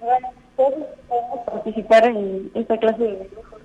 bueno, 0.00 0.28
todos 0.56 0.74
podemos 1.08 1.40
participar 1.46 2.06
en 2.06 2.50
esta 2.54 2.78
clase 2.78 3.02
de 3.02 3.28
dibujos. 3.28 3.60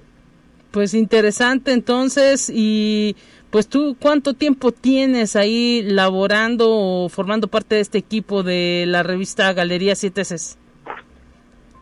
Pues 0.72 0.94
interesante 0.94 1.72
entonces 1.72 2.52
y 2.54 3.16
pues 3.50 3.68
tú 3.68 3.96
cuánto 4.00 4.34
tiempo 4.34 4.72
tienes 4.72 5.36
ahí 5.36 5.84
laborando 5.84 6.68
o 6.70 7.10
formando 7.10 7.48
parte 7.48 7.76
de 7.76 7.82
este 7.82 7.98
equipo 7.98 8.44
de 8.44 8.86
la 8.88 9.04
revista 9.04 9.54
Galería 9.54 9.96
7 9.96 10.22
Cs? 10.22 10.58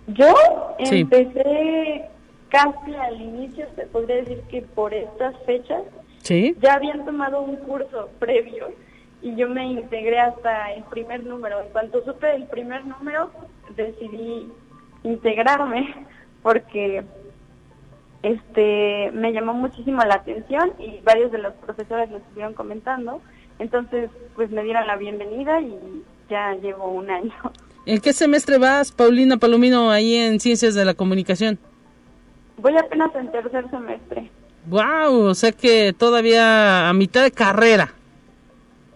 Yo 0.08 0.34
empecé 0.78 2.06
casi 2.50 2.96
al 2.96 3.20
inicio, 3.20 3.66
se 3.76 3.86
podría 3.88 4.18
decir 4.18 4.42
que 4.50 4.62
por 4.62 4.94
estas 4.94 5.36
fechas. 5.46 5.82
Sí. 6.22 6.56
Ya 6.62 6.76
habían 6.76 7.06
tomado 7.06 7.42
un 7.42 7.56
curso 7.58 8.10
previo 8.20 8.70
y 9.22 9.36
yo 9.36 9.50
me 9.50 9.66
integré 9.66 10.20
hasta 10.20 10.74
el 10.74 10.84
primer 10.84 11.24
número. 11.24 11.62
En 11.62 11.70
cuanto 11.70 12.04
supe 12.06 12.36
el 12.36 12.46
primer 12.46 12.86
número, 12.86 13.32
decidí 13.76 14.48
integrarme 15.04 15.94
porque 16.44 17.04
este 18.26 19.12
me 19.12 19.32
llamó 19.32 19.54
muchísimo 19.54 20.04
la 20.04 20.16
atención 20.16 20.74
y 20.80 21.00
varios 21.04 21.32
de 21.32 21.38
los 21.38 21.54
profesores 21.54 22.10
lo 22.10 22.18
estuvieron 22.18 22.54
comentando. 22.54 23.22
Entonces, 23.60 24.10
pues 24.36 24.50
me 24.50 24.64
dieron 24.64 24.88
la 24.88 24.96
bienvenida 24.96 25.62
y 25.62 25.78
ya 26.30 26.54
llevo 26.56 26.90
un 26.90 27.10
año. 27.10 27.34
¿En 27.86 28.02
qué 28.02 28.14
semestre 28.14 28.58
vas, 28.58 28.92
Paulina 28.92 29.38
Palomino, 29.38 29.92
ahí 29.92 30.16
en 30.16 30.40
Ciencias 30.40 30.74
de 30.74 30.86
la 30.86 30.96
Comunicación? 30.96 31.60
Voy 32.58 32.76
apenas 32.78 33.14
en 33.16 33.32
tercer 33.32 33.70
semestre. 33.70 34.32
Wow, 34.66 35.28
o 35.28 35.36
sea 35.36 35.52
que 35.52 35.94
todavía 35.94 36.90
a 36.90 36.94
mitad 36.94 37.24
de 37.24 37.32
carrera. 37.32 37.94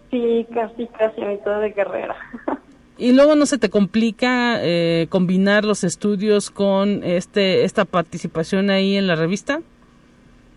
Sí, 0.10 0.48
casi, 0.52 0.88
casi 0.88 1.22
a 1.22 1.28
mitad 1.28 1.62
de 1.62 1.72
carrera. 1.74 2.16
Y 3.00 3.14
luego 3.14 3.36
no 3.36 3.46
se 3.46 3.58
te 3.58 3.70
complica 3.70 4.60
eh, 4.62 5.08
combinar 5.10 5.64
los 5.64 5.86
estudios 5.86 6.52
con 6.52 7.02
este 7.06 7.64
esta 7.64 7.86
participación 7.86 8.70
ahí 8.70 8.98
en 8.98 9.08
la 9.08 9.16
revista. 9.16 9.62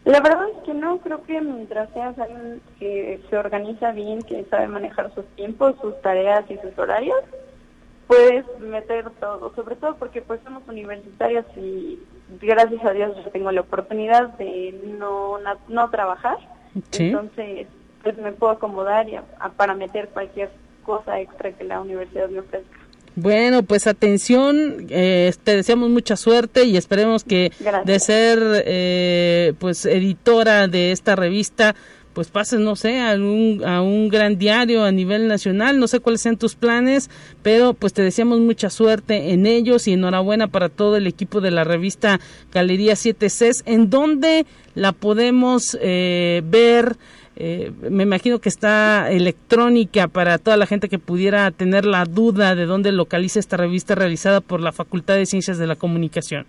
La 0.05 0.21
verdad 0.21 0.49
es 0.57 0.65
que 0.65 0.75
no, 0.75 0.99
creo 0.99 1.23
que 1.23 1.41
mientras 1.41 1.89
seas 1.93 2.19
alguien 2.19 2.61
que 2.81 3.21
se 3.31 3.39
organiza 3.39 3.93
bien, 3.93 4.23
que 4.23 4.45
sabe 4.51 4.67
manejar 4.67 5.15
sus 5.15 5.25
tiempos, 5.37 5.77
sus 5.81 6.01
tareas 6.03 6.45
y 6.51 6.57
sus 6.59 6.77
horarios, 6.77 7.21
puedes 8.09 8.45
meter 8.59 9.09
todo, 9.21 9.55
sobre 9.55 9.77
todo 9.77 9.95
porque 9.95 10.21
pues 10.21 10.41
somos 10.43 10.65
universitarios 10.67 11.47
y 11.57 12.01
gracias 12.41 12.85
a 12.85 12.91
Dios 12.91 13.17
yo 13.25 13.31
tengo 13.31 13.53
la 13.53 13.61
oportunidad 13.61 14.31
de 14.39 14.77
no, 14.99 15.39
no, 15.69 15.91
trabajar, 15.91 16.39
entonces 16.75 17.69
pues 18.03 18.19
me 18.19 18.33
puedo 18.33 18.53
acomodar 18.53 19.09
y 19.09 19.17
para 19.57 19.75
meter 19.75 20.09
cualquier 20.09 20.51
cosa 20.83 21.21
extra 21.21 21.53
que 21.53 21.65
la 21.65 21.81
universidad 21.81 22.29
me 22.29 22.41
ofrezca. 22.41 22.83
Bueno, 23.15 23.63
pues 23.63 23.87
atención, 23.87 24.87
eh, 24.89 25.33
te 25.45 25.57
deseamos 25.57 25.91
mucha 25.91 26.17
suerte 26.17 26.65
y 26.65 26.79
esperemos 26.79 27.25
que 27.25 27.53
de 27.85 28.01
ser 28.01 28.39
eh, 28.65 29.53
pues 29.59 29.85
editora 29.85 30.67
de 30.67 30.93
esta 30.93 31.15
revista, 31.15 31.75
pues 32.15 32.29
pases, 32.29 32.61
no 32.61 32.75
sé, 32.75 33.03
a 33.03 33.13
un, 33.15 33.63
a 33.67 33.83
un 33.83 34.09
gran 34.09 34.39
diario 34.39 34.85
a 34.85 34.93
nivel 34.93 35.29
nacional, 35.29 35.79
no 35.79 35.89
sé 35.89 36.01
cuáles 36.01 36.23
sean 36.23 36.39
tus 36.39 36.55
planes, 36.55 37.11
pero 37.43 37.75
pues 37.75 37.93
te 37.93 38.01
deseamos 38.01 38.41
mucha 38.41 38.71
suerte 38.71 39.33
en 39.33 39.45
ellos 39.45 39.89
y 39.89 39.93
enhorabuena 39.93 40.49
para 40.49 40.71
todo 40.71 40.97
el 40.97 41.07
equipo 41.07 41.43
de 41.43 41.51
la 41.51 41.65
revista 41.65 42.19
Galería 42.51 42.97
7 42.97 43.27
Cs, 43.27 43.63
en 43.67 43.91
donde 43.91 44.47
la 44.75 44.93
podemos 44.93 45.77
eh, 45.83 46.41
ver 46.47 46.97
eh, 47.45 47.73
me 47.91 48.05
imagino 48.05 48.39
que 48.39 48.49
está 48.49 49.11
electrónica 49.11 50.07
para 50.07 50.39
toda 50.39 50.57
la 50.57 50.65
gente 50.65 50.89
que 50.89 51.01
pudiera 51.01 51.51
tener 51.51 51.85
la 51.85 52.05
duda 52.05 52.55
de 52.55 52.67
dónde 52.67 52.93
localiza 52.93 53.41
esta 53.41 53.57
revista 53.57 53.97
realizada 53.97 54.41
por 54.41 54.61
la 54.61 54.71
Facultad 54.71 55.17
de 55.17 55.27
Ciencias 55.27 55.59
de 55.59 55.67
la 55.67 55.75
Comunicación. 55.75 56.47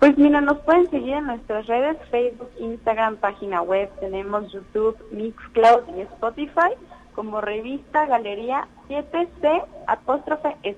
Pues 0.00 0.18
mira, 0.18 0.40
nos 0.40 0.58
pueden 0.62 0.90
seguir 0.90 1.14
en 1.14 1.26
nuestras 1.26 1.68
redes, 1.68 1.96
Facebook, 2.10 2.50
Instagram, 2.58 3.18
página 3.18 3.62
web, 3.62 3.88
tenemos 4.00 4.52
YouTube, 4.52 4.96
Mixcloud 5.12 5.82
y 5.96 6.00
Spotify 6.00 6.74
como 7.14 7.40
revista 7.40 8.04
Galería 8.06 8.66
7C 8.88 9.64
apóstrofe 9.86 10.56
S. 10.64 10.76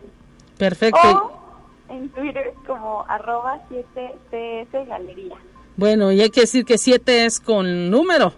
Perfecto. 0.58 1.00
O 1.88 1.94
en 1.94 2.10
Twitter 2.10 2.52
como 2.66 3.06
arroba 3.08 3.62
7CS 3.70 4.86
Galería. 4.86 5.36
Bueno, 5.78 6.12
y 6.12 6.20
hay 6.20 6.28
que 6.28 6.42
decir 6.42 6.66
que 6.66 6.76
7 6.76 7.24
es 7.24 7.40
con 7.40 7.88
número. 7.88 8.34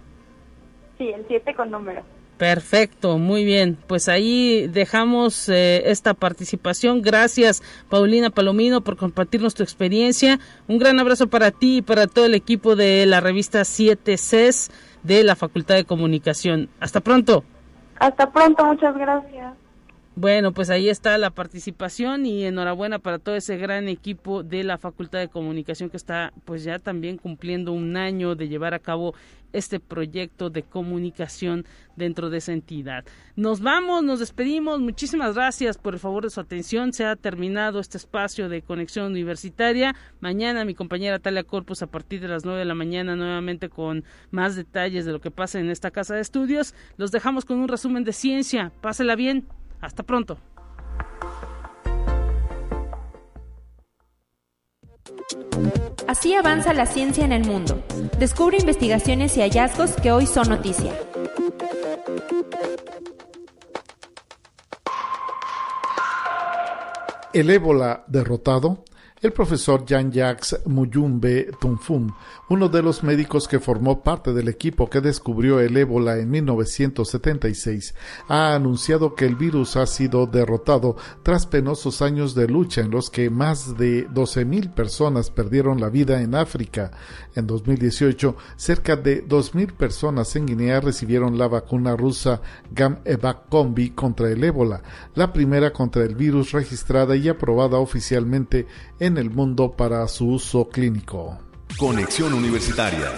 Sí, 0.99 1.09
el 1.09 1.25
7 1.29 1.55
con 1.55 1.71
número. 1.71 2.03
Perfecto, 2.39 3.19
muy 3.19 3.45
bien. 3.45 3.77
Pues 3.89 4.09
ahí 4.09 4.69
dejamos 4.69 5.49
eh, 5.49 5.91
esta 5.91 6.15
participación. 6.15 7.03
Gracias, 7.03 7.63
Paulina 7.89 8.31
Palomino, 8.31 8.81
por 8.81 8.97
compartirnos 8.97 9.55
tu 9.55 9.65
experiencia. 9.65 10.39
Un 10.69 10.79
gran 10.79 11.01
abrazo 11.01 11.27
para 11.27 11.51
ti 11.51 11.79
y 11.79 11.83
para 11.83 12.07
todo 12.07 12.27
el 12.27 12.35
equipo 12.35 12.77
de 12.77 13.07
la 13.07 13.21
revista 13.21 13.65
7 13.65 14.17
CES 14.17 14.71
de 15.03 15.25
la 15.25 15.35
Facultad 15.35 15.75
de 15.75 15.85
Comunicación. 15.85 16.69
Hasta 16.79 17.01
pronto. 17.01 17.43
Hasta 17.99 18.31
pronto, 18.31 18.65
muchas 18.65 18.97
gracias. 18.97 19.58
Bueno, 20.21 20.53
pues 20.53 20.69
ahí 20.69 20.89
está 20.89 21.17
la 21.17 21.31
participación 21.31 22.27
y 22.27 22.45
enhorabuena 22.45 22.99
para 22.99 23.21
todo 23.21 23.37
ese 23.37 23.57
gran 23.57 23.87
equipo 23.87 24.43
de 24.43 24.65
la 24.65 24.77
Facultad 24.77 25.21
de 25.21 25.29
Comunicación 25.29 25.91
que 25.91 25.97
está 25.97 26.33
pues 26.45 26.65
ya 26.65 26.81
también 26.81 27.19
cumpliendo 27.19 27.73
un 27.73 27.97
año 27.97 28.35
de 28.35 28.49
llevar 28.49 28.75
a 28.75 28.81
cabo 28.81 29.15
este 29.53 29.79
proyecto 29.79 30.51
de 30.51 30.65
comunicación 30.65 31.67
dentro 31.95 32.31
de 32.31 32.39
esa 32.39 32.53
entidad. 32.53 33.05
Nos 33.37 33.61
vamos, 33.61 34.03
nos 34.03 34.19
despedimos. 34.19 34.81
Muchísimas 34.81 35.37
gracias 35.37 35.79
por 35.79 35.95
el 35.95 36.01
favor 36.01 36.25
de 36.25 36.31
su 36.31 36.41
atención. 36.41 36.93
Se 36.93 37.05
ha 37.05 37.15
terminado 37.15 37.79
este 37.79 37.97
espacio 37.97 38.49
de 38.49 38.63
conexión 38.63 39.13
universitaria. 39.13 39.95
Mañana 40.19 40.65
mi 40.65 40.75
compañera 40.75 41.21
Talia 41.21 41.45
Corpus 41.45 41.83
a 41.83 41.87
partir 41.87 42.21
de 42.21 42.27
las 42.27 42.45
nueve 42.45 42.59
de 42.59 42.65
la 42.65 42.75
mañana 42.75 43.15
nuevamente 43.15 43.69
con 43.69 44.03
más 44.33 44.57
detalles 44.57 45.07
de 45.07 45.13
lo 45.13 45.21
que 45.21 45.31
pasa 45.31 45.61
en 45.61 45.71
esta 45.71 45.93
casa 45.93 46.17
de 46.17 46.23
estudios. 46.23 46.75
Los 46.97 47.13
dejamos 47.13 47.45
con 47.45 47.59
un 47.59 47.69
resumen 47.69 48.03
de 48.03 48.13
ciencia. 48.13 48.73
Pásela 48.81 49.15
bien. 49.15 49.47
Hasta 49.81 50.03
pronto. 50.03 50.39
Así 56.07 56.35
avanza 56.35 56.73
la 56.73 56.87
ciencia 56.87 57.25
en 57.25 57.33
el 57.33 57.45
mundo. 57.45 57.83
Descubre 58.19 58.57
investigaciones 58.59 59.37
y 59.37 59.41
hallazgos 59.41 59.93
que 59.93 60.11
hoy 60.11 60.27
son 60.27 60.49
noticia. 60.49 60.93
El 67.35 67.51
ébola 67.51 68.05
derrotado 68.09 68.85
el 69.21 69.33
profesor 69.33 69.85
Jean-Jacques 69.85 70.61
Muyumbe 70.67 71.51
Tunfum, 71.61 72.13
uno 72.49 72.69
de 72.69 72.83
los 72.83 73.03
médicos 73.03 73.49
que 73.49 73.59
formó 73.59 74.03
parte 74.03 74.33
del 74.33 74.49
equipo 74.49 74.89
que 74.89 75.01
descubrió 75.01 75.59
el 75.59 75.77
ébola 75.77 76.19
en 76.19 76.31
1976, 76.31 77.95
ha 78.29 78.55
anunciado 78.55 79.15
que 79.15 79.27
el 79.27 79.35
virus 79.35 79.77
ha 79.77 79.87
sido 79.87 80.27
derrotado 80.27 80.97
tras 81.25 81.47
penosos 81.47 82.01
años 82.01 82.35
de 82.37 82.47
lucha 82.47 82.81
en 82.81 82.91
los 82.91 83.11
que 83.11 83.29
más 83.29 83.77
de 83.77 84.09
12.000 84.09 84.73
personas 84.75 85.31
perdieron 85.31 85.81
la 85.81 85.89
vida 85.89 86.23
en 86.23 86.37
África. 86.37 86.93
En 87.35 87.47
2018, 87.47 88.37
cerca 88.57 88.95
de 88.97 89.27
2.000 89.27 89.73
personas 89.73 90.37
en 90.37 90.47
Guinea 90.47 90.81
recibieron 90.81 91.39
la 91.39 91.49
vacuna 91.49 91.97
rusa 91.97 92.41
Gam-Evac 92.71 93.49
Combi 93.49 93.91
contra 93.91 94.31
el 94.31 94.45
ébola, 94.45 94.83
la 95.15 95.33
primera 95.33 95.73
contra 95.73 96.05
el 96.05 96.15
virus 96.15 96.53
registrada 96.53 97.17
y 97.17 97.29
aprobada 97.29 97.79
oficialmente 97.79 98.67
en 99.01 99.08
el 99.17 99.31
mundo 99.31 99.73
para 99.73 100.07
su 100.09 100.27
uso 100.29 100.69
clínico. 100.69 101.39
Conexión 101.79 102.35
Universitaria. 102.35 103.13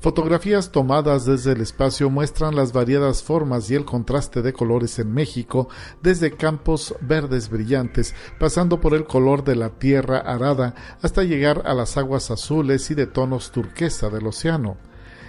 Fotografías 0.00 0.70
tomadas 0.70 1.24
desde 1.24 1.52
el 1.52 1.60
espacio 1.60 2.10
muestran 2.10 2.54
las 2.54 2.72
variadas 2.72 3.24
formas 3.24 3.68
y 3.70 3.74
el 3.74 3.84
contraste 3.84 4.40
de 4.40 4.52
colores 4.52 5.00
en 5.00 5.12
México, 5.12 5.68
desde 6.00 6.30
campos 6.30 6.94
verdes 7.00 7.48
brillantes, 7.48 8.14
pasando 8.38 8.80
por 8.80 8.94
el 8.94 9.04
color 9.04 9.42
de 9.42 9.56
la 9.56 9.70
tierra 9.70 10.18
arada, 10.18 10.76
hasta 11.02 11.24
llegar 11.24 11.62
a 11.66 11.74
las 11.74 11.96
aguas 11.96 12.30
azules 12.30 12.88
y 12.90 12.94
de 12.94 13.06
tonos 13.06 13.50
turquesa 13.50 14.08
del 14.08 14.28
océano. 14.28 14.76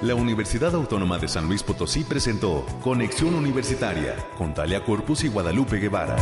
La 0.00 0.14
Universidad 0.14 0.74
Autónoma 0.74 1.18
de 1.18 1.28
San 1.28 1.48
Luis 1.48 1.62
Potosí 1.62 2.02
presentó 2.04 2.64
Conexión 2.82 3.34
Universitaria 3.34 4.14
con 4.38 4.54
Talia 4.54 4.82
Corpus 4.82 5.24
y 5.24 5.28
Guadalupe 5.28 5.76
Guevara. 5.76 6.16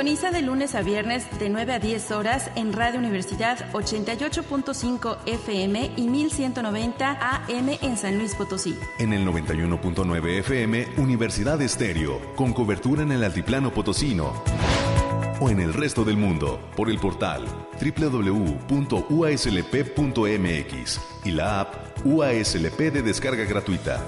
Sintoniza 0.00 0.30
de 0.30 0.40
lunes 0.40 0.74
a 0.74 0.80
viernes 0.80 1.26
de 1.38 1.50
9 1.50 1.74
a 1.74 1.78
10 1.78 2.12
horas 2.12 2.50
en 2.54 2.72
Radio 2.72 2.98
Universidad 2.98 3.70
88.5 3.72 5.18
FM 5.26 5.92
y 5.94 6.08
1190 6.08 7.18
AM 7.20 7.68
en 7.82 7.98
San 7.98 8.16
Luis 8.16 8.34
Potosí. 8.34 8.78
En 8.98 9.12
el 9.12 9.26
91.9 9.26 10.38
FM 10.38 10.86
Universidad 10.96 11.60
Estéreo, 11.60 12.18
con 12.34 12.54
cobertura 12.54 13.02
en 13.02 13.12
el 13.12 13.22
Altiplano 13.22 13.74
Potosino. 13.74 14.32
O 15.38 15.50
en 15.50 15.60
el 15.60 15.74
resto 15.74 16.02
del 16.02 16.16
mundo, 16.16 16.58
por 16.78 16.88
el 16.88 16.98
portal 16.98 17.44
www.uaslp.mx 17.78 18.70
y 21.26 21.30
la 21.30 21.60
app 21.60 22.06
UASLP 22.06 22.78
de 22.78 23.02
descarga 23.02 23.44
gratuita. 23.44 24.02